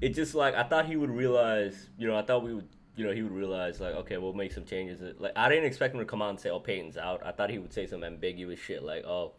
it 0.00 0.10
just 0.10 0.34
like 0.34 0.54
I 0.54 0.62
thought 0.62 0.86
he 0.86 0.96
would 0.96 1.10
realize. 1.10 1.88
You 1.98 2.08
know, 2.08 2.16
I 2.16 2.22
thought 2.22 2.42
we 2.42 2.54
would. 2.54 2.68
You 2.96 3.06
know, 3.06 3.12
he 3.12 3.22
would 3.22 3.32
realize 3.32 3.80
like, 3.80 3.94
okay, 3.94 4.18
we'll 4.18 4.34
make 4.34 4.52
some 4.52 4.64
changes. 4.64 5.00
Like, 5.18 5.32
I 5.34 5.48
didn't 5.48 5.64
expect 5.64 5.94
him 5.94 6.00
to 6.00 6.06
come 6.06 6.20
out 6.20 6.30
and 6.30 6.40
say, 6.40 6.50
"Oh, 6.50 6.60
Payton's 6.60 6.98
out." 6.98 7.24
I 7.24 7.30
thought 7.32 7.48
he 7.48 7.58
would 7.58 7.72
say 7.72 7.86
some 7.86 8.04
ambiguous 8.04 8.58
shit 8.58 8.82
like, 8.82 9.04
"Oh, 9.04 9.32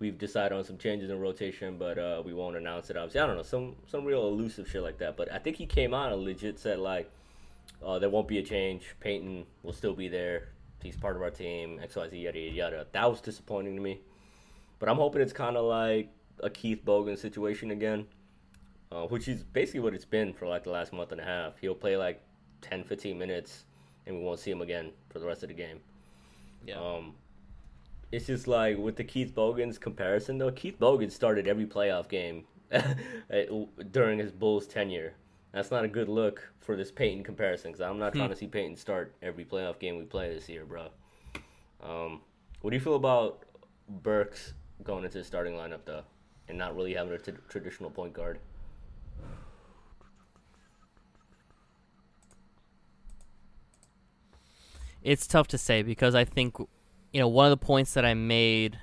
we've 0.00 0.18
decided 0.18 0.56
on 0.56 0.64
some 0.64 0.76
changes 0.76 1.08
in 1.08 1.18
rotation, 1.18 1.78
but 1.78 1.98
uh, 1.98 2.22
we 2.24 2.34
won't 2.34 2.56
announce 2.56 2.90
it." 2.90 2.96
Obviously, 2.96 3.20
I 3.20 3.26
don't 3.26 3.36
know, 3.36 3.42
some 3.42 3.76
some 3.86 4.04
real 4.04 4.26
elusive 4.26 4.68
shit 4.68 4.82
like 4.82 4.98
that. 4.98 5.16
But 5.16 5.32
I 5.32 5.38
think 5.38 5.56
he 5.56 5.66
came 5.66 5.94
out 5.94 6.12
and 6.12 6.22
legit 6.22 6.58
said 6.58 6.78
like, 6.78 7.10
uh, 7.82 7.98
"There 7.98 8.10
won't 8.10 8.28
be 8.28 8.38
a 8.38 8.42
change. 8.42 8.94
Payton 9.00 9.46
will 9.62 9.72
still 9.72 9.94
be 9.94 10.08
there. 10.08 10.48
He's 10.82 10.96
part 10.96 11.16
of 11.16 11.22
our 11.22 11.30
team. 11.30 11.78
X, 11.82 11.96
Y, 11.96 12.08
Z, 12.10 12.18
yada 12.18 12.38
yada 12.38 12.56
yada." 12.56 12.86
That 12.92 13.08
was 13.10 13.20
disappointing 13.20 13.76
to 13.76 13.82
me. 13.82 14.00
But 14.78 14.88
I'm 14.88 14.96
hoping 14.96 15.22
it's 15.22 15.32
kind 15.32 15.56
of 15.56 15.64
like 15.64 16.10
a 16.40 16.50
Keith 16.50 16.84
Bogan 16.84 17.16
situation 17.16 17.70
again, 17.70 18.06
uh, 18.92 19.06
which 19.06 19.28
is 19.28 19.42
basically 19.42 19.80
what 19.80 19.94
it's 19.94 20.04
been 20.04 20.32
for 20.32 20.46
like 20.46 20.64
the 20.64 20.70
last 20.70 20.92
month 20.92 21.12
and 21.12 21.20
a 21.20 21.24
half. 21.24 21.58
He'll 21.60 21.74
play 21.74 21.96
like 21.96 22.22
10, 22.62 22.84
15 22.84 23.18
minutes, 23.18 23.64
and 24.06 24.16
we 24.16 24.22
won't 24.22 24.40
see 24.40 24.50
him 24.50 24.62
again 24.62 24.90
for 25.10 25.18
the 25.18 25.26
rest 25.26 25.42
of 25.42 25.48
the 25.48 25.54
game. 25.54 25.80
Um, 26.78 27.14
it's 28.12 28.26
just 28.26 28.48
like 28.48 28.76
with 28.76 28.96
the 28.96 29.04
Keith 29.04 29.34
Bogan's 29.34 29.78
comparison, 29.78 30.38
though. 30.38 30.50
Keith 30.50 30.78
Bogan 30.78 31.10
started 31.10 31.46
every 31.46 31.66
playoff 31.66 32.08
game 32.08 32.44
during 33.92 34.18
his 34.18 34.32
Bulls 34.32 34.66
tenure. 34.66 35.14
That's 35.52 35.70
not 35.70 35.84
a 35.84 35.88
good 35.88 36.08
look 36.08 36.52
for 36.60 36.76
this 36.76 36.92
Payton 36.92 37.24
comparison 37.24 37.72
because 37.72 37.80
I'm 37.80 37.98
not 37.98 38.12
trying 38.12 38.28
to 38.28 38.36
see 38.36 38.46
Payton 38.46 38.76
start 38.76 39.14
every 39.20 39.44
playoff 39.44 39.78
game 39.80 39.96
we 39.96 40.04
play 40.04 40.32
this 40.32 40.48
year, 40.48 40.64
bro. 40.64 40.88
Um, 41.82 42.20
what 42.60 42.70
do 42.70 42.76
you 42.76 42.80
feel 42.80 42.94
about 42.94 43.44
Burks 43.88 44.54
going 44.84 45.04
into 45.04 45.18
the 45.18 45.24
starting 45.24 45.54
lineup 45.54 45.80
though, 45.84 46.02
and 46.48 46.56
not 46.56 46.76
really 46.76 46.94
having 46.94 47.12
a 47.12 47.18
t- 47.18 47.32
traditional 47.48 47.90
point 47.90 48.12
guard? 48.12 48.38
It's 55.02 55.26
tough 55.26 55.48
to 55.48 55.58
say 55.58 55.82
because 55.82 56.14
I 56.14 56.24
think, 56.24 56.56
you 56.58 57.20
know, 57.20 57.28
one 57.28 57.46
of 57.46 57.50
the 57.50 57.64
points 57.64 57.94
that 57.94 58.04
I 58.04 58.14
made 58.14 58.78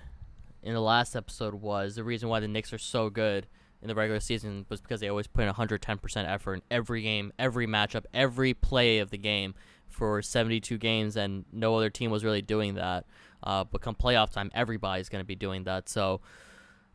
in 0.63 0.73
the 0.73 0.82
last 0.82 1.15
episode 1.15 1.53
was 1.56 1.95
the 1.95 2.03
reason 2.03 2.30
why 2.30 2.39
the 2.39 2.47
Knicks 2.47 2.73
are 2.73 2.77
so 2.77 3.10
good 3.10 3.47
in 3.82 3.88
the 3.88 3.95
regular 3.95 4.19
season 4.19 4.65
was 4.69 4.82
because 4.82 4.99
they 4.99 5.08
always 5.08 5.27
put 5.27 5.45
in 5.45 5.53
110% 5.53 6.27
effort 6.27 6.56
in 6.56 6.62
every 6.71 7.01
game, 7.03 7.32
every 7.38 7.67
matchup, 7.67 8.06
every 8.13 8.53
play 8.53 8.99
of 8.99 9.12
the 9.12 9.17
game 9.17 9.53
for 9.88 10.21
72 10.21 10.77
games, 10.77 11.15
and 11.15 11.45
no 11.51 11.75
other 11.75 11.89
team 11.89 12.12
was 12.12 12.23
really 12.23 12.41
doing 12.41 12.75
that. 12.75 13.06
Uh, 13.43 13.63
but 13.63 13.82
come 13.82 13.95
playoff 13.95 14.32
time, 14.32 14.51
everybody's 14.53 15.10
going 15.10 15.21
to 15.21 15.27
be 15.27 15.36
doing 15.36 15.63
that. 15.65 15.88
So, 15.88 16.21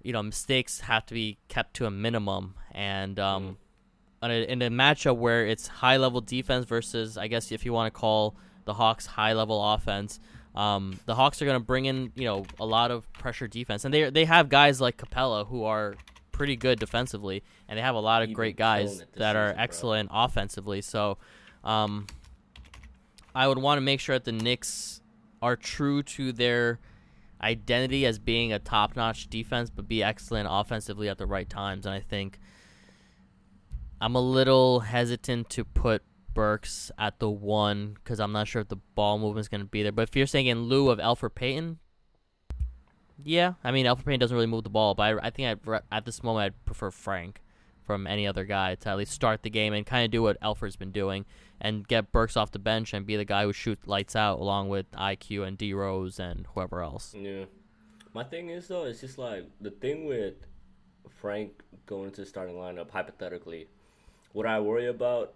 you 0.02 0.12
know, 0.12 0.22
mistakes 0.22 0.80
have 0.80 1.06
to 1.06 1.14
be 1.14 1.38
kept 1.48 1.74
to 1.74 1.86
a 1.86 1.90
minimum. 1.90 2.56
And 2.72 3.18
um, 3.20 3.58
on 4.20 4.30
a, 4.30 4.42
in 4.42 4.60
a 4.60 4.70
matchup 4.70 5.16
where 5.16 5.46
it's 5.46 5.68
high 5.68 5.96
level 5.96 6.20
defense 6.20 6.64
versus, 6.64 7.16
I 7.16 7.28
guess, 7.28 7.52
if 7.52 7.64
you 7.64 7.72
want 7.72 7.92
to 7.92 7.98
call 7.98 8.36
the 8.64 8.74
Hawks 8.74 9.06
high 9.06 9.32
level 9.32 9.72
offense, 9.72 10.20
um, 10.54 10.98
the 11.06 11.14
Hawks 11.14 11.40
are 11.40 11.44
going 11.44 11.58
to 11.58 11.64
bring 11.64 11.86
in, 11.86 12.12
you 12.14 12.24
know, 12.24 12.44
a 12.60 12.66
lot 12.66 12.90
of 12.90 13.10
pressure 13.12 13.48
defense, 13.48 13.84
and 13.84 13.92
they 13.92 14.10
they 14.10 14.24
have 14.24 14.48
guys 14.48 14.80
like 14.80 14.96
Capela 14.96 15.46
who 15.46 15.64
are 15.64 15.94
pretty 16.30 16.56
good 16.56 16.78
defensively, 16.78 17.42
and 17.68 17.78
they 17.78 17.82
have 17.82 17.94
a 17.94 18.00
lot 18.00 18.22
of 18.22 18.28
He's 18.28 18.36
great 18.36 18.56
guys 18.56 19.04
that 19.14 19.36
are 19.36 19.48
season, 19.48 19.56
bro. 19.56 19.62
excellent 19.64 20.10
offensively. 20.12 20.80
So, 20.80 21.18
um, 21.64 22.06
I 23.34 23.48
would 23.48 23.58
want 23.58 23.78
to 23.78 23.82
make 23.82 24.00
sure 24.00 24.16
that 24.16 24.24
the 24.24 24.32
Knicks 24.32 25.00
are 25.40 25.56
true 25.56 26.02
to 26.02 26.32
their 26.32 26.78
identity 27.40 28.06
as 28.06 28.18
being 28.18 28.52
a 28.52 28.58
top-notch 28.58 29.28
defense, 29.28 29.70
but 29.70 29.88
be 29.88 30.02
excellent 30.02 30.48
offensively 30.50 31.08
at 31.08 31.18
the 31.18 31.26
right 31.26 31.48
times. 31.48 31.86
And 31.86 31.94
I 31.94 32.00
think 32.00 32.38
I'm 34.00 34.14
a 34.14 34.20
little 34.20 34.80
hesitant 34.80 35.50
to 35.50 35.64
put 35.64 36.02
Burks 36.34 36.90
at 36.98 37.18
the 37.18 37.30
one 37.30 37.94
because 37.94 38.20
I'm 38.20 38.32
not 38.32 38.48
sure 38.48 38.62
if 38.62 38.68
the 38.68 38.76
ball 38.94 39.18
movement 39.18 39.40
is 39.40 39.48
going 39.48 39.60
to 39.60 39.66
be 39.66 39.82
there. 39.82 39.92
But 39.92 40.08
if 40.08 40.16
you're 40.16 40.26
saying 40.26 40.46
in 40.46 40.64
lieu 40.64 40.90
of 40.90 41.00
Alfred 41.00 41.34
Payton, 41.34 41.78
yeah, 43.24 43.54
I 43.62 43.70
mean 43.70 43.86
Alfred 43.86 44.06
Payton 44.06 44.20
doesn't 44.20 44.34
really 44.34 44.46
move 44.46 44.64
the 44.64 44.70
ball, 44.70 44.94
but 44.94 45.02
I, 45.02 45.26
I 45.26 45.30
think 45.30 45.62
I'd, 45.66 45.82
at 45.90 46.04
this 46.04 46.22
moment 46.22 46.44
I'd 46.44 46.64
prefer 46.64 46.90
Frank 46.90 47.40
from 47.82 48.06
any 48.06 48.26
other 48.26 48.44
guy 48.44 48.74
to 48.76 48.88
at 48.88 48.96
least 48.96 49.12
start 49.12 49.42
the 49.42 49.50
game 49.50 49.72
and 49.72 49.84
kind 49.84 50.04
of 50.04 50.10
do 50.10 50.22
what 50.22 50.36
Alfred's 50.40 50.76
been 50.76 50.92
doing 50.92 51.24
and 51.60 51.86
get 51.86 52.12
Burks 52.12 52.36
off 52.36 52.50
the 52.50 52.58
bench 52.58 52.92
and 52.92 53.06
be 53.06 53.16
the 53.16 53.24
guy 53.24 53.44
who 53.44 53.52
shoots 53.52 53.86
lights 53.86 54.16
out 54.16 54.38
along 54.38 54.68
with 54.68 54.90
IQ 54.92 55.46
and 55.46 55.58
D 55.58 55.74
Rose 55.74 56.18
and 56.18 56.46
whoever 56.54 56.82
else. 56.82 57.14
Yeah. 57.16 57.44
My 58.14 58.24
thing 58.24 58.50
is 58.50 58.68
though, 58.68 58.84
it's 58.84 59.00
just 59.00 59.18
like 59.18 59.48
the 59.60 59.70
thing 59.70 60.06
with 60.06 60.34
Frank 61.08 61.62
going 61.86 62.10
the 62.10 62.26
starting 62.26 62.56
lineup 62.56 62.90
hypothetically. 62.90 63.68
What 64.32 64.46
I 64.46 64.60
worry 64.60 64.86
about 64.86 65.34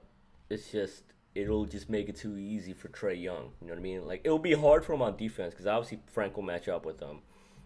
is 0.50 0.68
just 0.70 1.02
it'll 1.34 1.66
just 1.66 1.90
make 1.90 2.08
it 2.08 2.16
too 2.16 2.38
easy 2.38 2.72
for 2.72 2.88
Trae 2.88 3.20
Young. 3.20 3.50
You 3.60 3.68
know 3.68 3.74
what 3.74 3.78
I 3.78 3.82
mean? 3.82 4.06
Like 4.06 4.22
it'll 4.24 4.38
be 4.38 4.54
hard 4.54 4.84
for 4.84 4.94
him 4.94 5.02
on 5.02 5.16
defense 5.16 5.52
because 5.52 5.66
obviously 5.66 6.00
Frank 6.06 6.36
will 6.36 6.44
match 6.44 6.68
up 6.68 6.86
with 6.86 6.98
them. 6.98 7.20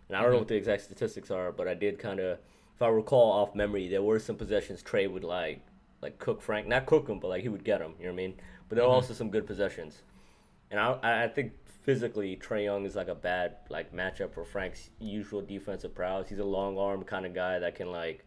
And 0.08 0.16
I 0.16 0.22
don't 0.22 0.30
know 0.30 0.36
mm-hmm. 0.36 0.40
what 0.40 0.48
the 0.48 0.56
exact 0.56 0.82
statistics 0.82 1.30
are, 1.30 1.52
but 1.52 1.68
I 1.68 1.74
did 1.74 2.00
kind 2.00 2.18
of, 2.18 2.38
if 2.74 2.82
I 2.82 2.88
recall 2.88 3.30
off 3.30 3.54
memory, 3.54 3.86
there 3.86 4.02
were 4.02 4.18
some 4.18 4.34
possessions 4.34 4.82
Trae 4.82 5.08
would 5.10 5.22
like, 5.22 5.60
like 6.02 6.18
cook 6.18 6.42
Frank, 6.42 6.66
not 6.66 6.86
cook 6.86 7.08
him, 7.08 7.20
but 7.20 7.28
like 7.28 7.42
he 7.42 7.48
would 7.48 7.62
get 7.62 7.80
him. 7.80 7.94
You 7.98 8.06
know 8.06 8.12
what 8.12 8.20
I 8.20 8.26
mean? 8.26 8.34
But 8.68 8.74
there 8.74 8.84
were 8.84 8.90
mm-hmm. 8.90 8.96
also 8.96 9.14
some 9.14 9.30
good 9.30 9.46
possessions. 9.46 10.02
And 10.72 10.80
I, 10.80 11.24
I 11.24 11.28
think 11.28 11.52
physically 11.82 12.36
Trae 12.36 12.64
Young 12.64 12.86
is 12.86 12.96
like 12.96 13.06
a 13.06 13.14
bad 13.14 13.56
like 13.68 13.92
matchup 13.94 14.34
for 14.34 14.44
Frank's 14.44 14.90
usual 14.98 15.42
defensive 15.42 15.94
prowess. 15.94 16.28
He's 16.28 16.38
a 16.40 16.44
long 16.44 16.76
arm 16.76 17.04
kind 17.04 17.24
of 17.24 17.34
guy 17.34 17.60
that 17.60 17.76
can 17.76 17.92
like 17.92 18.24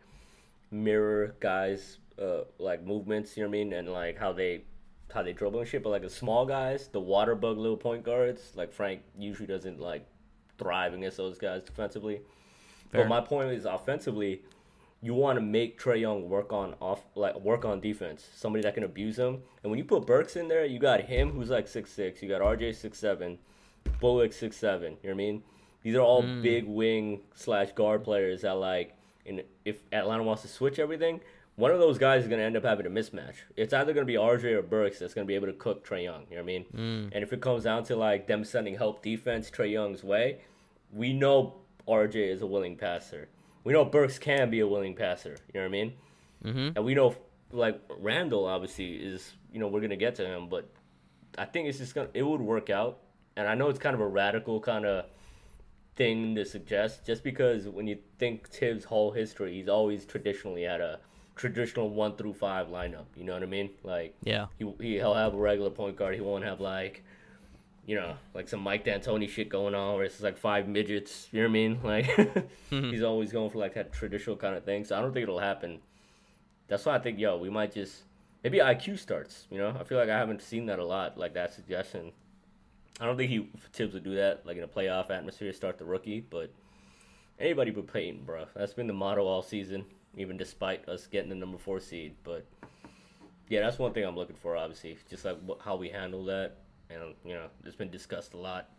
mirror 0.72 1.36
guys 1.40 1.98
uh, 2.22 2.42
like 2.60 2.84
movements. 2.84 3.36
You 3.38 3.44
know 3.44 3.50
what 3.50 3.56
I 3.56 3.64
mean, 3.64 3.74
and 3.74 3.90
like 3.90 4.18
how 4.18 4.34
they 4.34 4.64
how 5.14 5.22
they 5.24 5.34
dribble 5.34 5.60
and 5.60 5.68
shit. 5.70 5.84
But 5.84 5.90
like 5.90 6.02
the 6.02 6.10
small 6.10 6.46
guys, 6.46 6.88
the 6.88 7.00
water 7.00 7.36
bug 7.36 7.58
little 7.58 7.78
point 7.78 8.04
guards, 8.04 8.52
like 8.56 8.72
Frank 8.74 9.02
usually 9.18 9.48
doesn't 9.48 9.80
like 9.80 10.06
thrive 10.58 10.94
against 10.94 11.18
those 11.18 11.38
guys 11.38 11.64
defensively. 11.64 12.22
Fair. 12.92 13.02
But 13.02 13.10
my 13.10 13.22
point 13.22 13.52
is 13.52 13.66
offensively, 13.66 14.42
you 15.02 15.14
want 15.14 15.38
to 15.38 15.42
make 15.42 15.80
Trae 15.80 16.00
Young 16.00 16.30
work 16.30 16.54
on 16.54 16.76
off 16.80 17.04
like 17.16 17.40
work 17.40 17.66
on 17.66 17.80
defense. 17.80 18.28
Somebody 18.36 18.64
that 18.64 18.74
can 18.74 18.84
abuse 18.84 19.18
him. 19.18 19.40
And 19.64 19.72
when 19.72 19.78
you 19.78 19.86
put 19.86 20.06
Burks 20.06 20.36
in 20.36 20.48
there, 20.48 20.66
you 20.66 20.80
got 20.80 21.02
him 21.02 21.32
who's 21.32 21.50
like 21.50 21.68
six 21.68 21.92
six. 21.92 22.22
You 22.22 22.30
got 22.30 22.42
RJ 22.42 22.76
six 22.76 22.98
seven, 23.00 23.38
Bullock 24.00 24.34
six 24.34 24.58
seven. 24.58 24.98
You 25.04 25.10
know 25.10 25.16
what 25.16 25.24
I 25.24 25.26
mean? 25.26 25.44
These 25.84 25.96
are 25.96 26.00
all 26.00 26.22
big 26.42 26.66
wing 26.66 27.22
slash 27.36 27.72
guard 27.74 28.04
players 28.04 28.42
that 28.42 28.54
like. 28.54 28.96
In, 29.26 29.42
if 29.64 29.78
Atlanta 29.94 30.22
wants 30.22 30.42
to 30.42 30.50
switch 30.50 30.80
everything, 30.80 31.22
one 31.56 31.72
of 31.72 31.80
those 31.80 31.98
guys 31.98 32.24
is 32.24 32.28
going 32.28 32.40
to 32.40 32.46
end 32.46 32.58
up 32.58 32.64
having 32.64 32.86
a 32.86 32.90
mismatch. 32.90 33.36
It's 33.56 33.74
either 33.74 33.94
going 33.94 34.06
to 34.06 34.12
be 34.12 34.18
RJ 34.18 34.46
or 34.54 34.62
Burks 34.64 35.00
that's 35.00 35.14
going 35.14 35.26
to 35.26 35.28
be 35.28 35.36
able 35.36 35.48
to 35.48 35.54
cook 35.54 35.88
Trae 35.88 36.04
Young. 36.04 36.26
You 36.30 36.38
know 36.38 36.44
what 36.44 36.52
I 36.52 36.60
mean? 36.60 36.66
And 37.14 37.24
if 37.24 37.32
it 37.32 37.42
comes 37.42 37.64
down 37.64 37.84
to 37.86 37.96
like 37.96 38.28
them 38.28 38.44
sending 38.44 38.76
help 38.76 39.04
defense 39.04 39.52
Trae 39.52 39.72
Young's 39.72 40.04
way, 40.04 40.40
we 40.92 41.14
know 41.14 41.56
RJ 41.88 42.16
is 42.16 42.42
a 42.42 42.48
willing 42.48 42.76
passer. 42.76 43.30
We 43.64 43.74
know 43.74 43.86
Burks 43.86 44.18
can 44.18 44.50
be 44.50 44.62
a 44.62 44.68
willing 44.68 44.96
passer. 44.96 45.38
You 45.54 45.60
know 45.60 45.62
what 45.62 45.66
I 45.66 45.70
mean? 45.70 45.94
Mm-hmm. 46.44 46.70
And 46.76 46.86
we 46.86 46.96
know 46.96 47.16
like 47.52 47.80
Randle 48.00 48.46
obviously 48.46 48.96
is. 48.96 49.34
You 49.52 49.60
know 49.60 49.68
we're 49.68 49.82
gonna 49.82 49.96
get 49.96 50.16
to 50.16 50.26
him, 50.26 50.50
but 50.50 50.68
I 51.38 51.46
think 51.46 51.68
it's 51.68 51.78
just 51.78 51.94
gonna 51.94 52.10
it 52.16 52.24
would 52.24 52.42
work 52.42 52.72
out. 52.72 52.98
And 53.36 53.48
I 53.48 53.54
know 53.54 53.70
it's 53.70 53.80
kind 53.80 53.94
of 53.94 54.02
a 54.02 54.08
radical 54.08 54.60
kind 54.60 54.86
of 54.86 55.06
thing 55.96 56.34
to 56.36 56.44
suggest, 56.44 57.06
just 57.06 57.24
because 57.24 57.68
when 57.68 57.88
you 57.88 58.00
think 58.18 58.50
Thibs' 58.50 58.84
whole 58.84 59.12
history, 59.12 59.54
he's 59.54 59.70
always 59.70 60.06
traditionally 60.06 60.64
had 60.64 60.82
a 60.82 61.00
traditional 61.36 61.90
one 61.90 62.16
through 62.16 62.34
five 62.34 62.68
lineup. 62.68 63.06
You 63.16 63.24
know 63.24 63.34
what 63.34 63.44
I 63.44 63.48
mean? 63.48 63.72
Like 63.84 64.16
Yeah. 64.24 64.48
he, 64.58 64.72
he 64.80 64.94
he'll 64.96 65.14
have 65.14 65.34
a 65.34 65.38
regular 65.38 65.70
point 65.70 65.98
guard. 65.98 66.16
He 66.16 66.22
won't 66.22 66.44
have 66.44 66.60
like, 66.60 67.04
you 67.86 67.96
know, 67.96 68.16
like 68.34 68.48
some 68.48 68.62
Mike 68.62 68.86
D'Antoni 68.86 69.28
shit 69.30 69.50
going 69.50 69.76
on 69.76 69.96
where 69.96 70.06
it's 70.06 70.22
like 70.22 70.38
five 70.38 70.68
midgets. 70.68 71.28
You 71.32 71.42
know 71.42 71.48
what 71.48 71.52
I 71.52 71.54
mean? 71.54 71.80
Like 71.84 72.06
mm-hmm. 72.06 72.92
he's 72.92 73.04
always 73.04 73.32
going 73.32 73.50
for 73.50 73.58
like 73.58 73.74
that 73.76 73.92
traditional 73.92 74.36
kind 74.36 74.56
of 74.56 74.64
thing. 74.64 74.86
So 74.86 74.98
I 74.98 75.02
don't 75.02 75.14
think 75.14 75.24
it'll 75.24 75.40
happen. 75.40 75.80
That's 76.68 76.86
why 76.86 76.96
I 76.96 77.00
think 77.00 77.20
yo 77.20 77.38
we 77.38 77.50
might 77.50 77.74
just 77.74 78.04
maybe 78.44 78.60
IQ 78.60 79.00
starts. 79.00 79.48
You 79.50 79.58
know, 79.58 79.76
I 79.80 79.84
feel 79.84 79.98
like 79.98 80.10
I 80.10 80.18
haven't 80.18 80.42
seen 80.42 80.68
that 80.68 80.80
a 80.80 80.86
lot. 80.86 81.18
Like 81.18 81.34
that 81.34 81.54
suggestion. 81.54 82.12
I 83.00 83.06
don't 83.06 83.18
think 83.18 83.32
he 83.32 83.50
Thibs 83.74 83.96
would 83.96 84.04
do 84.04 84.16
that 84.16 84.46
like 84.46 84.58
in 84.58 84.64
a 84.64 84.68
playoff 84.68 85.10
atmosphere 85.10 85.52
start 85.52 85.80
the 85.80 85.86
rookie, 85.86 86.20
but 86.22 86.52
anybody 87.40 87.72
but 87.72 87.92
Payton, 87.92 88.24
bro. 88.24 88.46
That's 88.56 88.74
been 88.74 88.88
the 88.88 88.94
motto 88.94 89.26
all 89.26 89.42
season, 89.42 89.86
even 90.18 90.38
despite 90.38 90.88
us 90.88 91.08
getting 91.08 91.30
the 91.30 91.36
number 91.36 91.58
four 91.58 91.80
seed. 91.80 92.16
But 92.24 92.46
yeah, 93.50 93.62
that's 93.62 93.80
one 93.80 93.94
thing 93.94 94.06
I'm 94.06 94.16
looking 94.16 94.36
for. 94.36 94.56
Obviously, 94.56 94.98
just 95.10 95.26
like 95.26 95.38
wh- 95.48 95.64
how 95.64 95.76
we 95.76 95.90
handle 95.90 96.26
that, 96.26 96.58
and 96.90 97.16
you 97.26 97.34
know, 97.34 97.48
it's 97.66 97.76
been 97.76 97.90
discussed 97.90 98.34
a 98.34 98.38
lot. 98.38 98.70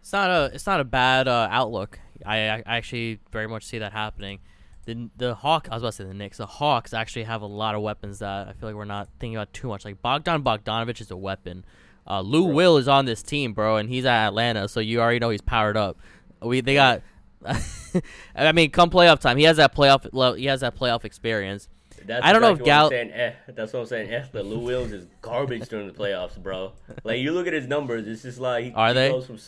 It's 0.00 0.12
not 0.12 0.30
a 0.30 0.50
it's 0.54 0.66
not 0.66 0.80
a 0.80 0.84
bad 0.84 1.28
uh, 1.28 1.48
outlook. 1.50 1.98
I, 2.24 2.48
I 2.48 2.62
actually 2.66 3.20
very 3.32 3.48
much 3.48 3.64
see 3.64 3.78
that 3.78 3.92
happening. 3.92 4.40
The 4.84 5.10
the 5.16 5.34
Hawk 5.34 5.68
I 5.70 5.74
was 5.74 5.82
about 5.82 5.92
to 5.92 5.96
say 5.96 6.04
the 6.04 6.14
Knicks. 6.14 6.38
The 6.38 6.46
Hawks 6.46 6.94
actually 6.94 7.24
have 7.24 7.42
a 7.42 7.46
lot 7.46 7.74
of 7.74 7.82
weapons 7.82 8.20
that 8.20 8.48
I 8.48 8.52
feel 8.52 8.68
like 8.68 8.76
we're 8.76 8.84
not 8.84 9.08
thinking 9.18 9.36
about 9.36 9.52
too 9.52 9.68
much. 9.68 9.84
Like 9.84 10.00
Bogdan 10.00 10.42
Bogdanovich 10.42 11.00
is 11.00 11.10
a 11.10 11.16
weapon. 11.16 11.64
Uh, 12.08 12.20
Lou 12.20 12.44
Will 12.44 12.76
is 12.76 12.86
on 12.86 13.04
this 13.04 13.20
team, 13.20 13.52
bro, 13.52 13.78
and 13.78 13.88
he's 13.88 14.04
at 14.04 14.28
Atlanta, 14.28 14.68
so 14.68 14.78
you 14.78 15.00
already 15.00 15.18
know 15.18 15.30
he's 15.30 15.40
powered 15.40 15.76
up. 15.76 15.98
We 16.40 16.60
they 16.60 16.74
got. 16.74 17.02
I 18.34 18.52
mean, 18.52 18.70
come 18.70 18.90
playoff 18.90 19.20
time, 19.20 19.36
he 19.36 19.44
has 19.44 19.56
that 19.58 19.74
playoff. 19.74 20.36
He 20.38 20.46
has 20.46 20.60
that 20.60 20.76
playoff 20.76 21.04
experience. 21.04 21.68
That's 22.04 22.24
I 22.24 22.32
don't 22.32 22.40
know 22.42 22.52
if 22.52 22.60
exactly 22.60 22.70
what 22.72 22.78
Gal- 22.78 22.90
saying, 22.90 23.10
eh, 23.12 23.32
that's 23.54 23.72
what 23.72 23.80
I'm 23.80 23.86
saying. 23.86 24.10
Eh, 24.12 24.24
the 24.30 24.42
Lou 24.42 24.58
Wills 24.60 24.92
is 24.92 25.06
garbage 25.22 25.68
during 25.68 25.86
the 25.88 25.92
playoffs, 25.92 26.40
bro. 26.40 26.72
Like 27.04 27.18
you 27.20 27.32
look 27.32 27.46
at 27.46 27.52
his 27.52 27.66
numbers, 27.66 28.06
it's 28.06 28.22
just 28.22 28.38
like 28.38 28.64
he, 28.66 28.72
Are 28.72 28.88
he 28.88 28.94
they? 28.94 29.08
goes 29.10 29.26
from 29.26 29.38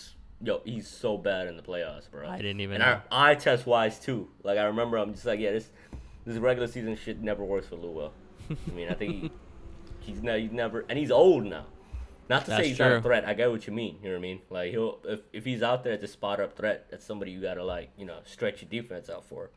yo, 0.43 0.61
he's 0.65 0.89
so 0.89 1.17
bad 1.19 1.47
in 1.47 1.57
the 1.57 1.63
playoffs, 1.63 2.11
bro. 2.11 2.29
I 2.29 2.37
didn't 2.39 2.61
even 2.61 2.81
And 2.81 2.85
know. 2.91 3.01
I, 3.13 3.31
eye 3.31 3.35
test 3.35 3.67
wise 3.67 3.99
too. 4.01 4.29
Like 4.43 4.59
I 4.59 4.65
remember, 4.65 4.97
I'm 4.97 5.13
just 5.13 5.27
like, 5.27 5.39
yeah, 5.41 5.53
this 5.53 5.69
this 6.27 6.37
regular 6.39 6.67
season 6.69 6.97
shit 6.97 7.21
never 7.23 7.45
works 7.45 7.69
for 7.69 7.77
Lou 7.77 7.91
Will. 7.93 8.13
I 8.51 8.71
mean, 8.73 8.89
I 8.89 8.95
think 8.95 9.13
he 9.23 9.31
he's, 10.13 10.23
ne- 10.23 10.41
he's 10.41 10.53
never, 10.53 10.85
and 10.89 10.99
he's 10.99 11.11
old 11.11 11.45
now. 11.45 11.67
Not 12.29 12.45
to 12.45 12.51
That's 12.51 12.63
say 12.63 12.69
he's 12.69 12.79
not 12.79 12.93
a 12.93 13.03
threat. 13.03 13.27
I 13.27 13.35
get 13.35 13.51
what 13.51 13.67
you 13.67 13.73
mean. 13.73 13.99
You 14.03 14.09
know 14.09 14.15
what 14.15 14.19
I 14.19 14.23
mean? 14.23 14.41
Like 14.51 14.71
he'll 14.71 14.99
if, 15.05 15.21
if 15.33 15.45
he's 15.45 15.63
out 15.63 15.83
there 15.83 15.95
as 15.95 16.03
a 16.03 16.09
spot 16.09 16.41
up 16.41 16.57
threat, 16.57 16.87
that's 16.91 17.05
somebody 17.05 17.31
you 17.31 17.41
gotta 17.41 17.65
like 17.65 17.91
you 17.97 18.05
know 18.05 18.19
stretch 18.25 18.63
your 18.63 18.71
defense 18.71 19.09
out 19.09 19.25
for. 19.25 19.51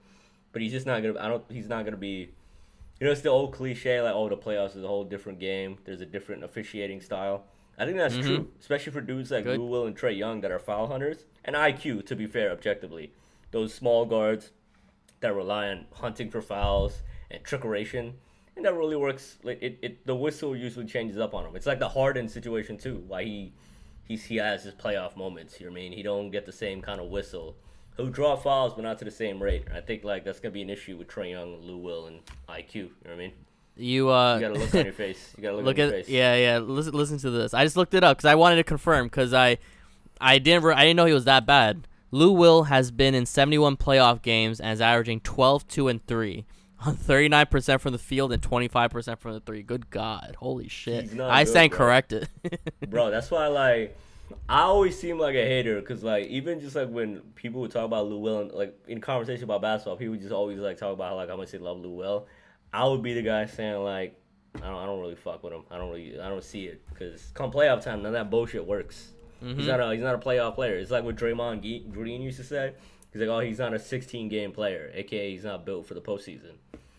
But 0.53 0.61
he's 0.61 0.71
just 0.71 0.85
not 0.85 1.01
gonna. 1.01 1.19
I 1.19 1.27
don't. 1.27 1.43
He's 1.49 1.67
not 1.67 1.85
gonna 1.85 1.97
be. 1.97 2.31
You 2.99 3.07
know, 3.07 3.11
it's 3.11 3.21
the 3.21 3.29
old 3.29 3.53
cliche 3.53 3.99
like, 4.01 4.13
oh, 4.13 4.29
the 4.29 4.37
playoffs 4.37 4.75
is 4.75 4.83
a 4.83 4.87
whole 4.87 5.03
different 5.03 5.39
game. 5.39 5.79
There's 5.85 6.01
a 6.01 6.05
different 6.05 6.43
officiating 6.43 7.01
style. 7.01 7.45
I 7.77 7.85
think 7.85 7.97
that's 7.97 8.13
mm-hmm. 8.13 8.27
true, 8.27 8.51
especially 8.59 8.91
for 8.91 9.01
dudes 9.01 9.31
like 9.31 9.43
Good. 9.43 9.57
Lou 9.57 9.65
Will 9.65 9.87
and 9.87 9.97
Trae 9.97 10.15
Young 10.15 10.41
that 10.41 10.51
are 10.51 10.59
foul 10.59 10.87
hunters 10.87 11.25
and 11.43 11.55
IQ. 11.55 12.05
To 12.05 12.15
be 12.15 12.27
fair, 12.27 12.51
objectively, 12.51 13.11
those 13.51 13.73
small 13.73 14.05
guards 14.05 14.51
that 15.21 15.33
rely 15.35 15.69
on 15.69 15.85
hunting 15.93 16.29
for 16.29 16.41
fouls 16.41 17.01
and 17.29 17.43
trickeration, 17.43 18.13
and 18.55 18.65
that 18.65 18.73
really 18.75 18.95
works. 18.95 19.37
Like 19.43 19.61
it, 19.61 19.79
it 19.81 20.05
the 20.05 20.15
whistle 20.15 20.55
usually 20.55 20.85
changes 20.85 21.17
up 21.17 21.33
on 21.33 21.45
him. 21.45 21.55
It's 21.55 21.65
like 21.65 21.79
the 21.79 21.89
Harden 21.89 22.27
situation 22.27 22.77
too, 22.77 23.03
why 23.07 23.23
he 23.23 23.53
he's, 24.03 24.25
he 24.25 24.37
has 24.37 24.63
his 24.63 24.73
playoff 24.73 25.15
moments. 25.15 25.59
You 25.59 25.67
know 25.67 25.71
what 25.71 25.79
I 25.79 25.81
mean? 25.83 25.91
He 25.93 26.03
don't 26.03 26.31
get 26.31 26.45
the 26.45 26.51
same 26.51 26.81
kind 26.81 26.99
of 26.99 27.07
whistle. 27.09 27.55
He'll 27.97 28.07
draw 28.07 28.35
fouls, 28.35 28.73
but 28.73 28.83
not 28.83 28.99
to 28.99 29.05
the 29.05 29.11
same 29.11 29.41
rate. 29.41 29.65
I 29.73 29.81
think 29.81 30.03
like 30.03 30.23
that's 30.23 30.39
gonna 30.39 30.53
be 30.53 30.61
an 30.61 30.69
issue 30.69 30.97
with 30.97 31.07
Trae 31.07 31.31
Young, 31.31 31.61
Lou 31.61 31.77
Will, 31.77 32.07
and 32.07 32.19
IQ. 32.49 32.73
You 32.73 32.81
know 32.83 32.89
what 33.03 33.13
I 33.13 33.15
mean? 33.17 33.31
You 33.77 34.09
uh, 34.09 34.35
You 34.35 34.41
gotta 34.41 34.59
look 34.59 34.75
on 34.75 34.83
your 34.85 34.93
face. 34.93 35.33
You 35.37 35.43
gotta 35.43 35.55
look, 35.57 35.65
look 35.65 35.79
at 35.79 35.89
your 35.89 35.91
face. 35.91 36.09
yeah 36.09 36.35
yeah 36.35 36.57
listen 36.59 36.93
listen 36.93 37.17
to 37.19 37.29
this 37.31 37.53
i 37.53 37.63
just 37.63 37.77
looked 37.77 37.93
it 37.93 38.03
up 38.03 38.17
because 38.17 38.27
i 38.29 38.35
wanted 38.35 38.57
to 38.57 38.65
confirm 38.65 39.05
because 39.07 39.33
i 39.33 39.57
i 40.19 40.37
didn't 40.39 40.63
re- 40.63 40.75
i 40.75 40.83
didn't 40.83 40.97
know 40.97 41.05
he 41.05 41.13
was 41.13 41.23
that 41.23 41.45
bad 41.45 41.87
lou 42.11 42.31
will 42.33 42.63
has 42.63 42.91
been 42.91 43.15
in 43.15 43.25
71 43.25 43.77
playoff 43.77 44.21
games 44.21 44.59
and 44.59 44.73
is 44.73 44.81
averaging 44.81 45.21
12 45.21 45.67
2 45.69 45.87
and 45.87 46.05
3 46.05 46.45
on 46.85 46.95
39% 46.95 47.79
from 47.79 47.91
the 47.91 47.99
field 47.99 48.31
and 48.31 48.41
25% 48.41 49.19
from 49.19 49.33
the 49.33 49.39
three 49.39 49.61
good 49.61 49.89
god 49.89 50.35
holy 50.39 50.67
shit 50.67 51.19
i 51.19 51.43
good, 51.43 51.49
stand 51.49 51.69
bro. 51.69 51.77
corrected 51.77 52.29
bro. 52.89 53.11
That's 53.11 53.29
why 53.29 53.47
like 53.47 53.97
I 54.47 54.61
always 54.61 54.97
seem 54.99 55.17
like 55.17 55.35
a 55.35 55.45
hater 55.45 55.79
because 55.79 56.03
like 56.03 56.27
even 56.27 56.59
just 56.59 56.75
like 56.75 56.89
when 56.89 57.21
people 57.35 57.61
would 57.61 57.71
talk 57.71 57.85
about 57.85 58.07
Lou 58.07 58.19
Will 58.19 58.41
and 58.41 58.51
like 58.51 58.77
in 58.87 59.01
conversation 59.01 59.43
about 59.43 59.61
basketball, 59.61 59.97
people 59.97 60.15
just 60.15 60.31
always 60.31 60.59
like 60.59 60.77
talk 60.77 60.93
about 60.93 61.09
how, 61.09 61.15
like, 61.15 61.29
how 61.29 61.37
much 61.37 61.51
they 61.51 61.57
love 61.57 61.79
Lou 61.79 61.91
Will. 61.91 62.27
I 62.73 62.85
would 62.85 63.01
be 63.01 63.13
the 63.13 63.21
guy 63.21 63.45
saying 63.45 63.83
like 63.83 64.19
I 64.55 64.67
don't 64.67 64.75
I 64.75 64.85
don't 64.85 64.99
really 64.99 65.15
fuck 65.15 65.43
with 65.43 65.53
him. 65.53 65.63
I 65.71 65.77
don't 65.77 65.89
really 65.89 66.19
I 66.19 66.29
don't 66.29 66.43
see 66.43 66.65
it 66.65 66.81
because 66.89 67.31
come 67.33 67.51
playoff 67.51 67.83
time, 67.83 67.99
none 68.01 68.07
of 68.07 68.13
that 68.13 68.29
bullshit 68.29 68.65
works. 68.65 69.11
He's 69.39 69.49
mm-hmm. 69.49 69.67
not 69.67 69.79
a 69.79 69.93
he's 69.93 70.03
not 70.03 70.15
a 70.15 70.19
playoff 70.19 70.55
player. 70.55 70.75
It's 70.75 70.91
like 70.91 71.03
what 71.03 71.15
Draymond 71.15 71.61
Ge- 71.61 71.91
Green 71.91 72.21
used 72.21 72.37
to 72.37 72.43
say. 72.43 72.73
He's 73.11 73.21
like, 73.21 73.29
oh, 73.29 73.39
he's 73.39 73.59
not 73.59 73.73
a 73.73 73.79
16 73.79 74.29
game 74.29 74.51
player, 74.51 74.89
aka 74.93 75.31
he's 75.31 75.43
not 75.43 75.65
built 75.65 75.85
for 75.85 75.95
the 75.95 76.01
postseason. 76.01 76.53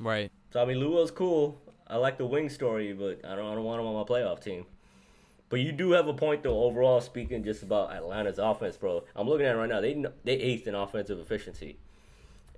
Right 0.07 0.31
So 0.53 0.63
I 0.63 0.65
mean, 0.65 0.79
Will's 0.81 1.11
cool. 1.11 1.61
I 1.89 1.97
like 1.97 2.17
the 2.19 2.27
wing 2.27 2.49
story, 2.49 2.93
but 2.93 3.25
I 3.25 3.35
don't 3.37 3.47
I 3.51 3.55
don't 3.55 3.65
want 3.65 3.81
him 3.81 3.87
on 3.87 3.95
my 3.95 4.05
playoff 4.05 4.43
team. 4.43 4.65
But 5.49 5.61
you 5.61 5.73
do 5.73 5.91
have 5.93 6.09
a 6.09 6.15
point 6.15 6.43
though. 6.43 6.63
Overall, 6.65 7.01
speaking 7.01 7.45
just 7.45 7.63
about 7.63 7.93
Atlanta's 7.93 8.39
offense, 8.39 8.77
bro. 8.77 9.05
I'm 9.15 9.29
looking 9.29 9.47
at 9.47 9.55
it 9.55 9.59
right 9.59 9.69
now. 9.69 9.81
They 9.81 10.03
they 10.25 10.33
eighth 10.33 10.67
in 10.67 10.75
offensive 10.75 11.19
efficiency, 11.19 11.77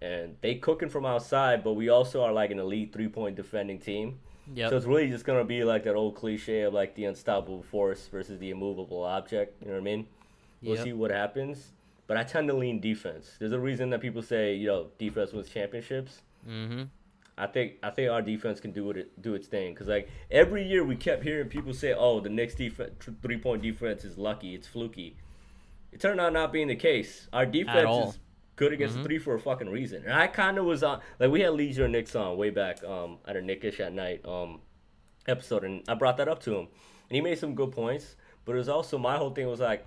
and 0.00 0.36
they 0.42 0.54
cooking 0.56 0.88
from 0.88 1.04
outside. 1.04 1.64
But 1.64 1.72
we 1.74 1.88
also 1.88 2.22
are 2.22 2.32
like 2.32 2.50
an 2.52 2.58
elite 2.60 2.92
three 2.92 3.08
point 3.08 3.34
defending 3.36 3.78
team. 3.80 4.20
Yep. 4.54 4.70
So 4.70 4.76
it's 4.76 4.86
really 4.86 5.08
just 5.08 5.24
gonna 5.24 5.44
be 5.44 5.64
like 5.64 5.82
that 5.84 5.94
old 5.96 6.14
cliche 6.14 6.62
of 6.62 6.74
like 6.74 6.94
the 6.94 7.06
unstoppable 7.06 7.62
force 7.62 8.06
versus 8.06 8.38
the 8.38 8.50
immovable 8.50 9.02
object. 9.02 9.60
You 9.62 9.68
know 9.68 9.74
what 9.74 9.80
I 9.80 9.84
mean? 9.84 10.06
We'll 10.62 10.76
Yep. 10.76 10.84
see 10.84 10.92
what 10.92 11.10
happens. 11.10 11.72
But 12.06 12.18
I 12.18 12.22
tend 12.22 12.48
to 12.48 12.54
lean 12.54 12.80
defense. 12.80 13.36
There's 13.38 13.52
a 13.52 13.58
reason 13.58 13.88
that 13.90 14.00
people 14.02 14.22
say, 14.22 14.54
you 14.54 14.66
know, 14.66 14.88
defense 14.98 15.32
wins 15.32 15.48
championships. 15.48 16.20
mm-hmm 16.46 16.82
I 17.36 17.46
think 17.46 17.74
I 17.82 17.90
think 17.90 18.10
our 18.10 18.22
defense 18.22 18.60
can 18.60 18.70
do 18.70 18.90
it 18.90 19.20
do 19.20 19.34
its 19.34 19.48
thing 19.48 19.72
because 19.72 19.88
like 19.88 20.08
every 20.30 20.66
year 20.66 20.84
we 20.84 20.94
kept 20.96 21.24
hearing 21.24 21.48
people 21.48 21.72
say, 21.72 21.92
"Oh, 21.92 22.20
the 22.20 22.28
Knicks 22.28 22.54
defense 22.54 22.92
three 23.22 23.38
point 23.38 23.62
defense 23.62 24.04
is 24.04 24.16
lucky, 24.16 24.54
it's 24.54 24.68
fluky." 24.68 25.16
It 25.92 26.00
turned 26.00 26.20
out 26.20 26.32
not 26.32 26.52
being 26.52 26.68
the 26.68 26.76
case. 26.76 27.28
Our 27.32 27.46
defense 27.46 28.14
is 28.14 28.18
good 28.56 28.72
against 28.72 28.96
the 28.96 29.04
three 29.04 29.18
for 29.18 29.34
a 29.34 29.40
fucking 29.40 29.68
reason. 29.68 30.02
And 30.04 30.12
I 30.12 30.26
kind 30.28 30.58
of 30.58 30.64
was 30.64 30.82
on 30.82 31.00
like 31.18 31.30
we 31.30 31.40
had 31.40 31.52
Leisure 31.54 31.88
Knicks 31.88 32.14
on 32.14 32.36
way 32.36 32.50
back 32.50 32.82
um 32.84 33.18
at 33.26 33.36
a 33.36 33.42
Knickish 33.42 33.80
at 33.80 33.92
night 33.92 34.24
um 34.24 34.60
episode, 35.26 35.64
and 35.64 35.82
I 35.88 35.94
brought 35.94 36.16
that 36.18 36.28
up 36.28 36.40
to 36.44 36.54
him, 36.54 36.68
and 37.08 37.16
he 37.16 37.20
made 37.20 37.38
some 37.38 37.54
good 37.54 37.72
points. 37.72 38.14
But 38.44 38.54
it 38.54 38.58
was 38.58 38.68
also 38.68 38.96
my 38.96 39.16
whole 39.16 39.30
thing 39.30 39.48
was 39.48 39.60
like 39.60 39.86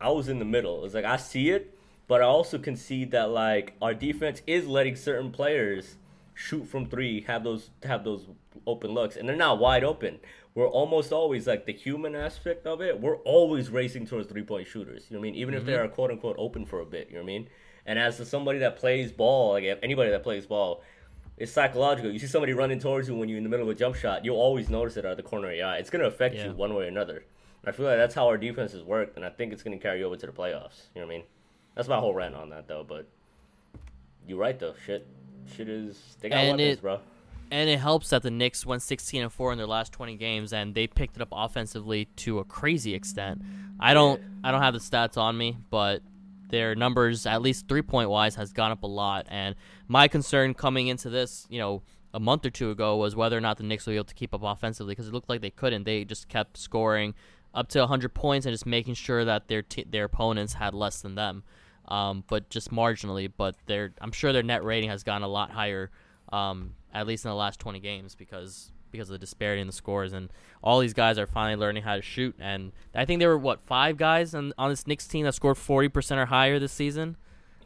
I 0.00 0.10
was 0.10 0.28
in 0.28 0.38
the 0.38 0.44
middle. 0.44 0.78
It 0.78 0.82
was 0.82 0.94
like 0.94 1.04
I 1.04 1.16
see 1.16 1.50
it, 1.50 1.76
but 2.06 2.20
I 2.20 2.24
also 2.24 2.58
concede 2.58 3.10
that 3.12 3.30
like 3.30 3.74
our 3.82 3.94
defense 3.94 4.42
is 4.46 4.68
letting 4.68 4.94
certain 4.94 5.32
players 5.32 5.96
shoot 6.34 6.66
from 6.68 6.86
three, 6.86 7.22
have 7.22 7.44
those 7.44 7.70
have 7.84 8.04
those 8.04 8.26
open 8.66 8.90
looks, 8.92 9.16
and 9.16 9.28
they're 9.28 9.36
not 9.36 9.58
wide 9.58 9.84
open. 9.84 10.18
We're 10.54 10.68
almost 10.68 11.12
always 11.12 11.46
like 11.46 11.66
the 11.66 11.72
human 11.72 12.14
aspect 12.14 12.66
of 12.66 12.80
it. 12.80 13.00
We're 13.00 13.16
always 13.18 13.70
racing 13.70 14.06
towards 14.06 14.28
three 14.28 14.44
point 14.44 14.66
shooters. 14.68 15.06
You 15.08 15.16
know 15.16 15.20
what 15.20 15.28
I 15.28 15.30
mean? 15.30 15.40
Even 15.40 15.54
if 15.54 15.64
they 15.64 15.72
mm-hmm. 15.72 15.84
are 15.84 15.88
quote 15.88 16.10
unquote 16.10 16.36
open 16.38 16.64
for 16.66 16.80
a 16.80 16.86
bit. 16.86 17.08
You 17.08 17.14
know 17.14 17.20
what 17.22 17.30
I 17.30 17.34
mean? 17.38 17.48
And 17.86 17.98
as 17.98 18.28
somebody 18.28 18.60
that 18.60 18.76
plays 18.76 19.12
ball, 19.12 19.52
like 19.52 19.64
anybody 19.82 20.10
that 20.10 20.22
plays 20.22 20.46
ball, 20.46 20.82
It's 21.36 21.50
psychological. 21.50 22.12
You 22.12 22.18
see 22.18 22.28
somebody 22.28 22.52
running 22.52 22.78
towards 22.78 23.08
you 23.08 23.16
when 23.16 23.28
you're 23.28 23.38
in 23.38 23.44
the 23.44 23.50
middle 23.50 23.68
of 23.68 23.74
a 23.74 23.78
jump 23.78 23.96
shot, 23.96 24.24
you'll 24.24 24.36
always 24.36 24.70
notice 24.70 24.96
it 24.96 25.04
out 25.04 25.12
of 25.12 25.16
the 25.16 25.24
corner 25.24 25.50
of 25.50 25.56
your 25.56 25.66
eye. 25.66 25.78
It's 25.78 25.90
gonna 25.90 26.04
affect 26.06 26.36
Yeah. 26.36 26.46
you 26.46 26.52
one 26.52 26.74
way 26.74 26.84
or 26.84 26.88
another. 26.88 27.24
And 27.62 27.68
I 27.68 27.72
feel 27.72 27.86
like 27.86 27.96
that's 27.96 28.14
how 28.14 28.26
our 28.28 28.38
defense 28.38 28.72
has 28.72 28.82
worked, 28.82 29.16
and 29.16 29.24
I 29.24 29.30
think 29.30 29.52
it's 29.52 29.62
gonna 29.62 29.78
carry 29.78 30.04
over 30.04 30.16
to 30.16 30.26
the 30.26 30.32
playoffs. 30.32 30.88
You 30.94 31.00
know 31.00 31.06
what 31.06 31.14
I 31.14 31.18
mean? 31.18 31.26
That's 31.74 31.88
my 31.88 31.98
whole 31.98 32.14
rant 32.14 32.36
on 32.36 32.50
that, 32.50 32.68
though. 32.68 32.84
But 32.84 33.08
you're 34.28 34.38
right, 34.38 34.58
though. 34.58 34.74
Shit, 34.86 35.06
shit 35.56 35.68
is 35.68 36.16
they 36.20 36.28
got 36.28 36.36
And 36.38 36.58
weapons, 36.58 36.78
it- 36.78 36.82
bro. 36.82 37.00
And 37.50 37.68
it 37.70 37.78
helps 37.78 38.10
that 38.10 38.22
the 38.22 38.30
Knicks 38.30 38.64
went 38.66 38.82
16 38.82 39.22
and 39.22 39.32
4 39.32 39.52
in 39.52 39.58
their 39.58 39.66
last 39.66 39.92
20 39.92 40.16
games, 40.16 40.52
and 40.52 40.74
they 40.74 40.86
picked 40.86 41.16
it 41.16 41.22
up 41.22 41.28
offensively 41.30 42.06
to 42.16 42.38
a 42.40 42.44
crazy 42.44 42.94
extent. 42.94 43.42
I 43.78 43.94
don't, 43.94 44.20
I 44.42 44.50
don't 44.50 44.62
have 44.62 44.72
the 44.74 44.80
stats 44.80 45.16
on 45.18 45.36
me, 45.36 45.56
but 45.70 46.02
their 46.48 46.74
numbers, 46.74 47.26
at 47.26 47.42
least 47.42 47.68
three 47.68 47.82
point 47.82 48.08
wise, 48.10 48.34
has 48.36 48.52
gone 48.52 48.70
up 48.72 48.82
a 48.82 48.86
lot. 48.88 49.26
And 49.28 49.54
my 49.88 50.08
concern 50.08 50.54
coming 50.54 50.88
into 50.88 51.10
this, 51.10 51.46
you 51.50 51.58
know, 51.60 51.82
a 52.12 52.18
month 52.18 52.46
or 52.46 52.50
two 52.50 52.70
ago 52.70 52.96
was 52.96 53.14
whether 53.14 53.36
or 53.36 53.40
not 53.40 53.58
the 53.58 53.62
Knicks 53.64 53.86
will 53.86 53.92
be 53.92 53.96
able 53.96 54.04
to 54.06 54.14
keep 54.14 54.32
up 54.34 54.42
offensively 54.42 54.92
because 54.92 55.08
it 55.08 55.12
looked 55.14 55.28
like 55.28 55.40
they 55.42 55.50
couldn't. 55.50 55.84
They 55.84 56.04
just 56.04 56.28
kept 56.28 56.56
scoring 56.56 57.14
up 57.52 57.68
to 57.68 57.80
100 57.80 58.14
points 58.14 58.46
and 58.46 58.54
just 58.54 58.66
making 58.66 58.94
sure 58.94 59.24
that 59.24 59.48
their 59.48 59.62
t- 59.62 59.84
their 59.88 60.04
opponents 60.04 60.54
had 60.54 60.74
less 60.74 61.02
than 61.02 61.14
them, 61.14 61.44
um, 61.88 62.24
but 62.28 62.50
just 62.50 62.70
marginally. 62.70 63.30
But 63.34 63.56
their, 63.66 63.92
I'm 64.00 64.12
sure 64.12 64.32
their 64.32 64.42
net 64.42 64.64
rating 64.64 64.90
has 64.90 65.02
gone 65.02 65.22
a 65.22 65.28
lot 65.28 65.50
higher 65.50 65.90
um, 66.32 66.74
at 66.92 67.06
least 67.06 67.24
in 67.24 67.30
the 67.30 67.34
last 67.34 67.60
20 67.60 67.80
games 67.80 68.14
because 68.14 68.70
because 68.90 69.08
of 69.08 69.14
the 69.14 69.18
disparity 69.18 69.60
in 69.60 69.66
the 69.66 69.72
scores 69.72 70.12
and 70.12 70.32
all 70.62 70.78
these 70.78 70.94
guys 70.94 71.18
are 71.18 71.26
finally 71.26 71.56
learning 71.56 71.82
how 71.82 71.96
to 71.96 72.02
shoot 72.02 72.34
and 72.38 72.70
I 72.94 73.04
think 73.04 73.18
there 73.18 73.28
were 73.28 73.38
what 73.38 73.60
five 73.66 73.96
guys 73.96 74.34
on, 74.34 74.52
on 74.56 74.70
this 74.70 74.86
Knicks 74.86 75.08
team 75.08 75.24
that 75.24 75.34
scored 75.34 75.56
40% 75.56 76.16
or 76.16 76.26
higher 76.26 76.60
this 76.60 76.70
season. 76.70 77.16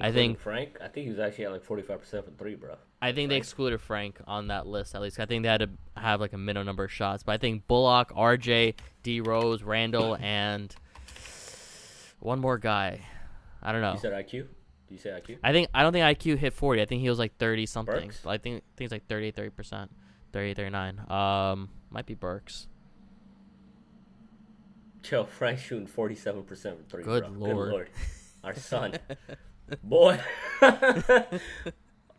I 0.01 0.13
think 0.13 0.39
Frank. 0.39 0.79
I 0.81 0.87
think 0.87 1.05
he 1.05 1.11
was 1.11 1.19
actually 1.19 1.47
at 1.47 1.53
like 1.53 1.65
45 1.65 2.01
percent 2.01 2.25
from 2.25 2.35
three, 2.35 2.55
bro. 2.55 2.77
I 3.03 3.13
think 3.13 3.31
they 3.31 3.37
excluded 3.37 3.81
Frank 3.81 4.21
on 4.29 4.47
that 4.47 4.67
list 4.67 4.95
at 4.95 5.03
least. 5.03 5.19
I 5.19 5.27
think 5.27 5.43
they 5.43 5.49
had 5.49 5.61
to 5.61 5.71
have 5.97 6.21
like 6.21 6.33
a 6.33 6.39
minimum 6.39 6.67
number 6.67 6.85
of 6.85 6.93
shots, 6.93 7.25
but 7.25 7.33
I 7.33 7.39
think 7.39 7.67
Bullock, 7.67 8.15
RJ, 8.15 8.75
D 9.03 9.21
Rose, 9.21 9.65
Randall, 9.65 10.17
and 10.21 10.75
one 12.21 12.39
more 12.39 12.59
guy. 12.59 13.01
I 13.63 13.73
don't 13.73 13.81
know. 13.81 13.93
You 13.93 13.99
said 13.99 14.13
IQ. 14.13 14.31
Did 14.31 14.49
you 14.91 14.99
say 14.99 15.11
IQ? 15.11 15.39
I 15.43 15.53
think 15.53 15.69
I 15.75 15.83
don't 15.83 15.93
think 15.93 16.19
IQ 16.19 16.39
hit 16.39 16.55
40. 16.55 16.83
I 16.83 16.87
think 16.87 17.03
he 17.03 17.09
was 17.09 17.19
like 17.19 17.37
30 17.39 17.67
something. 17.67 17.95
Burks? 17.95 18.25
I 18.27 18.39
think 18.39 18.63
things 18.77 18.91
like 18.91 19.07
38 19.07 19.37
30%. 19.37 19.89
38 20.33 20.57
39. 20.57 21.11
Um 21.11 21.69
might 21.91 22.07
be 22.07 22.15
Burks. 22.15 22.69
Joe 25.03 25.25
Frank 25.25 25.59
shooting 25.59 25.87
47 25.87 26.43
percent 26.45 26.77
from 26.77 26.85
three. 26.87 27.05
Good 27.05 27.25
bro. 27.25 27.33
lord. 27.33 27.57
Good 27.57 27.73
lord. 27.73 27.91
Our 28.45 28.55
son, 28.55 28.95
boy. 29.83 30.21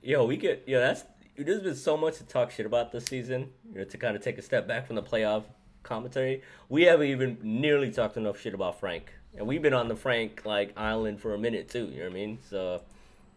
yo, 0.02 0.26
we 0.26 0.38
get 0.38 0.64
yo. 0.68 0.80
That's 0.80 1.04
there's 1.38 1.62
been 1.62 1.76
so 1.76 1.96
much 1.96 2.18
to 2.18 2.24
talk 2.24 2.52
shit 2.52 2.66
about 2.66 2.92
this 2.92 3.06
season. 3.06 3.52
You 3.72 3.80
know, 3.80 3.84
to 3.86 3.98
kind 3.98 4.16
of 4.16 4.22
take 4.22 4.38
a 4.38 4.42
step 4.42 4.68
back 4.68 4.88
from 4.88 4.96
the 4.96 5.04
playoff 5.04 5.44
commentary, 5.84 6.42
we 6.68 6.84
haven't 6.84 7.08
even 7.08 7.38
nearly 7.42 7.92
talked 7.92 8.18
enough 8.18 8.40
shit 8.40 8.54
about 8.54 8.80
Frank, 8.80 9.14
and 9.38 9.48
we've 9.48 9.62
been 9.62 9.74
on 9.74 9.88
the 9.88 9.96
Frank 9.96 10.42
like 10.46 10.74
island 10.78 11.22
for 11.22 11.34
a 11.34 11.38
minute 11.38 11.70
too. 11.70 11.86
You 11.86 11.98
know 12.00 12.04
what 12.06 12.12
I 12.12 12.14
mean? 12.14 12.40
So, 12.50 12.82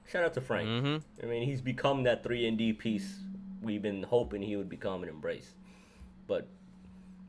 shout 0.08 0.24
out 0.24 0.34
to 0.34 0.40
Frank. 0.40 0.68
Mhm. 0.68 1.02
I 1.22 1.26
mean, 1.26 1.42
he's 1.44 1.60
become 1.60 2.02
that 2.04 2.22
three 2.22 2.46
and 2.46 2.56
D 2.58 2.72
piece 2.72 3.20
we've 3.60 3.82
been 3.82 4.02
hoping 4.02 4.42
he 4.42 4.56
would 4.56 4.68
become 4.68 5.02
and 5.02 5.10
embrace. 5.10 5.54
But 6.26 6.48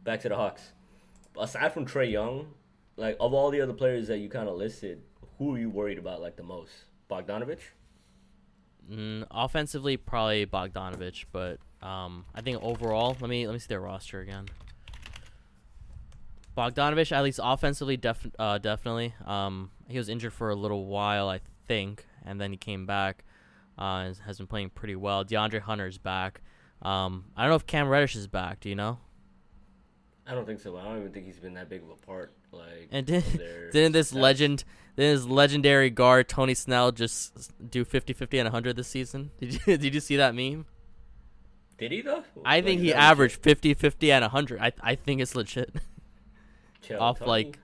back 0.03 0.22
to 0.22 0.30
the 0.30 0.36
Hawks. 0.36 0.72
Aside 1.38 1.74
from 1.74 1.86
Trae 1.86 2.11
Young, 2.11 2.53
like 2.97 3.18
of 3.20 3.34
all 3.34 3.49
the 3.51 3.61
other 3.61 3.74
players 3.74 4.07
that 4.07 4.18
you 4.20 4.30
kind 4.30 4.47
of 4.49 4.55
listed, 4.55 5.01
who 5.38 5.55
are 5.55 5.59
you 5.59 5.70
worried 5.70 5.97
about 5.97 6.22
like 6.22 6.36
the 6.36 6.43
most? 6.43 6.72
Bogdanovich? 7.09 7.61
Mm, 8.89 9.26
offensively 9.32 9.97
probably 9.97 10.45
Bogdanovich, 10.45 11.26
but 11.32 11.59
um 11.82 12.26
I 12.36 12.41
think 12.41 12.61
overall, 12.61 13.16
let 13.20 13.30
me 13.30 13.45
let 13.47 13.53
me 13.53 13.59
see 13.59 13.68
their 13.68 13.82
roster 13.82 14.20
again. 14.20 14.45
Bogdanovich 16.58 17.12
at 17.12 17.24
least 17.24 17.39
offensively 17.41 17.97
def- 17.97 18.32
uh, 18.39 18.58
definitely. 18.58 19.14
Um 19.26 19.72
he 19.88 19.97
was 19.97 20.10
injured 20.10 20.34
for 20.34 20.49
a 20.49 20.56
little 20.56 20.86
while, 20.86 21.28
I 21.30 21.39
think, 21.68 22.06
and 22.26 22.39
then 22.39 22.51
he 22.51 22.58
came 22.58 22.86
back. 22.86 23.24
Uh 23.78 24.14
has- 24.26 24.38
been 24.38 24.47
playing 24.47 24.70
pretty 24.72 24.95
well. 24.95 25.24
DeAndre 25.26 25.62
Hunter's 25.62 25.97
back. 25.97 26.41
Um 26.82 27.26
I 27.36 27.41
don't 27.43 27.49
know 27.49 27.56
if 27.56 27.66
Cam 27.68 27.88
Reddish 27.88 28.16
is 28.16 28.28
back, 28.28 28.60
do 28.60 28.70
you 28.70 28.76
know? 28.76 28.99
I 30.26 30.34
don't 30.34 30.45
think 30.45 30.62
so. 30.62 30.78
I 30.78 30.84
don't 30.84 30.99
even 30.99 31.12
think 31.12 31.26
he's 31.26 31.39
been 31.39 31.56
that 31.56 31.68
big 31.70 31.84
of 31.84 31.89
a 31.89 31.95
part. 32.06 32.34
Like, 32.51 32.88
And 32.91 33.06
did, 33.06 33.24
didn't 33.74 33.91
this 33.91 34.14
legend, 34.14 34.64
didn't 34.95 35.16
this 35.18 35.26
legendary 35.26 35.89
guard 35.89 36.30
Tony 36.30 36.54
Snell 36.54 36.93
just 36.93 37.51
do 37.70 37.84
50-50 37.84 38.39
and 38.39 38.45
100 38.45 38.76
this 38.78 38.88
season? 38.88 39.32
Did 39.39 39.54
you 39.68 39.78
did 39.78 39.93
you 39.93 39.99
see 39.99 40.16
that 40.18 40.34
meme? 40.34 40.66
Did 41.78 41.91
he 41.91 42.01
though? 42.01 42.24
I 42.45 42.62
think 42.62 42.80
he 42.80 42.93
averaged 42.93 43.41
50-50 43.41 44.10
and 44.14 44.22
100. 44.22 44.62
I 44.62 44.72
I 44.82 44.95
think 44.95 45.20
it's 45.20 45.36
legit. 45.36 45.76
Chill, 46.84 47.02
off, 47.02 47.20
Tony? 47.20 47.30
like, 47.30 47.60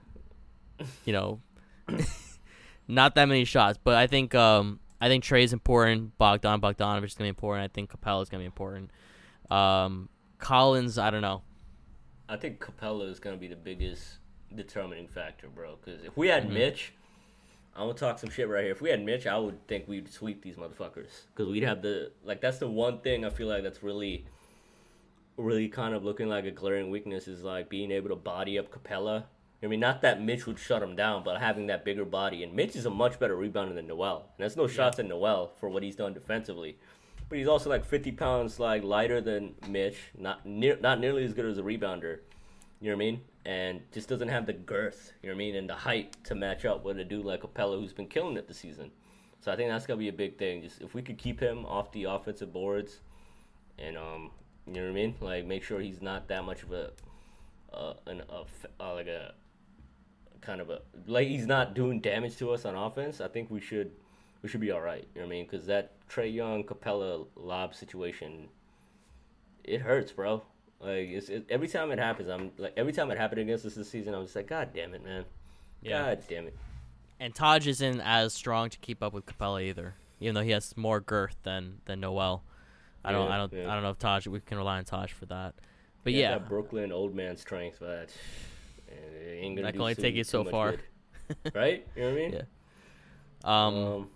You 1.04 1.12
know, 1.12 1.40
not 2.88 3.14
that 3.14 3.26
many 3.26 3.44
shots, 3.44 3.78
but 3.82 3.94
I 3.94 4.06
think 4.06 4.34
um 4.34 4.80
I 5.00 5.08
think 5.08 5.24
Trae's 5.24 5.52
important. 5.52 6.16
Bogdan 6.18 6.60
Bogdanovich 6.60 7.04
is 7.06 7.14
gonna 7.14 7.26
be 7.26 7.28
important. 7.30 7.64
I 7.64 7.72
think 7.72 7.90
Capela 7.90 8.22
is 8.22 8.28
gonna 8.28 8.42
be 8.42 8.46
important. 8.46 8.90
Um, 9.50 10.08
Collins, 10.38 10.98
I 10.98 11.10
don't 11.10 11.22
know. 11.22 11.42
I 12.28 12.36
think 12.36 12.60
Capela 12.60 13.10
is 13.10 13.18
gonna 13.20 13.36
be 13.36 13.48
the 13.48 13.56
biggest 13.56 14.18
determining 14.54 15.08
factor, 15.08 15.48
bro. 15.48 15.76
Because 15.82 16.04
if 16.04 16.16
we 16.16 16.28
had 16.28 16.44
Mm-hmm. 16.44 16.54
Mitch, 16.54 16.92
I'm 17.74 17.86
gonna 17.86 17.94
talk 17.94 18.18
some 18.18 18.30
shit 18.30 18.48
right 18.48 18.62
here. 18.64 18.72
If 18.72 18.80
we 18.82 18.90
had 18.90 19.04
Mitch, 19.04 19.26
I 19.26 19.38
would 19.38 19.66
think 19.68 19.86
we'd 19.88 20.10
sweep 20.12 20.42
these 20.42 20.56
motherfuckers. 20.56 21.26
Because 21.34 21.50
we'd 21.50 21.62
have 21.62 21.82
the 21.82 22.12
like. 22.24 22.40
That's 22.40 22.58
the 22.58 22.68
one 22.68 23.00
thing 23.00 23.24
I 23.24 23.30
feel 23.30 23.48
like 23.48 23.62
that's 23.62 23.82
really, 23.82 24.26
really 25.40 25.68
kind 25.68 25.94
of 25.94 26.04
looking 26.04 26.28
like 26.28 26.44
a 26.44 26.50
glaring 26.50 26.90
weakness 26.90 27.28
is 27.28 27.42
like 27.42 27.68
being 27.68 27.90
able 27.90 28.08
to 28.10 28.16
body 28.16 28.58
up 28.58 28.70
Capela. 28.70 29.24
I 29.62 29.66
mean, 29.66 29.80
not 29.80 30.00
that 30.02 30.22
Mitch 30.22 30.46
would 30.46 30.58
shut 30.58 30.82
him 30.82 30.96
down, 30.96 31.22
but 31.22 31.38
having 31.38 31.66
that 31.66 31.84
bigger 31.84 32.04
body. 32.04 32.42
And 32.42 32.54
Mitch 32.54 32.76
is 32.76 32.86
a 32.86 32.90
much 32.90 33.18
better 33.18 33.36
rebounder 33.36 33.74
than 33.74 33.86
Noel. 33.86 34.16
And 34.16 34.38
there's 34.38 34.56
no 34.56 34.66
shots 34.66 34.98
at 34.98 35.06
Noel 35.06 35.52
for 35.58 35.68
what 35.68 35.82
he's 35.82 35.96
done 35.96 36.14
defensively. 36.14 36.78
But 37.28 37.38
he's 37.38 37.48
also 37.48 37.68
like 37.68 37.84
50 37.84 38.12
pounds 38.12 38.58
like 38.58 38.82
lighter 38.82 39.20
than 39.20 39.54
Mitch, 39.68 39.98
not 40.18 40.46
near, 40.46 40.78
not 40.80 40.98
nearly 40.98 41.24
as 41.24 41.34
good 41.34 41.44
as 41.44 41.58
a 41.58 41.62
rebounder. 41.62 42.20
You 42.80 42.90
know 42.90 42.96
what 42.96 43.02
I 43.02 43.06
mean? 43.06 43.20
And 43.44 43.80
just 43.92 44.08
doesn't 44.08 44.28
have 44.28 44.46
the 44.46 44.52
girth, 44.54 45.12
you 45.22 45.28
know 45.28 45.34
what 45.34 45.36
I 45.36 45.44
mean, 45.44 45.56
and 45.56 45.68
the 45.68 45.74
height 45.74 46.16
to 46.24 46.34
match 46.34 46.64
up 46.64 46.84
with 46.84 46.98
a 46.98 47.04
dude 47.04 47.24
like 47.24 47.42
Capela 47.42 47.78
who's 47.78 47.92
been 47.92 48.08
killing 48.08 48.36
it 48.36 48.48
this 48.48 48.58
season. 48.58 48.90
So 49.40 49.52
I 49.52 49.56
think 49.56 49.70
that's 49.70 49.86
gonna 49.86 49.98
be 49.98 50.08
a 50.08 50.12
big 50.12 50.38
thing. 50.38 50.62
Just 50.62 50.80
if 50.80 50.94
we 50.94 51.02
could 51.02 51.18
keep 51.18 51.40
him 51.40 51.64
off 51.66 51.92
the 51.92 52.04
offensive 52.04 52.52
boards, 52.52 53.00
and 53.78 53.96
um, 53.96 54.30
you 54.66 54.74
know 54.74 54.82
what 54.82 54.90
I 54.90 54.92
mean, 54.92 55.14
like 55.20 55.46
make 55.46 55.62
sure 55.62 55.80
he's 55.80 56.02
not 56.02 56.28
that 56.28 56.44
much 56.44 56.62
of 56.62 56.72
a, 56.72 56.90
uh, 57.72 57.94
an 58.06 58.22
a, 58.28 58.44
uh, 58.82 58.94
like 58.94 59.06
a 59.06 59.34
kind 60.40 60.60
of 60.60 60.70
a 60.70 60.80
like 61.06 61.28
he's 61.28 61.46
not 61.46 61.74
doing 61.74 62.00
damage 62.00 62.36
to 62.38 62.50
us 62.50 62.64
on 62.64 62.74
offense. 62.74 63.20
I 63.20 63.28
think 63.28 63.50
we 63.50 63.60
should 63.60 63.92
we 64.42 64.48
should 64.48 64.60
be 64.60 64.70
all 64.70 64.80
right. 64.80 65.06
You 65.14 65.20
know 65.20 65.26
what 65.26 65.32
I 65.32 65.36
mean? 65.36 65.46
Because 65.48 65.66
that 65.66 65.92
Trae 66.08 66.32
Young 66.32 66.64
Capela 66.64 67.26
lob 67.36 67.74
situation, 67.74 68.48
it 69.64 69.80
hurts, 69.80 70.12
bro. 70.12 70.42
Like 70.80 71.08
it's 71.08 71.28
it, 71.28 71.46
every 71.50 71.68
time 71.68 71.90
it 71.90 71.98
happens, 71.98 72.28
I'm 72.28 72.52
like 72.58 72.74
every 72.76 72.92
time 72.92 73.10
it 73.10 73.18
happened 73.18 73.40
against 73.40 73.66
us 73.66 73.74
this 73.74 73.90
season, 73.90 74.14
I'm 74.14 74.24
just 74.24 74.36
like, 74.36 74.46
God 74.46 74.70
damn 74.74 74.94
it, 74.94 75.04
man. 75.04 75.24
Yeah. 75.82 76.02
God 76.02 76.22
damn 76.28 76.46
it. 76.46 76.56
And 77.18 77.34
Taj 77.34 77.66
isn't 77.66 78.00
as 78.00 78.32
strong 78.32 78.70
to 78.70 78.78
keep 78.78 79.02
up 79.02 79.12
with 79.12 79.26
Capela 79.26 79.62
either, 79.62 79.94
even 80.20 80.34
though 80.34 80.42
he 80.42 80.52
has 80.52 80.76
more 80.76 81.00
girth 81.00 81.36
than 81.42 81.80
than 81.84 82.00
Noel. 82.00 82.42
I 83.04 83.12
don't, 83.12 83.28
Yeah, 83.28 83.34
I 83.34 83.36
don't, 83.38 83.52
yeah. 83.52 83.70
I 83.70 83.74
don't 83.74 83.82
know 83.82 83.90
if 83.90 83.98
Taj 83.98 84.26
we 84.26 84.40
can 84.40 84.58
rely 84.58 84.78
on 84.78 84.84
Taj 84.84 85.12
for 85.12 85.26
that. 85.26 85.54
But 86.04 86.12
has 86.12 86.20
yeah, 86.20 86.30
that 86.38 86.48
Brooklyn 86.48 86.92
old 86.92 87.14
man 87.14 87.36
strength, 87.36 87.78
but 87.80 88.10
it 88.88 89.42
gonna 89.42 89.62
That 89.62 89.72
can 89.72 89.80
only 89.80 89.94
take 89.94 90.14
you 90.14 90.24
so 90.24 90.44
far. 90.44 90.72
good. 90.72 91.52
right? 91.54 91.86
You 91.96 92.02
know 92.02 92.08
what 92.08 92.14
I 92.18 92.20
mean? 92.20 92.32
Yeah. 92.32 92.42
um, 93.44 93.74
Um, 93.76 94.08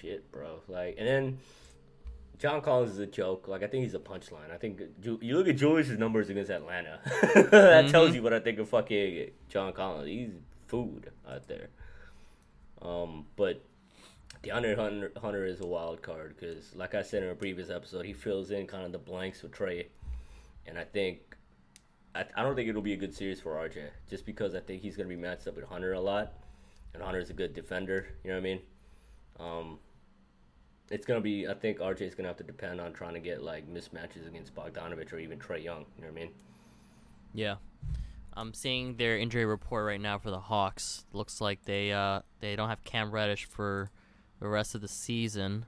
shit, 0.00 0.30
bro. 0.30 0.60
Like, 0.68 0.96
and 0.98 1.06
then 1.08 1.38
John 2.38 2.60
Collins 2.60 2.92
is 2.92 2.98
a 2.98 3.06
joke. 3.06 3.48
Like, 3.48 3.62
I 3.62 3.66
think 3.68 3.84
he's 3.84 3.94
a 3.94 3.98
punchline. 3.98 4.50
I 4.52 4.56
think 4.58 4.80
Ju- 5.00 5.18
you 5.22 5.36
look 5.36 5.48
at 5.48 5.56
Julius's 5.56 5.98
numbers 5.98 6.28
against 6.28 6.50
Atlanta. 6.50 7.00
that 7.04 7.50
Mm-hmm. 7.52 7.90
tells 7.90 8.14
you 8.14 8.22
what 8.22 8.32
I 8.34 8.40
think 8.40 8.58
of 8.58 8.68
fucking 8.68 9.30
John 9.48 9.72
Collins. 9.72 10.08
He's 10.08 10.30
food 10.66 11.10
out 11.28 11.46
there. 11.48 11.68
Um, 12.82 13.26
but 13.36 13.64
DeAndre 14.44 14.76
Hunter, 14.76 15.12
Hunter 15.20 15.46
is 15.46 15.60
a 15.60 15.66
wild 15.66 16.02
card 16.02 16.36
because, 16.38 16.74
like 16.74 16.94
I 16.94 17.02
said 17.02 17.22
in 17.22 17.30
a 17.30 17.34
previous 17.34 17.70
episode, 17.70 18.04
he 18.04 18.12
fills 18.12 18.50
in 18.50 18.66
kind 18.66 18.84
of 18.84 18.92
the 18.92 18.98
blanks 18.98 19.42
with 19.42 19.52
Trae, 19.52 19.86
and 20.66 20.78
I 20.78 20.84
think. 20.84 21.20
I, 22.16 22.24
I 22.36 22.44
don't 22.44 22.54
think 22.54 22.68
it'll 22.68 22.80
be 22.80 22.92
a 22.92 22.96
good 22.96 23.12
series 23.12 23.40
for 23.40 23.54
RJ, 23.54 23.88
just 24.08 24.24
because 24.24 24.54
I 24.54 24.60
think 24.60 24.82
he's 24.82 24.96
going 24.96 25.08
to 25.08 25.14
be 25.16 25.20
matched 25.20 25.48
up 25.48 25.56
with 25.56 25.64
Hunter 25.64 25.94
a 25.94 26.00
lot, 26.00 26.34
and 26.92 27.02
Hunter's 27.02 27.28
a 27.28 27.32
good 27.32 27.54
defender. 27.54 28.06
You 28.22 28.30
know 28.30 28.36
what 28.36 28.40
I 28.40 28.44
mean? 28.44 28.60
Um, 29.40 29.78
it's 30.90 31.06
gonna 31.06 31.20
be. 31.20 31.48
I 31.48 31.54
think 31.54 31.78
RJ's 31.78 32.14
gonna 32.14 32.28
have 32.28 32.36
to 32.38 32.44
depend 32.44 32.80
on 32.80 32.92
trying 32.92 33.14
to 33.14 33.20
get 33.20 33.42
like 33.42 33.68
mismatches 33.68 34.26
against 34.26 34.54
Bogdanovich 34.54 35.12
or 35.12 35.18
even 35.18 35.38
Trae 35.38 35.62
Young. 35.62 35.86
You 35.96 36.02
know 36.02 36.08
what 36.08 36.20
I 36.20 36.24
mean? 36.24 36.30
Yeah. 37.32 37.56
I'm 38.36 38.52
seeing 38.52 38.96
their 38.96 39.16
injury 39.16 39.44
report 39.44 39.86
right 39.86 40.00
now 40.00 40.18
for 40.18 40.30
the 40.30 40.40
Hawks. 40.40 41.04
Looks 41.12 41.40
like 41.40 41.64
they 41.64 41.92
uh 41.92 42.20
they 42.40 42.56
don't 42.56 42.68
have 42.68 42.84
Cam 42.84 43.10
Reddish 43.10 43.46
for 43.46 43.90
the 44.44 44.50
rest 44.50 44.74
of 44.74 44.82
the 44.82 44.88
season. 44.88 45.64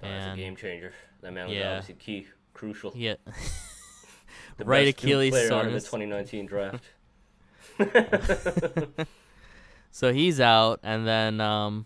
That's 0.00 0.34
a 0.34 0.36
game 0.36 0.56
changer. 0.56 0.92
That 1.20 1.32
man 1.32 1.46
was 1.46 1.56
Yeah. 1.56 1.76
obviously 1.76 1.94
key, 1.94 2.26
crucial. 2.52 2.92
Yeah. 2.94 3.14
The 4.58 4.64
right 4.64 4.88
Achilles 4.88 5.30
player 5.30 5.52
out 5.52 5.66
of 5.66 5.72
the 5.72 5.80
2019 5.80 6.46
draft. 6.46 6.84
So 9.94 10.10
he's 10.10 10.40
out, 10.40 10.80
and 10.82 11.06
then 11.06 11.38
um, 11.42 11.84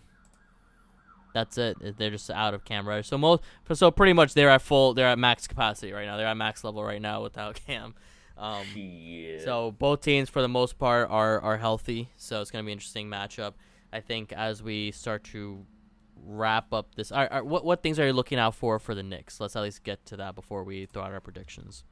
that's 1.33 1.57
it. 1.57 1.97
They're 1.97 2.09
just 2.09 2.31
out 2.31 2.53
of 2.53 2.63
Cam 2.63 2.87
Reddish. 2.87 3.09
So 3.09 3.17
most, 3.17 3.43
so 3.73 3.91
pretty 3.91 4.13
much 4.13 4.33
they're 4.33 4.49
at 4.49 4.61
full. 4.61 4.93
They're 4.93 5.09
at 5.09 5.19
max 5.19 5.45
capacity 5.45 5.91
right 5.91 6.05
now. 6.05 6.15
They're 6.15 6.27
at 6.27 6.37
max 6.37 6.63
level 6.63 6.83
right 6.85 7.01
now 7.01 7.21
without 7.21 7.59
Cam. 7.67 7.95
Um, 8.37 8.65
yeah. 8.75 9.43
so 9.43 9.71
both 9.71 9.99
teams, 10.01 10.29
for 10.29 10.41
the 10.41 10.47
most 10.47 10.79
part, 10.79 11.09
are 11.09 11.41
are 11.41 11.57
healthy. 11.57 12.09
So 12.15 12.39
it's 12.41 12.49
gonna 12.49 12.63
be 12.63 12.71
an 12.71 12.77
interesting 12.77 13.09
matchup. 13.09 13.53
I 13.91 13.99
think 13.99 14.31
as 14.31 14.63
we 14.63 14.91
start 14.91 15.25
to 15.25 15.65
wrap 16.25 16.73
up 16.73 16.95
this, 16.95 17.11
are, 17.11 17.27
are, 17.31 17.43
what 17.43 17.63
what 17.65 17.81
things 17.83 17.99
are 17.99 18.05
you 18.05 18.13
looking 18.13 18.37
out 18.39 18.55
for 18.55 18.79
for 18.79 18.95
the 18.95 19.03
Knicks? 19.03 19.39
Let's 19.39 19.55
at 19.55 19.63
least 19.63 19.83
get 19.83 20.05
to 20.07 20.17
that 20.17 20.35
before 20.35 20.63
we 20.63 20.85
throw 20.85 21.03
out 21.03 21.11
our 21.11 21.19
predictions. 21.21 21.83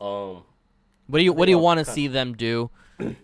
um, 0.00 0.44
What 1.06 1.18
do 1.18 1.24
you 1.24 1.32
What 1.32 1.46
do 1.46 1.50
you 1.50 1.58
want 1.58 1.78
to 1.78 1.84
see 1.84 2.08
them 2.08 2.34
do, 2.34 2.70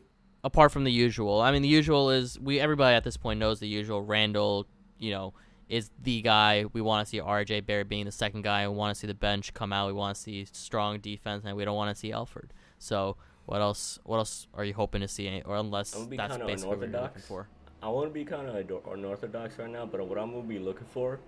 apart 0.44 0.72
from 0.72 0.84
the 0.84 0.92
usual? 0.92 1.40
I 1.40 1.50
mean, 1.52 1.62
the 1.62 1.68
usual 1.68 2.10
is 2.10 2.38
we 2.38 2.60
everybody 2.60 2.94
at 2.94 3.04
this 3.04 3.16
point 3.16 3.40
knows 3.40 3.60
the 3.60 3.68
usual. 3.68 4.02
Randle, 4.02 4.66
you 4.98 5.10
know, 5.10 5.34
is 5.68 5.90
the 6.02 6.22
guy. 6.22 6.64
We 6.72 6.80
want 6.80 7.06
to 7.06 7.10
see 7.10 7.20
R.J. 7.20 7.60
Barrett 7.60 7.88
being 7.88 8.04
the 8.06 8.12
second 8.12 8.42
guy. 8.42 8.66
We 8.68 8.74
want 8.74 8.94
to 8.94 8.98
see 9.00 9.06
the 9.06 9.14
bench 9.14 9.52
come 9.54 9.72
out. 9.72 9.86
We 9.86 9.92
want 9.92 10.16
to 10.16 10.20
see 10.20 10.46
strong 10.52 10.98
defense, 11.00 11.44
and 11.46 11.56
we 11.56 11.64
don't 11.64 11.76
want 11.76 11.94
to 11.94 11.98
see 11.98 12.10
Elfrid. 12.10 12.50
So, 12.78 13.16
what 13.46 13.60
else? 13.60 13.98
What 14.04 14.18
else 14.18 14.46
are 14.54 14.64
you 14.64 14.74
hoping 14.74 15.00
to 15.02 15.08
see? 15.08 15.42
Or 15.44 15.56
unless 15.56 15.94
I'm 15.94 16.00
gonna 16.00 16.10
be 16.10 16.16
that's 16.16 16.36
basically 16.38 16.76
what 16.76 16.90
you're 16.90 17.00
looking 17.00 17.22
for. 17.22 17.48
I 17.80 17.88
want 17.88 18.08
to 18.08 18.12
be 18.12 18.24
kind 18.24 18.48
of 18.48 18.86
unorthodox 18.92 19.56
right 19.58 19.70
now, 19.70 19.86
but 19.86 20.04
what 20.08 20.18
I'm 20.18 20.32
gonna 20.32 20.42
be 20.42 20.58
looking 20.58 20.86
for 20.86 21.20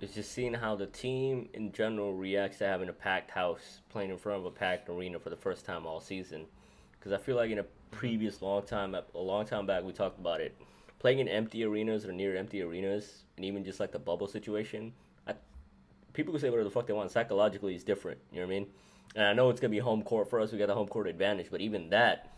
is 0.00 0.12
just 0.12 0.32
seeing 0.32 0.52
how 0.52 0.74
the 0.74 0.86
team 0.86 1.48
in 1.54 1.70
general 1.70 2.12
reacts 2.12 2.58
to 2.58 2.66
having 2.66 2.88
a 2.88 2.92
packed 2.92 3.30
house, 3.30 3.80
playing 3.88 4.10
in 4.10 4.18
front 4.18 4.40
of 4.40 4.46
a 4.46 4.50
packed 4.50 4.88
arena 4.88 5.20
for 5.20 5.30
the 5.30 5.36
first 5.36 5.64
time 5.64 5.86
all 5.86 6.00
season. 6.00 6.46
Because 6.98 7.12
I 7.12 7.18
feel 7.18 7.36
like 7.36 7.52
in 7.52 7.58
a 7.58 7.62
mm-hmm. 7.62 7.96
previous 7.96 8.42
long 8.42 8.64
time, 8.64 8.96
a 8.96 9.18
long 9.18 9.46
time 9.46 9.64
back, 9.64 9.84
we 9.84 9.92
talked 9.92 10.18
about 10.18 10.40
it. 10.40 10.56
Playing 10.98 11.20
in 11.20 11.28
empty 11.28 11.62
arenas 11.64 12.04
or 12.04 12.12
near 12.12 12.36
empty 12.36 12.60
arenas, 12.60 13.22
and 13.36 13.44
even 13.44 13.64
just 13.64 13.78
like 13.78 13.92
the 13.92 13.98
bubble 14.00 14.26
situation, 14.26 14.92
I, 15.28 15.34
people 16.14 16.32
can 16.32 16.40
say 16.40 16.50
whatever 16.50 16.64
the 16.64 16.70
fuck 16.72 16.88
they 16.88 16.92
want. 16.92 17.12
Psychologically, 17.12 17.76
it's 17.76 17.84
different. 17.84 18.18
You 18.32 18.40
know 18.40 18.46
what 18.48 18.54
I 18.54 18.58
mean? 18.58 18.66
And 19.14 19.24
I 19.24 19.32
know 19.34 19.50
it's 19.50 19.60
gonna 19.60 19.70
be 19.70 19.78
home 19.78 20.02
court 20.02 20.28
for 20.28 20.40
us. 20.40 20.50
We 20.50 20.58
got 20.58 20.66
the 20.66 20.74
home 20.74 20.88
court 20.88 21.06
advantage, 21.06 21.46
but 21.48 21.60
even 21.60 21.90
that, 21.90 22.32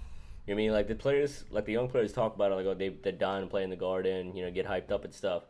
you 0.50 0.56
know 0.56 0.62
I 0.62 0.64
mean? 0.64 0.72
Like 0.72 0.88
the 0.88 0.96
players, 0.96 1.44
like 1.50 1.64
the 1.64 1.72
young 1.72 1.88
players 1.88 2.12
talk 2.12 2.34
about 2.34 2.50
it, 2.50 2.56
like 2.56 2.66
oh 2.66 2.74
they 2.74 2.88
they're 2.88 3.12
dying 3.12 3.44
to 3.44 3.48
play 3.48 3.62
in 3.62 3.70
the 3.70 3.76
garden, 3.76 4.34
you 4.34 4.44
know, 4.44 4.50
get 4.50 4.66
hyped 4.66 4.90
up 4.90 5.04
and 5.04 5.14
stuff. 5.14 5.44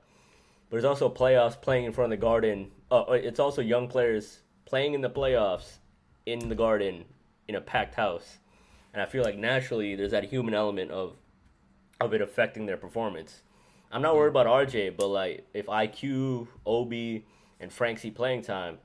But 0.68 0.72
there's 0.72 0.84
also 0.84 1.08
playoffs 1.08 1.58
playing 1.58 1.86
in 1.86 1.92
front 1.92 2.12
of 2.12 2.20
the 2.20 2.22
garden. 2.22 2.70
Uh, 2.90 3.04
it's 3.12 3.40
also 3.40 3.62
young 3.62 3.88
players 3.88 4.40
playing 4.66 4.92
in 4.92 5.00
the 5.00 5.08
playoffs 5.08 5.78
in 6.26 6.50
the 6.50 6.54
garden 6.54 7.06
in 7.48 7.54
a 7.54 7.62
packed 7.62 7.94
house, 7.94 8.40
and 8.92 9.00
I 9.00 9.06
feel 9.06 9.24
like 9.24 9.38
naturally 9.38 9.96
there's 9.96 10.10
that 10.10 10.24
human 10.24 10.52
element 10.52 10.90
of 10.90 11.16
of 11.98 12.12
it 12.12 12.20
affecting 12.20 12.66
their 12.66 12.76
performance. 12.76 13.40
I'm 13.90 14.02
not 14.02 14.14
worried 14.14 14.28
about 14.28 14.46
RJ, 14.46 14.98
but 14.98 15.08
like 15.08 15.46
if 15.54 15.64
IQ, 15.64 16.46
OB, 16.66 16.92
and 17.58 17.72
Frank 17.72 18.00
see 18.00 18.10
playing 18.10 18.42
time, 18.42 18.76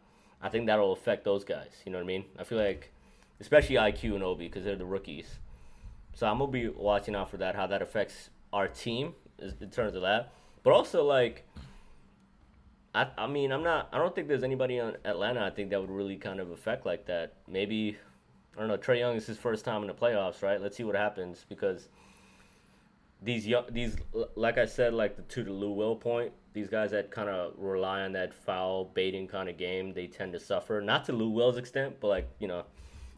I 0.42 0.48
think 0.48 0.68
that'll 0.68 0.94
affect 0.94 1.26
those 1.26 1.44
guys. 1.44 1.74
You 1.86 1.92
know 1.92 1.98
what 1.98 2.06
I 2.06 2.08
mean? 2.08 2.24
I 2.40 2.46
feel 2.46 2.58
like, 2.58 2.94
especially 3.42 3.76
IQ 3.76 4.16
and 4.16 4.24
OB 4.24 4.38
because 4.38 4.64
they're 4.64 4.78
the 4.78 4.86
rookies. 4.86 5.40
So 6.16 6.26
I'm 6.28 6.40
gonna 6.40 6.52
be 6.52 6.70
watching 6.70 7.14
out 7.14 7.30
for 7.30 7.38
that, 7.38 7.56
how 7.56 7.68
that 7.68 7.82
affects 7.82 8.30
our 8.52 8.68
team 8.68 9.14
in 9.40 9.70
terms 9.70 9.96
of 9.96 10.02
that. 10.02 10.32
But 10.64 10.72
also 10.74 11.04
like, 11.04 11.46
I 12.96 13.08
I 13.18 13.28
mean 13.28 13.52
I'm 13.52 13.64
not 13.64 13.90
I 13.92 13.98
don't 13.98 14.16
think 14.16 14.28
there's 14.28 14.44
anybody 14.44 14.80
on 14.80 14.96
Atlanta 15.04 15.46
I 15.46 15.50
think 15.50 15.70
that 15.70 15.82
would 15.82 15.92
really 15.92 16.16
kind 16.16 16.40
of 16.40 16.52
affect 16.52 16.86
like 16.86 17.06
that. 17.06 17.34
Maybe 17.48 17.98
I 18.56 18.60
don't 18.60 18.70
know. 18.70 18.78
Trae 18.78 19.00
Young 19.00 19.18
is 19.18 19.28
his 19.28 19.38
first 19.38 19.66
time 19.66 19.82
in 19.82 19.88
the 19.88 19.94
playoffs, 19.94 20.42
right? 20.42 20.62
Let's 20.62 20.78
see 20.78 20.86
what 20.86 20.96
happens 20.96 21.46
because 21.48 21.90
these 23.22 23.46
young 23.46 23.66
these 23.72 23.98
like 24.36 24.58
I 24.58 24.66
said 24.66 24.94
like 24.94 25.18
the 25.18 25.24
to 25.24 25.44
the 25.44 25.52
Lou 25.52 25.72
Will 25.72 25.96
point 25.96 26.32
these 26.54 26.70
guys 26.70 26.92
that 26.92 27.12
kind 27.12 27.28
of 27.28 27.54
rely 27.58 28.02
on 28.02 28.14
that 28.14 28.34
foul 28.34 28.86
baiting 28.86 29.28
kind 29.28 29.50
of 29.50 29.58
game 29.58 29.94
they 29.94 30.08
tend 30.08 30.32
to 30.34 30.40
suffer 30.40 30.80
not 30.80 31.06
to 31.06 31.14
Lou 31.14 31.30
Will's 31.30 31.58
extent 31.58 31.96
but 32.00 32.08
like 32.08 32.30
you 32.40 32.48
know 32.48 32.64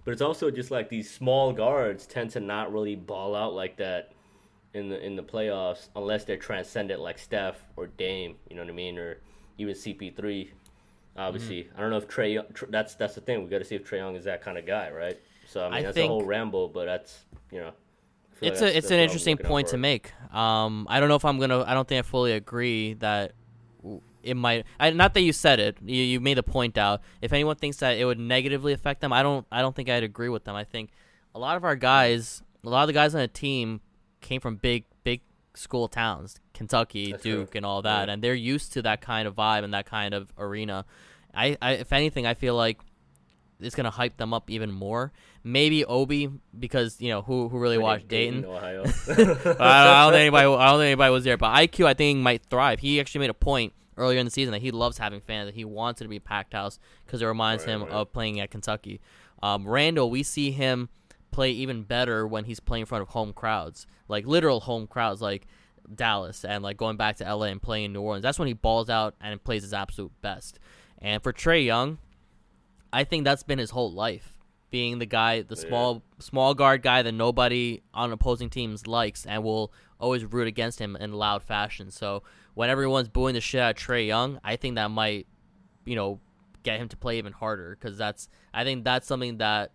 but 0.08 0.14
it's 0.14 0.22
also 0.22 0.50
just 0.50 0.72
like 0.72 0.88
these 0.88 1.12
small 1.12 1.52
guards 1.52 2.06
tend 2.06 2.30
to 2.30 2.40
not 2.40 2.72
really 2.72 2.96
ball 2.96 3.36
out 3.36 3.54
like 3.54 3.76
that 3.76 4.14
in 4.74 4.88
the 4.88 5.06
in 5.06 5.18
the 5.18 5.22
playoffs 5.22 5.90
unless 5.98 6.24
they're 6.24 6.38
transcendent 6.38 7.02
like 7.02 7.20
Steph 7.20 7.62
or 7.76 7.88
Dame 7.88 8.36
you 8.50 8.56
know 8.56 8.62
what 8.62 8.72
I 8.72 8.74
mean 8.74 8.98
or 8.98 9.18
even 9.58 9.74
CP3 9.74 10.50
obviously 11.18 11.68
I 11.76 11.82
don't 11.82 11.90
know 11.90 11.98
if 11.98 12.08
Trae 12.08 12.36
Young, 12.36 12.46
that's 12.70 12.96
that's 12.96 13.16
the 13.16 13.22
thing 13.22 13.44
we 13.44 13.50
got 13.50 13.58
to 13.58 13.66
see 13.66 13.76
if 13.76 13.86
Trae 13.86 13.98
Young 13.98 14.16
is 14.16 14.24
that 14.24 14.42
kind 14.42 14.58
of 14.58 14.66
guy 14.66 14.90
right 14.92 15.20
so 15.46 15.66
I 15.66 15.70
mean 15.72 15.74
I 15.74 15.82
that's 15.82 15.98
a 15.98 16.08
whole 16.08 16.24
ramble 16.24 16.70
but 16.70 16.86
that's 16.86 17.26
you 17.52 17.60
know 17.60 17.74
I 18.32 18.36
feel 18.40 18.50
like 18.50 18.54
It's 18.54 18.62
a 18.62 18.78
it's 18.78 18.92
an 18.92 19.00
interesting 19.00 19.36
point 19.38 19.68
to 19.70 19.78
make. 19.78 20.14
Um, 20.34 20.88
I 20.90 21.02
don't 21.02 21.10
know 21.10 21.16
if 21.16 21.26
I'm 21.26 21.40
gonna. 21.40 21.64
I 21.64 21.74
don't 21.74 21.88
think 21.88 22.00
I 22.00 22.08
fully 22.08 22.34
agree 22.34 22.94
that 22.96 23.34
it 24.28 24.36
might. 24.36 24.66
I, 24.80 24.90
not 24.92 25.14
that 25.14 25.22
you 25.22 25.34
said 25.34 25.60
it. 25.60 25.78
You, 25.84 26.04
you 26.04 26.20
made 26.20 26.38
the 26.38 26.44
point 26.44 26.78
out. 26.78 27.02
If 27.22 27.34
anyone 27.34 27.56
thinks 27.56 27.78
that 27.78 27.98
it 27.98 28.06
would 28.06 28.20
negatively 28.20 28.74
affect 28.74 29.02
them, 29.02 29.12
I 29.14 29.24
don't. 29.24 29.46
I 29.52 29.62
don't 29.62 29.76
think 29.76 29.90
I'd 29.90 30.04
agree 30.04 30.30
with 30.30 30.44
them. 30.44 30.56
I 30.56 30.64
think 30.64 30.92
a 31.36 31.40
lot 31.40 31.58
of 31.58 31.64
our 31.64 31.76
guys, 31.76 32.42
a 32.66 32.70
lot 32.70 32.84
of 32.84 32.88
the 32.88 32.94
guys 32.94 33.14
on 33.16 33.22
the 33.22 33.28
team, 33.28 33.82
came 34.22 34.42
from 34.42 34.56
big 34.58 34.86
big 35.04 35.22
school 35.56 35.88
towns, 35.88 36.40
Kentucky, 36.54 37.12
That's 37.12 37.24
true. 37.24 37.38
Duke, 37.46 37.56
and 37.56 37.66
all 37.66 37.82
that, 37.82 38.08
Yeah. 38.08 38.14
and 38.14 38.24
they're 38.24 38.34
used 38.36 38.74
to 38.74 38.82
that 38.84 39.02
kind 39.02 39.28
of 39.28 39.36
vibe 39.36 39.64
and 39.64 39.74
that 39.74 39.86
kind 39.86 40.14
of 40.14 40.32
arena. 40.38 40.86
I, 41.34 41.58
I 41.62 41.72
if 41.74 41.92
anything, 41.94 42.26
I 42.28 42.34
feel 42.36 42.56
like 42.56 42.80
it's 43.60 43.76
gonna 43.76 43.90
hype 43.90 44.18
them 44.18 44.34
up 44.36 44.50
even 44.52 44.72
more. 44.72 45.12
Maybe 45.44 45.84
Obi 45.86 46.30
because 46.60 47.00
you 47.02 47.10
know 47.10 47.22
who 47.24 47.50
who 47.50 47.58
really 47.58 47.78
Like 47.78 47.84
watched 47.84 48.08
Dayton. 48.08 48.46
Ohio. 48.46 48.84
I, 49.10 49.14
don't, 49.16 49.62
I 49.62 50.04
don't 50.04 50.14
think 50.14 50.22
anybody. 50.22 50.46
I 50.46 50.66
don't 50.70 50.80
think 50.80 50.86
anybody 50.88 51.12
was 51.12 51.24
there. 51.24 51.38
But 51.38 51.56
IQ, 51.56 51.86
I 51.86 51.94
think, 51.96 52.20
might 52.20 52.44
thrive. 52.50 52.80
He 52.82 53.00
actually 53.00 53.20
made 53.22 53.30
a 53.30 53.34
point 53.36 53.74
earlier 53.98 54.20
in 54.20 54.26
the 54.26 54.32
season 54.32 54.52
that 54.52 54.62
he 54.62 54.72
loves 54.72 54.98
having 54.98 55.22
fans. 55.22 55.48
That 55.48 55.56
he 55.56 55.66
wants 55.66 56.02
it 56.02 56.06
to 56.06 56.10
be 56.10 56.20
packed 56.20 56.54
house 56.54 56.80
because 57.06 57.22
it 57.22 57.26
reminds 57.26 57.66
Right, 57.66 57.74
him 57.74 57.82
right. 57.84 57.92
of 57.92 58.12
playing 58.14 58.40
at 58.40 58.52
Kentucky. 58.52 59.02
Um, 59.44 59.68
Randle, 59.68 60.10
we 60.10 60.24
see 60.24 60.52
him 60.52 60.90
play 61.32 61.52
even 61.52 61.84
better 61.84 62.26
when 62.26 62.46
he's 62.46 62.60
playing 62.60 62.82
in 62.82 62.86
front 62.86 63.02
of 63.02 63.10
home 63.10 63.34
crowds, 63.34 63.86
like 64.08 64.26
literal 64.26 64.62
home 64.62 64.88
crowds, 64.88 65.22
like 65.22 65.46
Dallas 65.94 66.44
and 66.44 66.64
like 66.64 66.78
going 66.78 66.98
back 66.98 67.18
to 67.18 67.24
LA 67.36 67.46
and 67.46 67.62
playing 67.62 67.86
in 67.86 67.94
New 67.94 68.02
Orleans. 68.02 68.24
That's 68.24 68.40
when 68.40 68.48
he 68.48 68.54
balls 68.54 68.90
out 68.90 69.16
and 69.22 69.44
plays 69.44 69.62
his 69.64 69.74
absolute 69.74 70.12
best. 70.22 70.60
And 71.00 71.22
for 71.22 71.32
Trae 71.32 71.64
Young, 71.66 72.00
I 72.92 73.04
think 73.04 73.24
that's 73.26 73.44
been 73.44 73.60
his 73.60 73.72
whole 73.72 73.92
life. 73.92 74.34
Being 74.70 75.00
the 75.00 75.06
guy, 75.06 75.44
the 75.44 75.56
Yeah. 75.56 75.68
small 75.68 76.04
small 76.20 76.54
guard 76.54 76.82
guy 76.82 77.02
that 77.02 77.12
nobody 77.14 77.82
on 77.94 78.12
opposing 78.12 78.50
teams 78.50 78.86
likes 78.88 79.26
and 79.26 79.44
will 79.44 79.72
always 80.00 80.26
root 80.26 80.48
against 80.48 80.80
him 80.80 80.96
in 80.98 81.14
loud 81.14 81.42
fashion. 81.44 81.90
So 81.92 82.24
when 82.58 82.70
everyone's 82.72 83.08
booing 83.08 83.36
the 83.36 83.42
shit 83.42 83.62
out 83.62 83.78
of 83.78 83.84
Trae 83.88 84.08
Young, 84.08 84.40
I 84.44 84.56
think 84.56 84.76
that 84.76 84.90
might, 84.90 85.28
you 85.86 85.96
know, 85.96 86.20
get 86.64 86.80
him 86.80 86.90
to 86.90 86.98
play 86.98 87.18
even 87.20 87.32
harder 87.32 87.78
because 87.80 87.98
that's 87.98 88.28
I 88.54 88.64
think 88.64 88.84
that's 88.84 89.06
something 89.06 89.38
that 89.38 89.72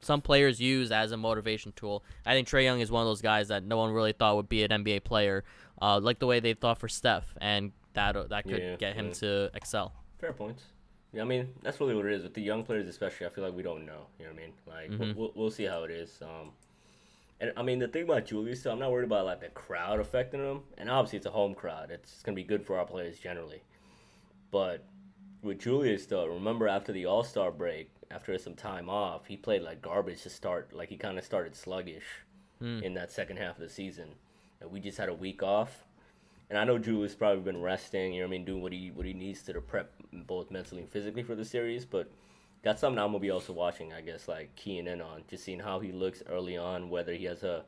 some 0.00 0.20
players 0.20 0.60
use 0.60 0.90
as 0.92 1.12
a 1.12 1.16
motivation 1.16 1.72
tool. 1.76 2.04
I 2.26 2.34
think 2.34 2.48
Trae 2.48 2.64
Young 2.64 2.80
is 2.80 2.90
one 2.90 3.02
of 3.02 3.06
those 3.08 3.22
guys 3.22 3.48
that 3.48 3.62
no 3.64 3.76
one 3.78 3.92
really 3.92 4.12
thought 4.12 4.34
would 4.36 4.48
be 4.48 4.64
an 4.64 4.70
NBA 4.70 5.04
player, 5.04 5.44
uh, 5.80 6.00
like 6.00 6.18
the 6.18 6.26
way 6.26 6.40
they 6.40 6.54
thought 6.54 6.78
for 6.78 6.88
Steph, 6.88 7.34
and 7.40 7.70
that 7.94 8.28
that 8.30 8.44
could 8.44 8.62
Yeah, 8.62 8.76
get 8.76 8.94
him 8.96 9.06
yeah. 9.06 9.12
to 9.14 9.50
excel. 9.54 9.92
Fair 10.18 10.32
points. 10.32 10.64
Yeah, 11.12 11.22
I 11.22 11.24
mean 11.24 11.48
that's 11.62 11.78
really 11.80 11.94
what 11.94 12.04
it 12.06 12.12
is 12.14 12.24
with 12.24 12.34
the 12.34 12.42
young 12.42 12.64
players, 12.64 12.88
especially. 12.88 13.26
I 13.26 13.30
feel 13.30 13.44
like 13.44 13.54
we 13.54 13.62
don't 13.62 13.86
know. 13.86 14.06
You 14.18 14.26
know 14.26 14.32
what 14.32 14.40
I 14.40 14.42
mean? 14.42 14.52
Like 14.66 14.90
we'll, 14.90 15.08
Mm-hmm. 15.08 15.18
we'll, 15.20 15.32
we'll 15.36 15.50
see 15.52 15.64
how 15.64 15.84
it 15.84 15.90
is. 15.92 16.18
Um, 16.20 16.50
and 17.40 17.52
I 17.56 17.62
mean 17.62 17.78
the 17.78 17.88
thing 17.88 18.04
about 18.04 18.26
Julius, 18.26 18.62
so 18.62 18.70
I'm 18.70 18.78
not 18.78 18.90
worried 18.90 19.04
about 19.04 19.26
like 19.26 19.40
the 19.40 19.48
crowd 19.48 20.00
affecting 20.00 20.40
him. 20.40 20.62
And 20.76 20.90
obviously 20.90 21.18
it's 21.18 21.26
a 21.26 21.30
home 21.30 21.54
crowd. 21.54 21.90
It's 21.90 22.22
gonna 22.22 22.34
be 22.34 22.44
good 22.44 22.64
for 22.64 22.78
our 22.78 22.86
players 22.86 23.18
generally. 23.18 23.62
But 24.50 24.84
with 25.42 25.60
Julius 25.60 26.06
though, 26.06 26.26
remember 26.26 26.68
after 26.68 26.92
the 26.92 27.06
All 27.06 27.22
Star 27.22 27.50
break, 27.50 27.90
after 28.10 28.36
some 28.38 28.54
time 28.54 28.88
off, 28.88 29.26
he 29.26 29.36
played 29.36 29.62
like 29.62 29.82
garbage 29.82 30.22
to 30.22 30.30
start. 30.30 30.72
Like 30.72 30.88
he 30.88 30.96
kind 30.96 31.18
of 31.18 31.24
started 31.24 31.54
sluggish 31.54 32.04
hmm. 32.58 32.80
in 32.82 32.94
that 32.94 33.12
second 33.12 33.36
half 33.36 33.56
of 33.56 33.62
the 33.62 33.68
season, 33.68 34.08
and 34.60 34.70
we 34.70 34.80
just 34.80 34.98
had 34.98 35.08
a 35.08 35.14
week 35.14 35.42
off. 35.42 35.84
And 36.50 36.58
I 36.58 36.64
know 36.64 36.78
Julius 36.78 37.14
probably 37.14 37.42
been 37.42 37.60
resting, 37.60 38.14
you 38.14 38.20
know 38.20 38.26
what 38.26 38.30
I 38.30 38.38
mean, 38.38 38.44
doing 38.46 38.62
what 38.62 38.72
he 38.72 38.90
what 38.90 39.06
he 39.06 39.12
needs 39.12 39.42
to 39.42 39.52
to 39.52 39.60
prep 39.60 39.92
both 40.12 40.50
mentally 40.50 40.80
and 40.80 40.90
physically 40.90 41.22
for 41.22 41.34
the 41.34 41.44
series. 41.44 41.84
But 41.84 42.10
that's 42.62 42.80
something 42.80 42.98
I'm 42.98 43.08
gonna 43.08 43.18
be 43.18 43.30
also 43.30 43.52
watching, 43.52 43.92
I 43.92 44.00
guess, 44.00 44.28
like 44.28 44.54
keying 44.56 44.86
in 44.86 45.00
on, 45.00 45.22
just 45.28 45.44
seeing 45.44 45.60
how 45.60 45.80
he 45.80 45.92
looks 45.92 46.22
early 46.28 46.56
on, 46.56 46.90
whether 46.90 47.14
he 47.14 47.24
has 47.24 47.42
a. 47.42 47.64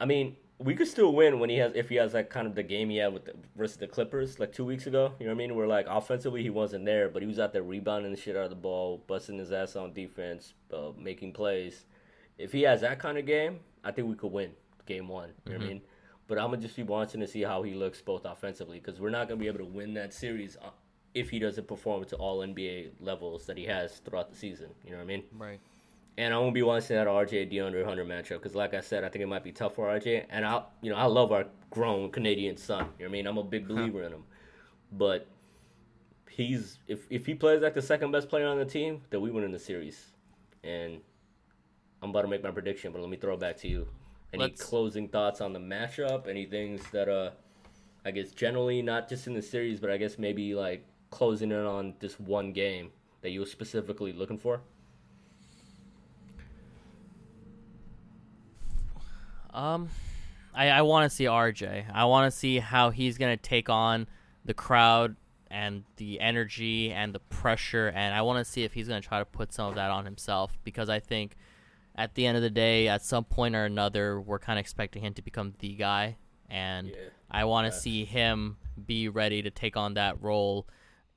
I 0.00 0.04
mean, 0.04 0.36
we 0.58 0.74
could 0.74 0.88
still 0.88 1.12
win 1.12 1.38
when 1.38 1.50
he 1.50 1.58
has 1.58 1.72
if 1.74 1.88
he 1.88 1.96
has 1.96 2.14
like 2.14 2.30
kind 2.30 2.46
of 2.46 2.54
the 2.54 2.62
game 2.62 2.90
he 2.90 2.96
had 2.96 3.12
with 3.12 3.26
the, 3.26 3.34
versus 3.56 3.76
the 3.76 3.86
Clippers 3.86 4.40
like 4.40 4.52
two 4.52 4.64
weeks 4.64 4.86
ago. 4.86 5.12
You 5.18 5.26
know 5.26 5.32
what 5.32 5.36
I 5.36 5.46
mean? 5.46 5.54
Where 5.54 5.66
like 5.66 5.86
offensively 5.88 6.42
he 6.42 6.50
wasn't 6.50 6.84
there, 6.84 7.08
but 7.08 7.22
he 7.22 7.28
was 7.28 7.38
out 7.38 7.52
there 7.52 7.62
rebounding 7.62 8.10
the 8.10 8.20
shit 8.20 8.36
out 8.36 8.44
of 8.44 8.50
the 8.50 8.56
ball, 8.56 9.02
busting 9.06 9.38
his 9.38 9.52
ass 9.52 9.76
on 9.76 9.92
defense, 9.92 10.54
uh, 10.72 10.90
making 10.98 11.32
plays. 11.32 11.84
If 12.38 12.52
he 12.52 12.62
has 12.62 12.80
that 12.80 12.98
kind 12.98 13.16
of 13.18 13.26
game, 13.26 13.60
I 13.84 13.92
think 13.92 14.08
we 14.08 14.14
could 14.14 14.32
win 14.32 14.52
game 14.86 15.08
one. 15.08 15.30
You 15.46 15.52
know 15.52 15.58
what 15.58 15.64
I 15.64 15.68
mean? 15.68 15.82
But 16.28 16.38
I'm 16.38 16.50
gonna 16.50 16.62
just 16.62 16.76
be 16.76 16.82
watching 16.82 17.20
to 17.20 17.28
see 17.28 17.42
how 17.42 17.62
he 17.62 17.74
looks 17.74 18.00
both 18.00 18.24
offensively 18.24 18.80
because 18.80 19.00
we're 19.00 19.10
not 19.10 19.28
gonna 19.28 19.40
be 19.40 19.46
able 19.46 19.58
to 19.58 19.64
win 19.64 19.94
that 19.94 20.12
series 20.12 20.56
uh, 20.60 20.70
if 21.16 21.30
he 21.30 21.38
doesn't 21.38 21.66
perform 21.66 22.04
to 22.04 22.16
all 22.16 22.40
NBA 22.40 22.90
levels 23.00 23.46
that 23.46 23.56
he 23.56 23.64
has 23.64 23.96
throughout 24.04 24.28
the 24.30 24.36
season. 24.36 24.68
You 24.84 24.90
know 24.90 24.98
what 24.98 25.04
I 25.04 25.06
mean? 25.06 25.22
Right. 25.36 25.58
And 26.18 26.32
I 26.34 26.38
won't 26.38 26.52
be 26.54 26.62
watching 26.62 26.94
that 26.96 27.06
RJ 27.06 27.50
DeAndre 27.50 27.84
Hunter 27.86 28.04
matchup 28.04 28.42
because, 28.42 28.54
like 28.54 28.74
I 28.74 28.80
said, 28.82 29.02
I 29.02 29.08
think 29.08 29.22
it 29.22 29.26
might 29.26 29.42
be 29.42 29.52
tough 29.52 29.74
for 29.74 29.86
RJ. 29.86 30.26
And 30.28 30.44
I, 30.44 30.62
you 30.82 30.90
know, 30.90 30.96
I 30.96 31.04
love 31.06 31.32
our 31.32 31.46
grown 31.70 32.10
Canadian 32.10 32.58
son. 32.58 32.80
You 32.80 32.84
know 32.84 32.90
what 32.98 33.08
I 33.08 33.12
mean? 33.12 33.26
I'm 33.26 33.38
a 33.38 33.42
big 33.42 33.66
believer 33.66 34.02
in 34.02 34.12
him, 34.12 34.24
but 34.92 35.26
he's 36.30 36.78
if 36.86 37.06
if 37.08 37.24
he 37.24 37.34
plays 37.34 37.62
like 37.62 37.72
the 37.74 37.82
second 37.82 38.12
best 38.12 38.28
player 38.28 38.46
on 38.46 38.58
the 38.58 38.64
team, 38.66 39.00
then 39.08 39.22
we 39.22 39.30
win 39.30 39.44
in 39.44 39.52
the 39.52 39.58
series. 39.58 40.12
And 40.62 41.00
I'm 42.02 42.10
about 42.10 42.22
to 42.22 42.28
make 42.28 42.42
my 42.42 42.50
prediction, 42.50 42.92
but 42.92 43.00
let 43.00 43.08
me 43.08 43.16
throw 43.16 43.34
it 43.34 43.40
back 43.40 43.56
to 43.58 43.68
you. 43.68 43.88
Any 44.34 44.42
Let's- 44.44 44.62
closing 44.62 45.08
thoughts 45.08 45.40
on 45.40 45.54
the 45.54 45.60
matchup? 45.60 46.28
Any 46.28 46.44
things 46.44 46.82
that 46.92 47.08
uh, 47.08 47.30
I 48.04 48.10
guess 48.10 48.32
generally 48.32 48.82
not 48.82 49.08
just 49.08 49.26
in 49.26 49.34
the 49.34 49.42
series, 49.42 49.80
but 49.80 49.90
I 49.90 49.96
guess 49.96 50.18
maybe 50.18 50.54
like 50.54 50.84
closing 51.10 51.50
in 51.52 51.64
on 51.64 51.94
this 52.00 52.18
one 52.18 52.52
game 52.52 52.90
that 53.22 53.30
you 53.30 53.40
were 53.40 53.46
specifically 53.46 54.12
looking 54.12 54.38
for. 54.38 54.60
Um, 59.52 59.88
I, 60.54 60.68
I 60.68 60.82
want 60.82 61.10
to 61.10 61.14
see 61.14 61.24
RJ. 61.24 61.86
I 61.92 62.04
want 62.04 62.30
to 62.30 62.36
see 62.36 62.58
how 62.58 62.90
he's 62.90 63.16
gonna 63.18 63.36
take 63.36 63.68
on 63.68 64.06
the 64.44 64.54
crowd 64.54 65.16
and 65.50 65.84
the 65.96 66.20
energy 66.20 66.92
and 66.92 67.14
the 67.14 67.20
pressure, 67.20 67.88
and 67.94 68.14
I 68.14 68.22
want 68.22 68.44
to 68.44 68.50
see 68.50 68.64
if 68.64 68.74
he's 68.74 68.88
gonna 68.88 69.00
try 69.00 69.18
to 69.18 69.24
put 69.24 69.52
some 69.52 69.68
of 69.68 69.74
that 69.76 69.90
on 69.90 70.04
himself 70.04 70.58
because 70.64 70.88
I 70.88 71.00
think 71.00 71.36
at 71.94 72.14
the 72.14 72.26
end 72.26 72.36
of 72.36 72.42
the 72.42 72.50
day, 72.50 72.88
at 72.88 73.02
some 73.02 73.24
point 73.24 73.54
or 73.56 73.64
another, 73.64 74.20
we're 74.20 74.38
kind 74.38 74.58
of 74.58 74.62
expecting 74.62 75.02
him 75.02 75.14
to 75.14 75.22
become 75.22 75.54
the 75.60 75.74
guy, 75.74 76.16
and 76.50 76.88
Yeah. 76.88 76.96
I 77.30 77.44
want 77.44 77.66
to 77.66 77.70
Facts. 77.70 77.82
see 77.82 78.04
him 78.04 78.58
be 78.86 79.08
ready 79.08 79.40
to 79.42 79.50
take 79.50 79.76
on 79.76 79.94
that 79.94 80.22
role. 80.22 80.66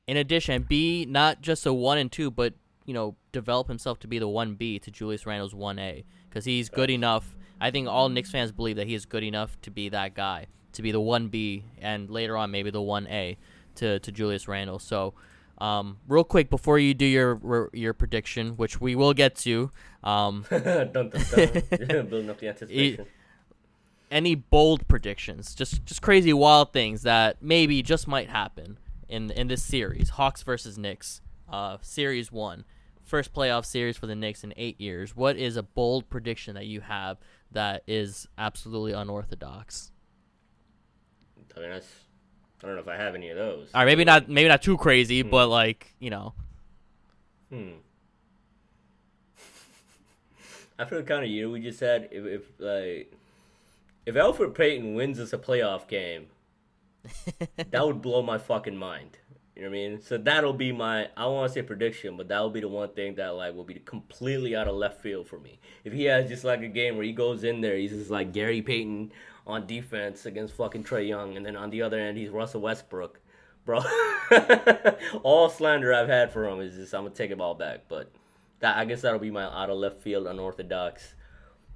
In 0.10 0.18
addition, 0.18 0.64
be 0.64 1.06
not 1.06 1.44
just 1.44 1.68
a 1.68 1.72
one 1.72 2.00
and 2.00 2.12
two, 2.12 2.32
but 2.32 2.56
you 2.88 2.96
know, 2.96 3.16
develop 3.32 3.68
himself 3.68 4.00
to 4.00 4.08
be 4.08 4.18
the 4.18 4.28
one 4.28 4.56
B 4.56 4.80
to 4.80 4.90
Julius 4.90 5.28
Randle's 5.28 5.54
one 5.54 5.78
A 5.78 6.04
because 6.28 6.46
he's 6.46 6.68
good 6.68 6.90
enough. 6.90 7.38
I 7.62 7.70
think 7.70 7.88
all 7.88 8.10
Knicks 8.10 8.32
fans 8.32 8.52
believe 8.52 8.78
that 8.78 8.88
he 8.88 8.96
is 8.96 9.06
good 9.06 9.22
enough 9.22 9.62
to 9.62 9.70
be 9.70 9.88
that 9.90 10.16
guy, 10.16 10.48
to 10.74 10.82
be 10.82 10.92
the 10.92 11.00
one 11.00 11.28
B, 11.28 11.64
and 11.80 12.10
later 12.10 12.36
on 12.38 12.50
maybe 12.50 12.72
the 12.72 12.82
one 12.82 13.06
A 13.06 13.38
to 13.76 14.00
to 14.00 14.12
Julius 14.12 14.48
Randle. 14.48 14.80
So. 14.80 15.14
Um, 15.60 15.98
real 16.08 16.24
quick 16.24 16.50
before 16.50 16.80
you 16.80 16.94
do 16.94 17.06
your 17.06 17.70
your 17.74 17.94
prediction, 17.94 18.52
which 18.52 18.80
we 18.80 18.96
will 18.96 19.14
get 19.14 19.36
to, 19.40 19.70
um, 20.06 20.46
dun, 20.50 20.92
dun, 20.94 21.10
dun. 21.10 21.10
Building 21.10 22.30
up 22.30 22.40
the 22.40 22.48
anticipation. 22.48 23.06
any 24.10 24.36
bold 24.36 24.88
predictions, 24.88 25.54
just 25.54 25.86
just 25.86 26.02
crazy 26.02 26.32
wild 26.32 26.72
things 26.72 27.02
that 27.02 27.42
maybe 27.42 27.84
just 27.84 28.08
might 28.08 28.30
happen 28.30 28.78
in 29.10 29.32
in 29.32 29.48
this 29.48 29.64
series, 29.64 30.10
Hawks 30.12 30.44
versus 30.44 30.78
Knicks, 30.78 31.22
uh, 31.52 31.78
series 31.82 32.32
one, 32.32 32.64
first 33.04 33.34
playoff 33.34 33.66
series 33.66 33.98
for 33.98 34.08
the 34.08 34.16
Knicks 34.16 34.44
in 34.44 34.54
eight 34.56 34.80
years. 34.80 35.16
What 35.16 35.36
is 35.36 35.58
a 35.58 35.64
bold 35.64 36.10
prediction 36.10 36.56
that 36.56 36.68
you 36.68 36.82
have 36.82 37.18
that 37.52 37.84
is 37.88 38.28
absolutely 38.38 38.94
unorthodox? 38.94 39.92
I 41.58 41.60
mean, 41.60 41.70
that's. 41.72 41.88
I 42.64 42.68
don't 42.68 42.76
know 42.76 42.82
if 42.82 42.88
I 42.88 42.98
have 42.98 43.16
any 43.16 43.30
of 43.30 43.38
those. 43.38 43.70
All 43.74 43.82
right, 43.82 43.86
maybe 43.86 44.04
not 44.06 44.30
maybe 44.30 44.48
not 44.50 44.62
too 44.62 44.78
crazy, 44.78 45.22
but 45.22 45.48
like 45.48 45.94
you 46.00 46.10
know, 46.10 46.34
Hmm. 47.50 47.72
After 50.80 50.98
the 50.98 51.04
kind 51.04 51.24
of 51.24 51.30
year 51.30 51.50
we 51.50 51.60
just 51.60 51.80
had, 51.80 52.10
if, 52.12 52.26
if 52.26 52.42
like, 52.60 53.12
if 54.06 54.16
Elfrid 54.16 54.54
Payton 54.56 54.94
wins 54.94 55.20
us 55.20 55.34
a 55.34 55.38
playoff 55.38 55.88
game, 55.88 56.28
that 57.72 57.86
would 57.86 58.02
blow 58.02 58.22
my 58.22 58.38
fucking 58.38 58.76
mind. 58.78 59.18
You 59.56 59.64
know 59.66 59.72
what 59.72 59.78
I 59.78 59.90
mean? 59.90 60.02
So 60.02 60.18
that'll 60.18 60.54
be 60.54 60.72
my 60.72 61.06
I 61.18 61.24
don't 61.24 61.34
want 61.36 61.50
to 61.50 61.54
say 61.54 61.62
prediction, 61.62 62.16
but 62.16 62.30
that'll 62.30 62.50
be 62.50 62.62
the 62.62 62.70
one 62.70 62.90
thing 62.94 63.16
that 63.16 63.30
like 63.36 63.54
will 63.54 63.66
be 63.66 63.76
completely 63.76 64.56
out 64.56 64.68
of 64.68 64.76
left 64.76 65.02
field 65.02 65.28
for 65.28 65.38
me. 65.40 65.60
If 65.84 65.92
he 65.92 66.06
has 66.06 66.30
just 66.30 66.44
like 66.46 66.62
a 66.62 66.68
game 66.70 66.96
where 66.96 67.04
he 67.04 67.12
goes 67.12 67.44
in 67.44 67.60
there, 67.62 67.76
he's 67.76 67.92
just 67.92 68.10
like 68.10 68.32
Gary 68.32 68.62
Payton 68.62 69.12
on 69.46 69.68
defense 69.68 70.26
against 70.26 70.54
fucking 70.54 70.84
Trae 70.84 71.08
Young, 71.08 71.36
and 71.36 71.46
then 71.46 71.58
on 71.58 71.72
the 71.72 71.82
other 71.82 72.00
end 72.00 72.18
he's 72.18 72.30
Russell 72.30 72.62
Westbrook, 72.62 73.20
bro. 73.66 73.82
all 75.24 75.50
slander 75.50 75.94
I've 75.94 76.08
had 76.08 76.32
for 76.32 76.48
him 76.48 76.62
is 76.62 76.76
just 76.76 76.94
I'm 76.94 77.04
gonna 77.04 77.16
take 77.16 77.32
it 77.32 77.42
all 77.42 77.56
back, 77.56 77.82
but 77.90 78.12
that 78.60 78.78
I 78.78 78.86
guess 78.86 79.02
that'll 79.02 79.20
be 79.20 79.32
my 79.32 79.44
out 79.44 79.70
of 79.70 79.78
left 79.78 80.02
field 80.02 80.28
unorthodox 80.28 81.16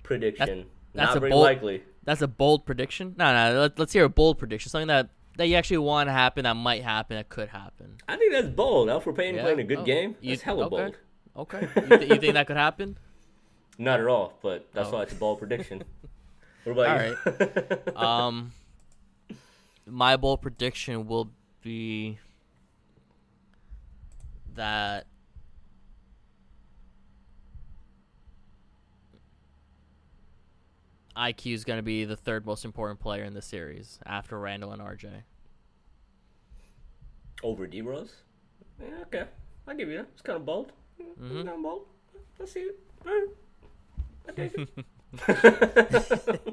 prediction. 0.03 0.67
that's 0.93 1.13
Not 1.15 1.19
very 1.19 1.31
bold- 1.31 1.43
likely. 1.43 1.83
That's 2.05 2.21
a 2.21 2.27
bold 2.27 2.65
prediction. 2.65 3.15
No, 3.17 3.33
no, 3.33 3.59
let, 3.61 3.79
let's 3.79 3.93
hear 3.93 4.03
a 4.05 4.09
bold 4.09 4.37
prediction, 4.37 4.69
something 4.69 4.87
that 4.87 5.09
that 5.37 5.47
you 5.47 5.55
actually 5.55 5.79
want 5.79 6.07
to 6.09 6.11
happen, 6.13 6.43
that 6.43 6.53
might 6.55 6.83
happen, 6.83 7.17
that 7.17 7.27
could 7.29 7.49
happen. 7.49 7.95
I 8.07 8.17
think 8.17 8.31
that's 8.33 8.49
bold. 8.49 8.87
Elfrid 8.89 9.15
Payton 9.15 9.35
Yeah? 9.35 9.41
playing 9.41 9.59
a 9.61 9.63
good 9.63 9.79
Oh, 9.79 9.83
game. 9.83 10.15
you- 10.21 10.37
hella 10.37 10.65
okay. 10.67 10.69
bold. 10.83 10.97
Okay, 11.35 11.67
you, 11.75 11.97
th- 11.97 12.09
you 12.11 12.17
think 12.17 12.33
that 12.35 12.45
could 12.45 12.57
happen? 12.57 12.97
Not 13.79 13.99
at 13.99 14.05
all, 14.05 14.37
but 14.43 14.67
that's 14.73 14.89
Oh. 14.89 14.93
why 14.93 15.01
it's 15.03 15.13
a 15.13 15.15
bold 15.15 15.39
prediction. 15.39 15.83
What 16.65 16.71
about 16.73 17.07
you? 17.09 17.95
um, 17.97 18.53
my 19.85 20.15
bold 20.15 20.41
prediction 20.41 21.07
will 21.07 21.29
be 21.61 22.19
that 24.55 25.07
IQ 31.15 31.53
is 31.53 31.63
going 31.63 31.77
to 31.77 31.83
be 31.83 32.05
the 32.05 32.15
third 32.17 32.45
most 32.45 32.65
important 32.65 32.99
player 32.99 33.23
in 33.23 33.33
the 33.33 33.41
series 33.41 33.99
after 34.05 34.39
Randle 34.39 34.71
and 34.71 34.81
RJ. 34.81 35.09
Over 37.43 37.67
D 37.67 37.81
Rose? 37.81 38.13
Yeah, 38.81 39.01
okay. 39.03 39.25
I'll 39.67 39.75
give 39.75 39.89
you 39.89 39.97
that. 39.97 40.07
It's 40.13 40.21
kind 40.21 40.37
of 40.37 40.45
bold. 40.45 40.71
Mm-hmm. 41.01 41.25
It's 41.37 41.45
kind 41.45 41.49
of 41.57 41.61
bold. 41.63 41.85
I 42.41 42.45
see 42.45 42.59
it. 42.61 42.79
I 43.05 44.31
take 44.35 44.53
it. 44.55 44.69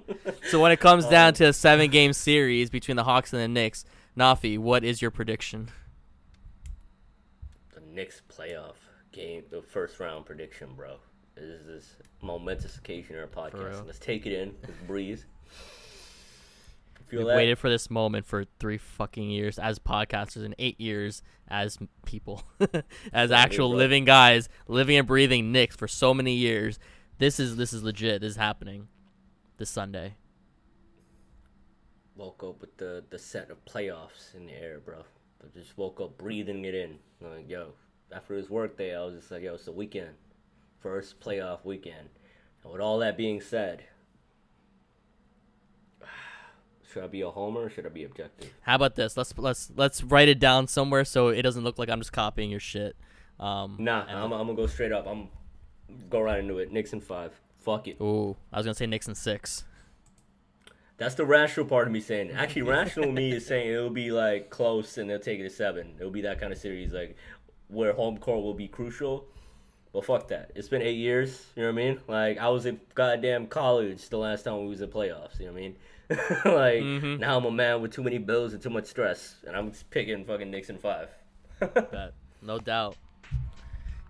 So 0.51 0.61
when 0.61 0.73
it 0.73 0.81
comes 0.81 1.05
Um, 1.05 1.11
down 1.11 1.35
to 1.35 1.45
a 1.47 1.53
seven 1.53 1.91
game 1.91 2.13
series 2.13 2.71
between 2.71 2.97
the 2.97 3.05
Hawks 3.05 3.33
and 3.33 3.41
the 3.41 3.49
Knicks, 3.49 3.85
Nafi, 4.19 4.59
what 4.59 4.85
is 4.85 5.01
your 5.01 5.11
prediction? 5.11 5.71
the 7.73 7.81
Knicks 7.81 8.21
playoff 8.29 8.75
game, 9.13 9.45
the 9.51 9.63
first 9.63 9.99
round 10.01 10.27
prediction, 10.27 10.75
bro. 10.75 10.97
This 11.41 11.61
is 11.61 11.67
this 11.67 11.97
momentous 12.21 12.77
occasion 12.77 13.17
in 13.17 13.23
our 13.23 13.27
podcast. 13.27 13.87
Let's 13.87 13.99
take 13.99 14.27
it 14.27 14.33
in. 14.33 14.55
Let's 14.63 14.75
breathe. 14.87 15.21
Feel 17.07 17.21
We've 17.21 17.29
that? 17.29 17.37
waited 17.37 17.59
for 17.59 17.71
this 17.71 17.89
moment 17.89 18.27
for 18.27 18.45
three 18.59 18.77
fucking 18.77 19.31
years 19.31 19.59
as 19.59 19.79
podcasters 19.79 20.45
and 20.45 20.55
eight 20.59 20.79
years 20.79 21.23
as 21.49 21.79
people, 22.05 22.43
as 23.13 23.33
actual 23.33 23.71
living 23.71 24.05
guys, 24.05 24.49
living 24.69 24.97
and 24.97 25.07
breathing 25.07 25.51
Knicks 25.51 25.75
for 25.75 25.89
so 25.89 26.13
many 26.13 26.35
years. 26.35 26.79
This 27.19 27.41
is 27.41 27.57
this 27.57 27.73
is 27.73 27.83
legit. 27.83 28.21
This 28.21 28.33
is 28.33 28.37
happening 28.37 28.89
this 29.57 29.71
Sunday. 29.71 30.17
woke 32.17 32.45
up 32.45 32.61
with 32.61 32.77
the 32.77 33.03
the 33.09 33.19
set 33.19 33.51
of 33.51 33.65
playoffs 33.65 34.35
in 34.35 34.47
the 34.47 34.53
air, 34.53 34.79
bro. 34.79 35.05
I 35.43 35.59
just 35.59 35.77
woke 35.79 36.01
up 36.01 36.19
breathing 36.19 36.67
it 36.67 36.75
in. 36.75 36.99
Like, 37.21 37.49
yo, 37.49 37.73
after 38.13 38.35
his 38.35 38.51
work 38.51 38.77
day, 38.77 38.95
I 38.95 39.03
was 39.05 39.15
just 39.15 39.31
like, 39.31 39.43
yo, 39.43 39.55
it's 39.55 39.65
the 39.65 39.73
weekend, 39.73 40.11
first 40.81 41.21
playoff 41.21 41.65
weekend. 41.65 42.09
And 42.63 42.73
with 42.73 42.81
all 42.81 42.99
that 42.99 43.17
being 43.17 43.41
said, 43.41 43.85
should 46.93 47.05
I 47.05 47.07
be 47.07 47.21
a 47.21 47.31
homer 47.31 47.63
or 47.63 47.71
should 47.71 47.87
I 47.87 47.91
be 47.91 48.05
objective? 48.05 48.53
How 48.63 48.77
about 48.77 48.97
this? 48.97 49.17
Let's 49.17 49.37
let's 49.39 49.71
let's 49.77 50.03
write 50.03 50.29
it 50.29 50.39
down 50.39 50.67
somewhere 50.67 51.05
so 51.05 51.29
it 51.29 51.43
doesn't 51.43 51.65
look 51.65 51.79
like 51.79 51.89
I'm 51.89 52.01
just 52.01 52.13
copying 52.13 52.51
your 52.51 52.61
shit. 52.61 52.97
Um, 53.39 53.77
Nah, 53.79 54.05
I'm, 54.07 54.33
I'm 54.33 54.47
gonna 54.47 54.55
go 54.55 54.67
straight 54.67 54.93
up. 54.93 55.07
I'm 55.07 55.29
go 56.09 56.21
right 56.21 56.39
into 56.41 56.59
it. 56.59 56.73
Knicks 56.73 56.93
in 56.93 57.01
five. 57.01 57.33
Fuck 57.61 57.89
it. 57.89 57.97
Ooh, 58.01 58.37
I 58.53 58.59
was 58.59 58.67
gonna 58.67 58.75
say 58.75 58.87
Knicks 58.87 59.09
in 59.09 59.15
six. 59.15 59.65
That's 60.97 61.15
the 61.15 61.25
rational 61.25 61.65
part 61.65 61.87
of 61.87 61.93
me 61.95 62.01
saying. 62.01 62.29
it. 62.29 62.35
Actually, 62.35 62.63
rational 62.79 63.11
me 63.11 63.33
is 63.33 63.47
saying 63.47 63.73
it'll 63.73 63.89
be 63.89 64.13
like 64.13 64.51
close 64.51 64.99
and 64.99 65.09
they'll 65.09 65.19
take 65.19 65.41
it 65.41 65.45
to 65.45 65.51
seven. 65.51 65.95
It'll 65.99 66.11
be 66.11 66.21
that 66.23 66.39
kind 66.41 66.53
of 66.53 66.59
series, 66.59 66.93
like 66.93 67.17
where 67.69 67.93
home 67.95 68.19
court 68.19 68.43
will 68.43 68.55
be 68.55 68.69
crucial. 68.69 69.25
But 69.93 70.05
fuck 70.05 70.29
that. 70.29 70.53
It's 70.55 70.69
been 70.69 70.83
eight 70.83 70.97
years. 70.97 71.47
You 71.57 71.63
know 71.63 71.73
what 71.73 71.81
I 71.81 71.85
mean? 71.85 72.01
Like 72.07 72.39
I 72.39 72.49
was 72.49 72.67
in 72.67 72.81
goddamn 72.95 73.47
college 73.47 74.09
the 74.09 74.19
last 74.19 74.45
time 74.45 74.63
we 74.63 74.69
was 74.69 74.81
in 74.81 74.89
the 74.89 74.97
playoffs. 74.97 75.41
You 75.41 75.47
know 75.47 75.53
what 75.53 75.59
I 75.59 75.63
mean? 75.63 75.77
like 76.11 76.83
mm-hmm. 76.83 77.17
now 77.17 77.37
I'm 77.37 77.45
a 77.45 77.51
man 77.51 77.83
with 77.83 77.93
too 77.93 78.03
many 78.03 78.19
bills 78.19 78.53
and 78.53 78.63
too 78.63 78.71
much 78.71 78.87
stress, 78.87 79.37
and 79.47 79.57
I'm 79.57 79.71
just 79.71 79.89
picking 79.91 80.25
fucking 80.25 80.51
Knicks 80.51 80.71
in 80.71 80.79
five. 80.79 81.09
No 82.43 82.59
doubt. 82.59 82.97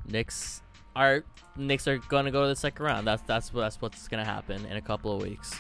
Knicks 0.07 0.63
are 0.95 1.25
Knicks 1.57 1.89
are 1.89 1.99
gonna 1.99 2.31
go 2.31 2.43
to 2.43 2.49
the 2.49 2.57
second 2.57 2.85
round. 2.85 3.07
That's 3.07 3.23
that's 3.23 3.49
that's 3.51 3.81
what's 3.81 4.07
gonna 4.09 4.25
happen 4.25 4.65
in 4.67 4.77
a 4.77 4.81
couple 4.81 5.13
of 5.15 5.23
weeks. 5.23 5.53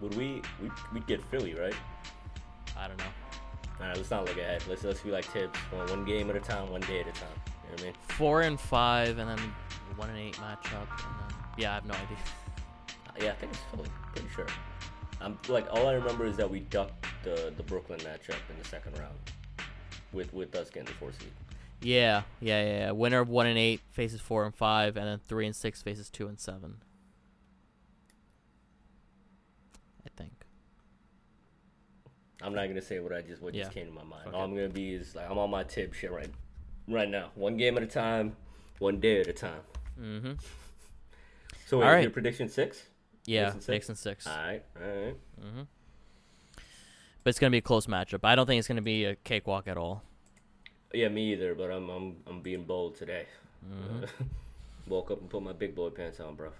Would 0.00 0.16
we? 0.16 0.42
We 0.60 0.70
we'd 0.92 1.06
get 1.06 1.22
Philly, 1.30 1.54
right? 1.54 1.74
I 2.76 2.88
don't 2.88 2.98
know. 2.98 3.04
All 3.80 3.86
right, 3.86 3.96
let's 3.96 4.10
not 4.10 4.26
look 4.26 4.36
ahead. 4.36 4.64
Let's 4.68 4.82
let's 4.82 5.00
be 5.00 5.10
like 5.10 5.24
Thibs, 5.24 5.58
one 5.70 6.04
game 6.04 6.30
at 6.30 6.36
a 6.36 6.40
time, 6.40 6.70
one 6.70 6.80
day 6.82 7.00
at 7.00 7.08
a 7.08 7.12
time. 7.12 7.53
You 7.64 7.70
know 7.70 7.72
what 7.74 7.80
I 7.80 7.84
mean? 7.84 7.94
Four 8.08 8.42
and 8.42 8.60
five, 8.60 9.18
and 9.18 9.28
then 9.28 9.38
one 9.96 10.10
and 10.10 10.18
eight 10.18 10.34
matchup, 10.36 10.88
and 10.90 11.30
then 11.30 11.36
yeah, 11.58 11.72
I 11.72 11.74
have 11.74 11.86
no 11.86 11.94
idea. 11.94 12.16
Uh, 13.08 13.12
yeah, 13.20 13.30
I 13.30 13.34
think 13.34 13.52
it's 13.52 13.62
Philly. 13.70 13.88
Pretty 14.14 14.28
sure. 14.34 14.46
I'm 15.20 15.38
like 15.48 15.66
all 15.72 15.86
I 15.88 15.92
remember 15.94 16.26
is 16.26 16.36
that 16.36 16.50
we 16.50 16.60
ducked 16.60 17.06
the 17.22 17.52
the 17.56 17.62
Brooklyn 17.62 17.98
matchup 18.00 18.36
in 18.50 18.58
the 18.62 18.68
second 18.68 18.98
round. 18.98 19.16
with 20.12 20.32
with 20.34 20.54
us 20.54 20.68
getting 20.70 20.86
the 20.86 20.92
four 20.92 21.12
seed. 21.12 21.30
Yeah, 21.80 22.22
yeah, 22.40 22.62
yeah, 22.64 22.78
yeah. 22.78 22.90
Winner 22.92 23.20
of 23.20 23.28
one 23.28 23.46
and 23.46 23.58
eight 23.58 23.80
faces 23.90 24.20
four 24.20 24.44
and 24.44 24.54
five, 24.54 24.96
and 24.96 25.06
then 25.06 25.18
three 25.26 25.46
and 25.46 25.54
six 25.56 25.82
faces 25.82 26.08
two 26.10 26.26
and 26.28 26.38
seven. 26.38 26.76
I 30.06 30.10
think. 30.16 30.32
I'm 32.42 32.54
not 32.54 32.66
gonna 32.68 32.82
say 32.82 33.00
what 33.00 33.12
I 33.12 33.22
just 33.22 33.40
what 33.42 33.54
Yeah. 33.54 33.64
just 33.64 33.74
came 33.74 33.86
to 33.86 33.92
my 33.92 34.02
mind. 34.04 34.28
Okay. 34.28 34.36
All 34.36 34.44
I'm 34.44 34.54
gonna 34.54 34.68
be 34.68 34.94
is 34.94 35.14
like 35.14 35.30
I'm 35.30 35.38
on 35.38 35.50
my 35.50 35.64
tip 35.64 35.94
shit 35.94 36.12
right 36.12 36.30
right 36.88 37.08
now. 37.08 37.30
One 37.34 37.56
game 37.56 37.76
at 37.76 37.82
a 37.82 37.86
time, 37.86 38.36
one 38.78 39.00
day 39.00 39.20
at 39.20 39.26
a 39.28 39.32
time. 39.32 39.60
Mm-hmm. 40.00 40.32
So 41.66 41.78
wait, 41.78 41.84
All 41.86 41.90
is 41.92 41.94
right. 41.94 42.02
your 42.02 42.10
prediction 42.10 42.50
six? 42.50 42.82
Yeah, 43.24 43.44
Knicks 43.44 43.54
and 43.54 43.62
six? 43.62 43.88
And 43.88 43.98
six. 43.98 44.26
All 44.26 44.36
right, 44.36 44.62
all 44.76 44.86
right. 44.86 45.16
Mm-hmm. 45.40 45.62
But 47.22 47.30
it's 47.30 47.38
gonna 47.38 47.50
be 47.52 47.58
a 47.58 47.62
close 47.62 47.86
matchup. 47.86 48.20
I 48.22 48.34
don't 48.34 48.46
think 48.46 48.58
it's 48.58 48.68
gonna 48.68 48.82
be 48.82 49.06
a 49.06 49.16
cakewalk 49.16 49.66
at 49.66 49.78
all. 49.78 50.02
Yeah, 50.92 51.08
me 51.08 51.32
either. 51.32 51.54
But 51.54 51.70
I'm 51.70 51.88
I'm 51.88 52.16
I'm 52.26 52.40
being 52.42 52.64
bold 52.64 52.96
today. 52.96 53.24
Mm-hmm. 53.66 54.24
Woke 54.88 55.10
up 55.10 55.22
and 55.22 55.30
put 55.30 55.42
my 55.42 55.54
big 55.54 55.74
boy 55.74 55.88
pants 55.88 56.20
on, 56.20 56.34
bro. 56.34 56.50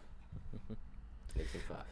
In 1.37 1.45
five. 1.69 1.85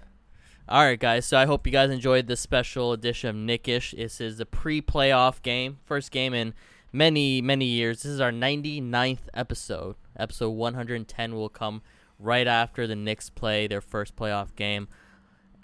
All 0.69 0.83
right, 0.83 0.99
guys. 0.99 1.27
So 1.27 1.37
I 1.37 1.45
hope 1.45 1.67
you 1.67 1.73
guys 1.73 1.91
enjoyed 1.91 2.27
this 2.29 2.41
special 2.41 2.93
edition 2.93 3.29
of 3.29 3.37
Knickish. 3.37 3.93
This 3.97 4.21
is 4.21 4.39
the 4.39 4.47
pre-playoff 4.47 5.43
game, 5.43 5.79
first 5.85 6.11
game 6.13 6.33
in 6.33 6.55
many, 6.93 7.41
many 7.41 7.65
years. 7.65 8.03
This 8.03 8.13
is 8.13 8.21
our 8.21 8.31
99th 8.31 9.29
episode. 9.35 9.97
Episode 10.19 10.51
110 10.51 11.35
will 11.35 11.49
come 11.49 11.83
right 12.19 12.47
after 12.47 12.87
the 12.87 12.95
Knicks 12.95 13.31
play 13.31 13.67
their 13.67 13.81
first 13.81 14.15
playoff 14.15 14.55
game. 14.55 14.89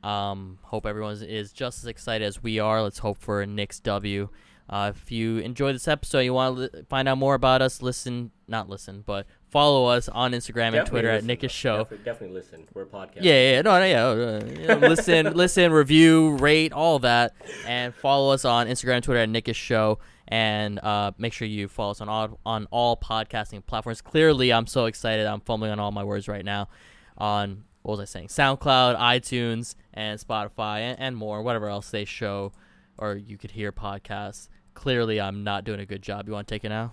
Um, 0.02 0.58
hope 0.62 0.86
everyone 0.86 1.20
is 1.22 1.52
just 1.52 1.78
as 1.78 1.86
excited 1.86 2.24
as 2.24 2.42
we 2.42 2.58
are. 2.58 2.82
Let's 2.82 2.98
hope 2.98 3.18
for 3.18 3.42
a 3.42 3.46
Knicks 3.46 3.80
W. 3.80 4.28
Uh, 4.70 4.92
if 4.94 5.10
you 5.10 5.38
enjoyed 5.38 5.74
this 5.74 5.88
episode, 5.88 6.20
you 6.20 6.34
want 6.34 6.56
to 6.56 6.62
li- 6.62 6.84
find 6.88 7.08
out 7.08 7.18
more 7.18 7.34
about 7.34 7.62
us, 7.62 7.80
listen, 7.80 8.30
not 8.46 8.68
listen, 8.68 9.02
but 9.06 9.26
follow 9.51 9.86
us 9.86 10.09
on 10.09 10.32
Instagram 10.32 10.68
and 10.68 10.74
Definitely 10.74 10.90
Twitter 10.90 11.09
at 11.09 11.14
listen, 11.14 11.26
Knickish 11.26 11.62
though. 11.62 11.68
Show. 11.70 11.76
Definitely, 11.78 12.05
definitely 12.05 12.36
listen. 12.36 12.68
We're 12.74 12.82
a 12.82 12.86
podcast. 12.86 13.18
Yeah, 13.22 13.53
yeah, 13.53 13.62
no, 13.62 13.78
no, 13.78 13.84
yeah. 13.84 14.07
uh, 14.07 14.61
you 14.61 14.66
know, 14.66 14.88
listen, 14.88 15.32
listen, 15.34 15.72
review, 15.72 16.36
rate, 16.36 16.72
all 16.72 16.99
that, 17.01 17.34
and 17.66 17.94
follow 17.94 18.32
us 18.32 18.44
on 18.44 18.66
Instagram, 18.66 18.96
and 18.96 19.05
Twitter 19.05 19.20
at 19.20 19.28
Knickish 19.28 19.57
Show, 19.57 19.99
and 20.28 20.78
uh, 20.80 21.12
make 21.18 21.32
sure 21.32 21.49
you 21.49 21.68
follow 21.68 21.92
us 21.92 22.01
on 22.01 22.09
all 22.09 22.38
on 22.44 22.66
all 22.70 22.96
podcasting 22.96 23.64
platforms. 23.64 24.01
Clearly, 24.01 24.53
I'm 24.53 24.66
so 24.66 24.86
excited. 24.86 25.26
I'm 25.26 25.40
fumbling 25.40 25.70
on 25.70 25.80
all 25.80 25.92
my 25.92 26.05
words 26.05 26.28
right 26.28 26.44
now. 26.44 26.68
On 27.16 27.64
what 27.82 27.99
was 27.99 28.01
I 28.01 28.05
saying? 28.05 28.28
SoundCloud, 28.28 28.99
iTunes, 28.99 29.74
and 29.94 30.20
Spotify, 30.20 30.80
and, 30.80 31.01
and 31.01 31.16
more. 31.16 31.42
Whatever 31.42 31.68
else 31.68 31.90
they 31.90 32.05
show, 32.05 32.53
or 32.99 33.16
you 33.16 33.38
could 33.38 33.53
hear 33.53 33.72
podcasts. 33.72 34.49
Clearly, 34.74 35.20
I'm 35.20 35.42
not 35.42 35.64
doing 35.64 35.80
a 35.80 35.86
good 35.86 36.03
job. 36.03 36.28
You 36.28 36.34
want 36.34 36.46
to 36.46 36.55
take 36.55 36.64
it 36.64 36.68
now? 36.68 36.92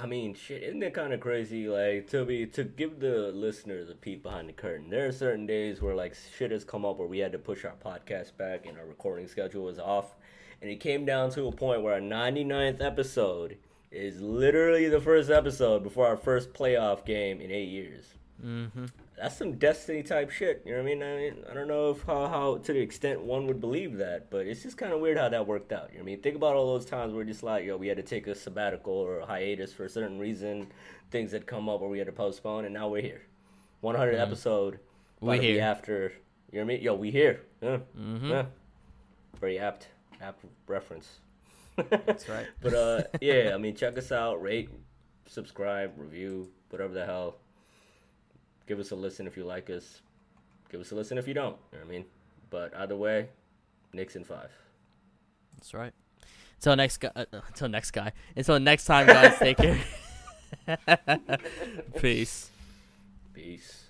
I 0.00 0.06
mean, 0.06 0.34
shit, 0.34 0.62
isn't 0.62 0.82
it 0.82 0.94
kind 0.94 1.12
of 1.12 1.18
crazy? 1.18 1.68
Like 1.68 2.08
to 2.10 2.24
be 2.24 2.46
to 2.46 2.62
give 2.62 3.00
the 3.00 3.32
listeners 3.34 3.90
a 3.90 3.94
peek 3.94 4.22
behind 4.22 4.48
the 4.48 4.52
curtain. 4.52 4.90
There 4.90 5.08
are 5.08 5.12
certain 5.12 5.46
days 5.46 5.82
where 5.82 5.94
like 5.94 6.14
shit 6.36 6.52
has 6.52 6.64
come 6.64 6.84
up 6.84 6.98
where 6.98 7.08
we 7.08 7.18
had 7.18 7.32
to 7.32 7.38
push 7.38 7.64
our 7.64 7.74
podcast 7.84 8.36
back 8.36 8.66
and 8.66 8.78
our 8.78 8.86
recording 8.86 9.26
schedule 9.26 9.64
was 9.64 9.78
off, 9.80 10.14
and 10.62 10.70
it 10.70 10.78
came 10.78 11.04
down 11.04 11.30
to 11.30 11.48
a 11.48 11.52
point 11.52 11.82
where 11.82 11.94
our 11.94 12.00
99th 12.00 12.80
episode 12.80 13.56
is 13.90 14.20
literally 14.20 14.88
the 14.88 15.00
first 15.00 15.30
episode 15.30 15.82
before 15.82 16.06
our 16.06 16.16
first 16.16 16.52
playoff 16.52 17.04
game 17.04 17.40
in 17.40 17.50
eight 17.50 17.68
years. 17.68 18.04
Mm-hmm. 18.44 18.86
That's 19.20 19.36
some 19.36 19.54
destiny 19.58 20.02
type 20.02 20.30
shit. 20.30 20.62
You 20.64 20.72
know 20.76 20.82
what 20.82 20.90
I 20.90 20.94
mean? 20.94 21.02
I 21.02 21.16
mean, 21.16 21.44
I 21.50 21.54
don't 21.54 21.68
know 21.68 21.90
if 21.90 22.02
how, 22.02 22.26
how 22.28 22.58
to 22.58 22.72
the 22.72 22.78
extent 22.80 23.20
one 23.22 23.46
would 23.46 23.60
believe 23.60 23.96
that, 23.98 24.30
but 24.30 24.46
it's 24.46 24.62
just 24.62 24.76
kind 24.76 24.92
of 24.92 25.00
weird 25.00 25.18
how 25.18 25.28
that 25.28 25.46
worked 25.46 25.72
out. 25.72 25.88
You 25.90 25.98
know 25.98 26.04
what 26.04 26.10
I 26.10 26.12
mean? 26.14 26.20
Think 26.22 26.36
about 26.36 26.54
all 26.56 26.72
those 26.74 26.84
times 26.86 27.12
where 27.14 27.24
just 27.24 27.42
like, 27.42 27.64
yo, 27.64 27.76
we 27.76 27.88
had 27.88 27.96
to 27.96 28.02
take 28.02 28.26
a 28.26 28.34
sabbatical 28.34 28.92
or 28.92 29.20
a 29.20 29.26
hiatus 29.26 29.72
for 29.72 29.84
a 29.84 29.88
certain 29.88 30.18
reason, 30.18 30.68
things 31.10 31.32
had 31.32 31.46
come 31.46 31.68
up 31.68 31.80
where 31.80 31.90
we 31.90 31.98
had 31.98 32.06
to 32.06 32.12
postpone, 32.12 32.64
and 32.64 32.74
now 32.74 32.88
we're 32.88 33.02
here. 33.02 33.22
100 33.80 34.14
episode. 34.16 34.78
We 35.20 35.28
about 35.28 35.34
to 35.36 35.40
be 35.40 35.52
here. 35.54 35.62
after. 35.62 36.12
You 36.52 36.60
know 36.60 36.64
what 36.66 36.72
I 36.72 36.74
mean? 36.76 36.82
Yo, 36.82 36.94
we 36.94 37.10
here. 37.10 37.40
Yeah. 37.60 37.78
Mhm. 37.98 38.30
yeah. 38.30 38.44
Very 39.40 39.58
apt, 39.58 39.88
apt 40.20 40.44
reference. 40.66 41.18
That's 41.76 42.28
right. 42.28 42.46
But 42.62 42.74
uh, 42.74 43.02
yeah, 43.20 43.52
I 43.54 43.58
mean, 43.58 43.74
check 43.76 43.96
us 43.98 44.10
out, 44.10 44.42
rate, 44.42 44.68
subscribe, 45.26 45.92
review, 45.96 46.50
whatever 46.70 46.92
the 46.94 47.04
hell. 47.06 47.36
Give 48.68 48.78
us 48.78 48.90
a 48.90 48.94
listen 48.96 49.26
if 49.26 49.34
you 49.34 49.44
like 49.44 49.70
us. 49.70 50.02
Give 50.70 50.78
us 50.78 50.92
a 50.92 50.94
listen 50.94 51.16
if 51.16 51.26
you 51.26 51.32
don't. 51.32 51.56
You 51.72 51.78
know 51.78 51.84
what 51.84 51.86
I 51.86 51.90
mean? 51.90 52.04
But 52.50 52.76
either 52.76 52.96
way, 52.96 53.28
Knicks 53.94 54.14
in 54.14 54.24
five. 54.24 54.50
That's 55.56 55.72
right. 55.72 55.94
Until 56.58 56.76
next 56.76 56.98
guy. 56.98 57.10
Uh, 57.16 57.24
until 57.46 57.68
next 57.68 57.92
guy. 57.92 58.12
Until 58.36 58.60
next 58.60 58.84
time, 58.84 59.06
guys. 59.06 59.38
take 59.38 59.56
care. 59.56 59.80
Peace. 61.98 62.50
Peace. 63.32 63.87